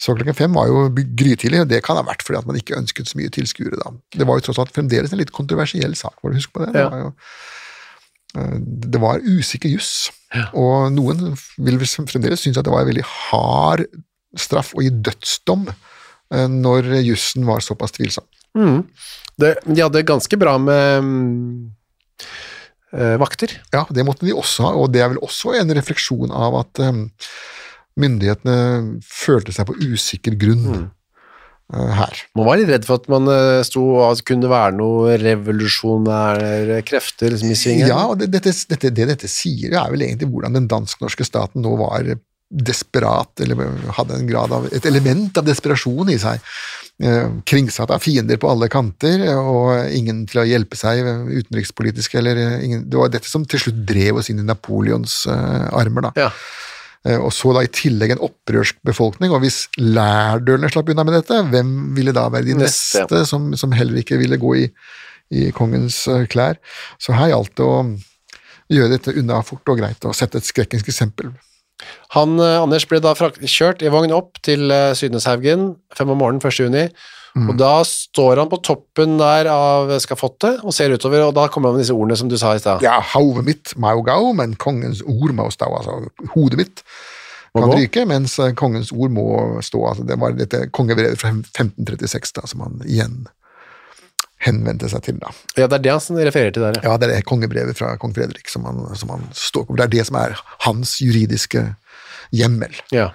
Så 0.00 0.12
klokken 0.16 0.36
fem 0.36 0.52
var 0.56 0.68
jo 0.68 0.86
grytidlig, 0.92 1.62
og 1.62 1.70
det 1.70 1.80
kan 1.86 1.96
ha 1.96 2.04
vært 2.04 2.24
fordi 2.26 2.40
at 2.42 2.48
man 2.48 2.58
ikke 2.60 2.76
ønsket 2.76 3.08
så 3.08 3.16
mye 3.20 3.32
tilskuere 3.32 3.78
da. 3.80 3.94
Det 4.18 4.26
var 4.28 4.38
jo 4.40 4.44
tross 4.48 4.58
alt 4.60 4.74
fremdeles 4.76 5.14
en 5.14 5.22
litt 5.22 5.32
kontroversiell 5.32 5.94
sak, 5.96 6.18
var 6.20 6.34
du 6.34 6.36
huske 6.40 6.52
på 6.52 6.66
det? 6.66 6.74
Det 6.76 6.84
var, 6.92 7.00
jo, 7.06 7.12
eh, 8.42 8.56
det 8.92 9.00
var 9.06 9.24
usikker 9.24 9.72
juss, 9.72 9.94
og 10.52 10.90
noen 10.92 11.30
vil 11.64 11.80
fremdeles 11.86 12.42
synes 12.44 12.58
at 12.60 12.66
det 12.68 12.74
var 12.74 12.84
en 12.84 12.90
veldig 12.90 13.06
hard 13.08 13.86
straff 14.36 14.74
å 14.76 14.84
gi 14.84 14.90
dødsdom 14.92 15.64
når 16.30 16.88
jussen 17.06 17.46
var 17.46 17.60
såpass 17.62 17.92
tvilsom. 17.94 18.24
Mm. 18.56 18.80
Det, 19.38 19.52
de 19.68 19.82
hadde 19.84 20.02
ganske 20.08 20.38
bra 20.40 20.56
med 20.58 21.10
eh, 22.96 23.16
vakter. 23.20 23.52
Ja, 23.74 23.84
det 23.90 24.06
måtte 24.08 24.26
de 24.26 24.34
også 24.34 24.64
ha, 24.66 24.72
og 24.80 24.92
det 24.94 25.02
er 25.04 25.12
vel 25.12 25.22
også 25.24 25.54
en 25.58 25.74
refleksjon 25.76 26.32
av 26.34 26.56
at 26.64 26.80
øh, 26.86 27.02
myndighetene 28.00 29.00
følte 29.04 29.54
seg 29.56 29.68
på 29.70 29.78
usikker 29.86 30.38
grunn 30.40 30.68
Mm. 31.66 31.88
her. 31.98 32.20
Man 32.38 32.46
var 32.46 32.60
litt 32.60 32.68
redd 32.70 32.84
for 32.86 33.00
at 33.00 33.08
man 33.10 33.26
eh, 33.26 33.60
sto 33.66 33.80
at 34.06 34.20
kunne 34.28 34.46
være 34.46 34.76
noen 34.78 35.16
revolusjonære 35.18 36.76
krefter 36.86 37.32
liksom, 37.34 37.50
i 37.50 37.56
svingen. 37.58 37.88
Ja, 37.90 38.04
og 38.06 38.20
det, 38.20 38.28
dette, 38.30 38.52
dette, 38.70 38.92
det 38.94 39.08
dette 39.10 39.26
sier, 39.26 39.74
er 39.74 39.90
vel 39.90 40.04
egentlig 40.06 40.28
hvordan 40.30 40.54
den 40.60 40.68
dansk-norske 40.70 41.26
staten 41.26 41.66
nå 41.66 41.72
var 41.80 42.06
desperat, 42.50 43.40
eller 43.42 43.58
hadde 43.96 44.14
en 44.20 44.28
grad 44.28 44.52
av, 44.54 44.68
et 44.70 44.86
element 44.86 45.38
av 45.38 45.46
desperasjon 45.46 46.12
i 46.12 46.18
seg. 46.22 46.42
Eh, 47.02 47.26
Kringsatt 47.44 47.90
av 47.90 48.04
fiender 48.04 48.38
på 48.40 48.48
alle 48.48 48.68
kanter, 48.72 49.24
og 49.34 49.90
ingen 49.92 50.22
til 50.30 50.40
å 50.44 50.46
hjelpe 50.46 50.78
seg 50.78 51.02
utenrikspolitisk. 51.26 52.14
Eller 52.20 52.38
eh, 52.40 52.60
ingen, 52.68 52.84
det 52.90 53.00
var 53.00 53.10
dette 53.12 53.28
som 53.30 53.44
til 53.44 53.64
slutt 53.64 53.82
drev 53.88 54.22
oss 54.22 54.30
inn 54.30 54.40
i 54.44 54.46
Napoleons 54.46 55.24
eh, 55.32 55.66
armer. 55.76 56.08
da. 56.08 56.28
Ja. 56.28 56.30
Og 57.22 57.28
så 57.30 57.52
da 57.54 57.60
i 57.62 57.70
tillegg 57.70 58.16
en 58.16 58.22
opprørsk 58.26 58.80
befolkning, 58.86 59.30
og 59.30 59.44
hvis 59.44 59.68
lærdølene 59.78 60.66
slapp 60.72 60.88
unna 60.90 61.04
med 61.06 61.14
dette, 61.14 61.36
hvem 61.52 61.68
ville 61.94 62.10
da 62.16 62.24
være 62.34 62.48
de 62.48 62.56
Neste, 62.58 63.04
neste, 63.04 63.20
som, 63.30 63.52
som 63.54 63.74
heller 63.78 64.00
ikke 64.00 64.18
ville 64.18 64.40
gå 64.42 64.56
i, 64.58 64.64
i 65.30 65.44
kongens 65.54 66.00
klær? 66.32 66.58
Så 66.98 67.14
her 67.14 67.30
gjaldt 67.30 67.54
det 67.60 67.68
å 67.68 67.76
gjøre 68.74 68.96
dette 68.96 69.14
unna 69.22 69.38
fort 69.46 69.70
og 69.70 69.78
greit, 69.78 70.02
og 70.02 70.18
sette 70.18 70.42
et 70.42 70.50
skrekkens 70.50 70.82
eksempel. 70.82 71.30
Han, 72.16 72.38
eh, 72.40 72.62
Anders 72.62 72.86
ble 72.88 73.00
da 73.04 73.12
kjørt 73.14 73.84
i 73.84 73.92
vogn 73.92 74.14
opp 74.16 74.40
til 74.46 74.70
eh, 74.72 74.94
Sydneshaugen 74.96 75.74
fem 75.96 76.10
om 76.12 76.18
morgenen 76.22 76.42
1. 76.44 76.64
juni, 76.66 76.88
Mm. 77.36 77.50
og 77.52 77.58
da 77.60 77.82
står 77.84 78.38
han 78.40 78.48
på 78.48 78.56
toppen 78.64 79.18
der 79.20 79.44
av 79.52 79.90
skafottet 80.00 80.62
og 80.64 80.72
ser 80.72 80.94
utover, 80.96 81.20
og 81.26 81.34
da 81.36 81.50
kommer 81.52 81.68
han 81.68 81.76
med 81.76 81.84
disse 81.84 81.92
ordene 81.92 82.16
som 82.16 82.30
du 82.32 82.36
sa 82.40 82.54
i 82.56 82.62
stad. 82.62 82.80
Ja, 82.80 82.94
hodet 83.12 83.44
mitt 83.44 83.74
jo 83.76 84.04
gå, 84.06 84.16
men 84.38 84.54
kongens 84.56 85.02
ord 85.04 85.34
må 85.36 85.50
stå. 85.52 85.68
Altså, 85.68 85.98
hodet 86.32 86.62
mitt 86.62 86.80
kan 87.56 87.72
ryke, 87.72 88.06
mens 88.08 88.38
eh, 88.40 88.54
kongens 88.56 88.88
ord 88.92 89.12
må 89.12 89.26
stå. 89.60 89.82
Altså, 89.90 90.06
det 90.08 90.16
var 90.20 90.32
dette 90.36 90.62
kongebrevet 90.72 91.20
fra 91.20 91.34
1536 91.34 92.32
da, 92.38 92.46
som 92.48 92.64
han 92.64 92.80
igjen 92.88 93.26
henvendte 94.46 94.88
seg 94.92 95.02
til. 95.06 95.18
da. 95.22 95.34
Ja, 95.58 95.66
det 95.66 95.80
er 95.80 95.84
det 95.88 95.94
han 95.96 96.22
refererer 96.30 96.54
til 96.56 96.64
der, 96.64 96.78
ja. 96.80 96.86
Ja, 96.92 96.96
det 97.02 97.10
er 97.10 97.14
det 97.16 97.26
kongebrevet 97.28 97.78
fra 97.78 97.92
kong 98.00 98.14
Fredrik 98.16 98.48
som 98.52 98.64
han, 98.68 98.82
som 98.96 99.12
han 99.14 99.28
står 99.36 99.66
på. 99.68 99.76
Det 99.78 99.86
er 99.88 99.94
det 99.98 100.06
som 100.08 100.18
er 100.22 100.34
hans 100.66 100.96
juridiske 101.02 101.68
hjemmel. 102.34 102.74
ja. 102.94 103.12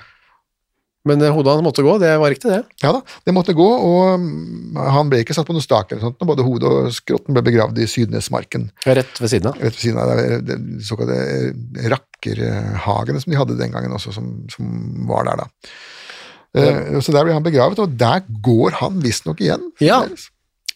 Men 1.09 1.17
eh, 1.25 1.31
hodet 1.33 1.55
hans 1.55 1.63
måtte 1.65 1.81
gå, 1.81 1.95
det 1.97 2.11
var 2.21 2.29
riktig 2.29 2.51
det. 2.51 2.59
Ja 2.83 2.91
da, 2.93 2.99
det 3.25 3.33
måtte 3.33 3.55
gå, 3.57 3.65
og 3.65 4.19
mm, 4.21 4.75
han 4.93 5.09
ble 5.09 5.23
ikke 5.23 5.33
satt 5.33 5.47
på 5.47 5.55
noen 5.55 5.63
stake 5.65 5.95
eller 5.95 6.03
sånt, 6.11 6.21
både 6.29 6.45
hodet 6.45 6.69
og 6.69 6.91
skrotten 6.93 7.33
ble 7.33 7.41
begravd 7.47 7.79
i 7.81 7.87
Sydnesmarken, 7.89 8.67
Rett 8.85 9.17
ved 9.17 9.31
siden 9.33 9.49
av. 9.49 9.57
rett 9.57 9.73
ved 9.79 9.81
siden 9.81 9.97
av 9.97 10.11
det, 10.45 10.59
såkalte 10.85 11.17
rakkerhagene 11.95 13.23
som 13.23 13.33
de 13.33 13.39
hadde 13.39 13.57
den 13.57 13.73
gangen 13.73 13.95
også, 13.97 14.13
som, 14.13 14.29
som 14.53 14.69
var 15.09 15.25
der 15.31 15.41
da. 15.41 15.47
Ja. 16.61 17.01
Så 17.01 17.13
der 17.15 17.25
ble 17.25 17.33
han 17.33 17.45
begravet, 17.49 17.79
og 17.81 17.97
der 17.97 18.21
går 18.45 18.77
han 18.83 19.01
visstnok 19.01 19.41
igjen. 19.41 19.71
Ja. 19.81 20.03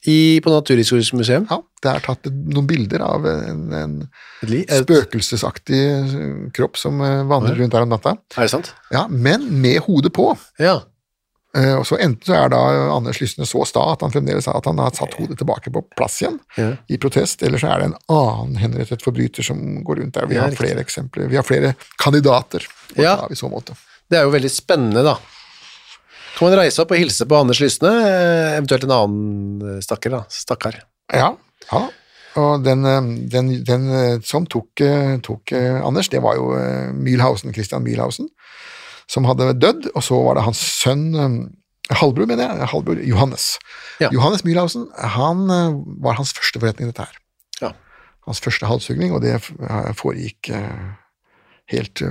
I, 0.08 0.40
på 0.46 0.52
Naturhistorisk 0.54 1.14
museum. 1.18 1.48
Ja, 1.50 1.58
det 1.84 1.92
er 1.96 2.04
tatt 2.06 2.28
noen 2.32 2.68
bilder 2.70 3.02
av 3.06 3.26
en, 3.30 3.62
en 3.74 3.94
li- 4.46 4.66
spøkelsesaktig 4.70 5.80
eh, 5.86 6.34
kropp 6.56 6.78
som 6.78 7.00
eh, 7.02 7.24
vandrer 7.30 7.56
rundt 7.60 7.74
der 7.74 7.86
om 7.86 7.90
natta. 7.94 8.16
Er 8.38 8.46
det 8.48 8.52
sant? 8.54 8.74
Ja, 8.94 9.06
men 9.10 9.48
med 9.62 9.82
hodet 9.88 10.14
på. 10.16 10.32
Ja. 10.62 10.82
Eh, 11.56 11.74
Og 11.80 11.86
så 11.88 11.98
Enten 12.04 12.28
så 12.28 12.36
er 12.36 12.50
da 12.52 12.60
Anders 12.96 13.22
Lysne 13.22 13.46
så 13.48 13.64
sta 13.68 13.86
at 13.94 14.02
han 14.04 14.12
fremdeles 14.14 14.48
at 14.52 14.66
han 14.68 14.82
har 14.82 14.92
satt 14.98 15.14
hodet 15.20 15.38
tilbake 15.40 15.72
på 15.72 15.86
plass 15.96 16.20
igjen 16.22 16.40
Ja. 16.60 16.72
i 16.92 16.98
protest, 17.02 17.44
eller 17.48 17.62
så 17.62 17.72
er 17.72 17.80
det 17.80 17.92
en 17.92 18.00
annen 18.12 18.58
henrettet 18.62 19.02
forbryter 19.06 19.44
som 19.48 19.62
går 19.88 20.02
rundt 20.04 20.18
der. 20.20 20.28
Vi 20.28 20.38
har 20.42 20.52
flere 20.58 20.84
eksempler. 20.84 21.30
Vi 21.32 21.40
har 21.40 21.48
flere 21.48 21.76
kandidater 22.02 22.66
Ja. 23.00 23.18
i 23.32 23.36
så 23.40 23.48
måte. 23.50 23.78
Det 24.10 24.20
er 24.20 24.28
jo 24.28 24.36
veldig 24.36 24.52
spennende, 24.52 25.02
da. 25.08 25.16
Kan 26.36 26.50
man 26.50 26.58
reise 26.60 26.84
opp 26.84 26.92
og 26.92 27.00
hilse 27.00 27.26
på 27.28 27.38
Anders 27.40 27.62
Lysne, 27.64 27.92
eh, 28.04 28.56
eventuelt 28.58 28.84
en 28.84 28.94
annen 28.96 29.62
eh, 29.64 29.82
stakker, 29.84 30.12
da. 30.12 30.24
Stakkar. 30.32 30.82
Ja, 31.14 31.30
ja. 31.70 31.84
Og 32.42 32.66
den, 32.66 32.84
eh, 32.84 33.12
den, 33.32 33.52
den 33.64 33.86
som 34.28 34.48
tok, 34.52 34.84
tok 35.24 35.54
Anders, 35.56 36.12
det 36.12 36.20
var 36.26 36.36
jo 36.36 36.50
Mühlhausen, 36.92 37.56
Christian 37.56 37.86
Mühlhausen, 37.88 38.28
som 39.08 39.28
hadde 39.30 39.54
dødd, 39.62 39.88
og 39.94 40.04
så 40.04 40.20
var 40.26 40.36
det 40.36 40.48
hans 40.50 40.64
sønn 40.82 41.54
Halvbror, 41.86 42.26
mener 42.26 42.50
jeg. 42.50 42.68
Halvbror 42.72 42.98
Johannes. 43.06 43.44
Ja. 44.02 44.08
Johannes 44.10 44.42
Mühlhausen, 44.42 44.88
han 44.98 45.46
var 46.02 46.18
hans 46.18 46.32
første 46.34 46.58
forretning, 46.58 46.90
dette 46.90 47.06
her. 47.06 47.20
Ja. 47.62 47.70
Hans 48.26 48.42
første 48.42 48.66
halshugning, 48.66 49.14
og 49.14 49.22
det 49.22 49.38
foregikk 50.02 50.50
helt 51.70 52.02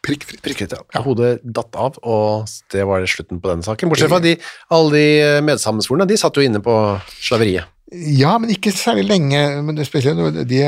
eh, 0.00 0.38
prikkfritt. 0.42 0.72
ja. 0.72 0.80
ja. 0.94 1.02
Hodet 1.04 1.40
datt 1.44 1.76
av, 1.76 1.98
og 2.02 2.48
det 2.72 2.86
var 2.88 3.04
slutten 3.06 3.40
på 3.40 3.52
den 3.52 3.62
saken. 3.66 3.90
Bortsett 3.90 4.10
fra 4.12 4.22
de, 4.24 4.36
alle 4.72 4.94
de 4.96 5.04
eh, 5.20 5.42
medsammensvorne, 5.44 6.08
de 6.08 6.16
satt 6.20 6.36
jo 6.36 6.44
inne 6.46 6.62
på 6.64 6.76
slaveriet. 7.20 7.68
Ja, 7.90 8.36
men 8.38 8.52
ikke 8.54 8.70
særlig 8.70 9.08
lenge. 9.08 9.40
men 9.66 9.80
spesielt 9.84 10.20
de, 10.46 10.60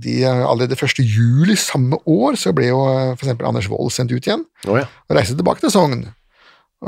de, 0.00 0.14
Allerede 0.24 0.72
1. 0.72 1.02
juli 1.04 1.52
samme 1.60 1.98
år 2.08 2.38
så 2.40 2.54
ble 2.56 2.70
jo 2.70 2.80
f.eks. 3.12 3.34
Anders 3.44 3.68
Wold 3.68 3.92
sendt 3.92 4.14
ut 4.14 4.24
igjen 4.24 4.46
Å 4.64 4.78
ja. 4.80 4.86
og 4.88 5.18
reiste 5.18 5.36
tilbake 5.36 5.60
til 5.60 5.72
Sogn. 5.74 6.06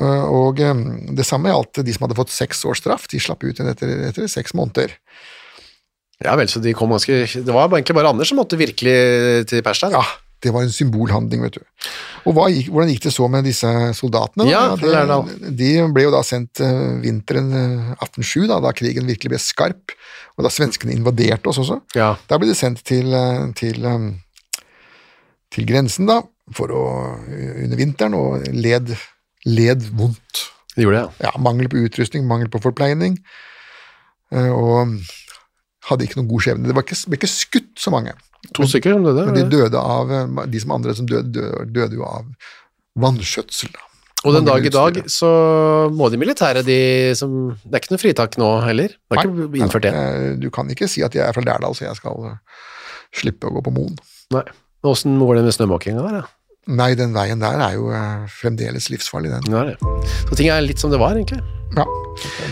Eh, 0.00 0.24
Og 0.32 0.62
eh, 0.64 0.80
det 1.12 1.26
samme 1.28 1.52
gjaldt 1.52 1.82
de 1.84 1.92
som 1.94 2.06
hadde 2.06 2.16
fått 2.16 2.32
seks 2.32 2.64
års 2.64 2.80
straff. 2.80 3.04
De 3.12 3.20
slapp 3.20 3.44
ut 3.44 3.52
igjen 3.52 3.68
etter, 3.74 3.92
etter 4.08 4.30
seks 4.30 4.56
måneder. 4.56 4.96
ja 6.24 6.32
vel, 6.40 6.48
så 6.48 6.64
de 6.64 6.72
kom 6.72 6.88
ganske 6.94 7.20
Det 7.44 7.52
var 7.52 7.68
egentlig 7.68 7.98
bare 7.98 8.14
Anders 8.14 8.32
som 8.32 8.40
måtte 8.40 8.56
virkelig 8.56 9.46
til 9.52 9.62
pers 9.66 9.84
der. 9.84 9.98
Ja, 10.00 10.04
det 10.44 10.52
var 10.52 10.66
en 10.66 10.72
symbolhandling, 10.72 11.42
vet 11.46 11.56
du. 11.56 11.62
Og 12.28 12.38
gikk, 12.52 12.68
hvordan 12.72 12.90
gikk 12.92 13.06
det 13.06 13.12
så 13.14 13.28
med 13.32 13.46
disse 13.48 13.70
soldatene? 13.96 14.46
Ja, 14.48 14.62
da? 14.76 15.18
de, 15.24 15.52
de 15.56 15.70
ble 15.94 16.06
jo 16.06 16.12
da 16.14 16.20
sendt 16.26 16.60
eh, 16.64 17.00
vinteren 17.02 17.50
eh, 17.56 17.94
1807, 17.96 18.46
da, 18.50 18.60
da 18.64 18.74
krigen 18.76 19.08
virkelig 19.08 19.34
ble 19.34 19.40
skarp, 19.42 19.96
og 20.36 20.46
da 20.46 20.52
svenskene 20.52 20.94
invaderte 20.96 21.50
oss 21.50 21.60
også. 21.62 21.80
Ja. 21.96 22.14
Da 22.30 22.40
ble 22.40 22.50
de 22.50 22.58
sendt 22.58 22.84
til, 22.88 23.12
eh, 23.16 23.48
til, 23.58 23.84
eh, 23.88 24.62
til 25.54 25.68
grensen 25.68 26.10
da, 26.10 26.20
for 26.54 26.72
å, 26.76 26.84
under 27.28 27.80
vinteren, 27.80 28.16
og 28.18 28.48
led, 28.52 28.92
led 29.48 29.88
vondt. 29.96 30.46
De 30.74 30.84
gjorde 30.84 31.00
det, 31.00 31.04
ja. 31.22 31.30
Ja, 31.30 31.34
mangel 31.42 31.70
på 31.72 31.84
utrustning, 31.86 32.26
mangel 32.28 32.50
på 32.52 32.62
forpleining, 32.64 33.20
eh, 34.34 34.52
og 34.52 34.96
hadde 35.90 36.06
ikke 36.06 36.18
noen 36.20 36.28
god 36.30 36.44
skjebne. 36.46 36.68
Det 36.70 36.74
var 36.76 36.84
ikke, 36.86 37.00
ble 37.10 37.18
ikke 37.20 37.30
skutt 37.32 37.72
så 37.80 37.92
mange, 37.94 38.14
To 38.54 38.66
stykker 38.68 38.92
som 38.92 39.04
døde. 39.06 39.22
men 39.24 39.34
de 39.38 39.44
døde 39.56 39.80
av, 39.80 40.10
eh, 40.12 40.46
de 40.52 40.60
som 40.60 40.72
andre 40.76 40.94
som 40.94 41.06
døde, 41.08 41.30
døde, 41.32 41.64
døde 41.72 41.96
jo 41.96 42.04
av 42.04 42.26
vanskjøtsel. 43.00 43.72
da. 43.72 43.80
Og 44.24 44.32
den 44.32 44.44
dag 44.48 44.64
i 44.64 44.70
dag 44.72 44.98
så 45.12 45.28
må 45.92 46.10
de 46.10 46.16
militære, 46.20 46.62
de 46.64 47.12
som 47.16 47.32
Det 47.64 47.74
er 47.74 47.80
ikke 47.82 47.92
noe 47.92 48.00
fritak 48.00 48.36
nå 48.40 48.50
heller. 48.64 48.88
Det 48.88 49.18
er 49.18 49.24
ikke 49.24 49.58
innført 49.60 49.82
det. 49.84 49.92
Eh, 49.94 50.36
Du 50.40 50.50
kan 50.50 50.68
ikke 50.68 50.88
si 50.88 51.02
at 51.04 51.12
jeg 51.16 51.24
er 51.26 51.32
fra 51.32 51.42
Lærdal, 51.44 51.74
så 51.76 51.84
jeg 51.88 51.96
skal 51.96 52.30
eh, 52.30 52.36
slippe 53.12 53.48
å 53.48 53.52
gå 53.52 53.64
på 53.64 53.72
Moen. 53.74 53.96
Nei. 54.32 54.44
Åssen 54.84 55.18
går 55.18 55.36
det 55.36 55.44
med 55.44 55.52
snømåkinga 55.56 56.04
der, 56.04 56.20
da? 56.20 56.24
Nei, 56.68 56.94
den 56.94 57.12
veien 57.12 57.40
der 57.40 57.60
er 57.60 57.74
jo 57.76 57.88
fremdeles 58.28 58.88
livsfarlig, 58.92 59.30
den. 59.32 59.52
Ja, 59.52 59.64
det. 59.64 59.76
Så 60.28 60.36
ting 60.36 60.48
er 60.48 60.60
litt 60.64 60.78
som 60.80 60.90
det 60.92 61.00
var, 61.00 61.12
egentlig. 61.16 61.40
Ja, 61.76 61.84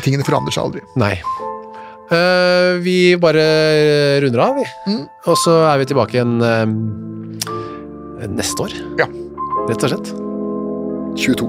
Tingene 0.04 0.24
forandrer 0.24 0.52
seg 0.52 0.64
aldri. 0.64 0.80
Nei. 0.96 1.14
Eh, 2.12 2.78
vi 2.84 3.16
bare 3.16 3.44
runder 4.20 4.44
av, 4.44 4.58
vi. 4.60 4.66
Mm. 4.90 5.04
Og 5.32 5.38
så 5.40 5.56
er 5.70 5.80
vi 5.80 5.88
tilbake 5.88 6.18
igjen 6.18 6.34
uh, 6.44 6.66
neste 8.28 8.66
år. 8.66 8.76
Ja. 9.00 9.08
Rett 9.70 9.86
og 9.86 9.94
slett. 9.94 10.12
22. 11.22 11.48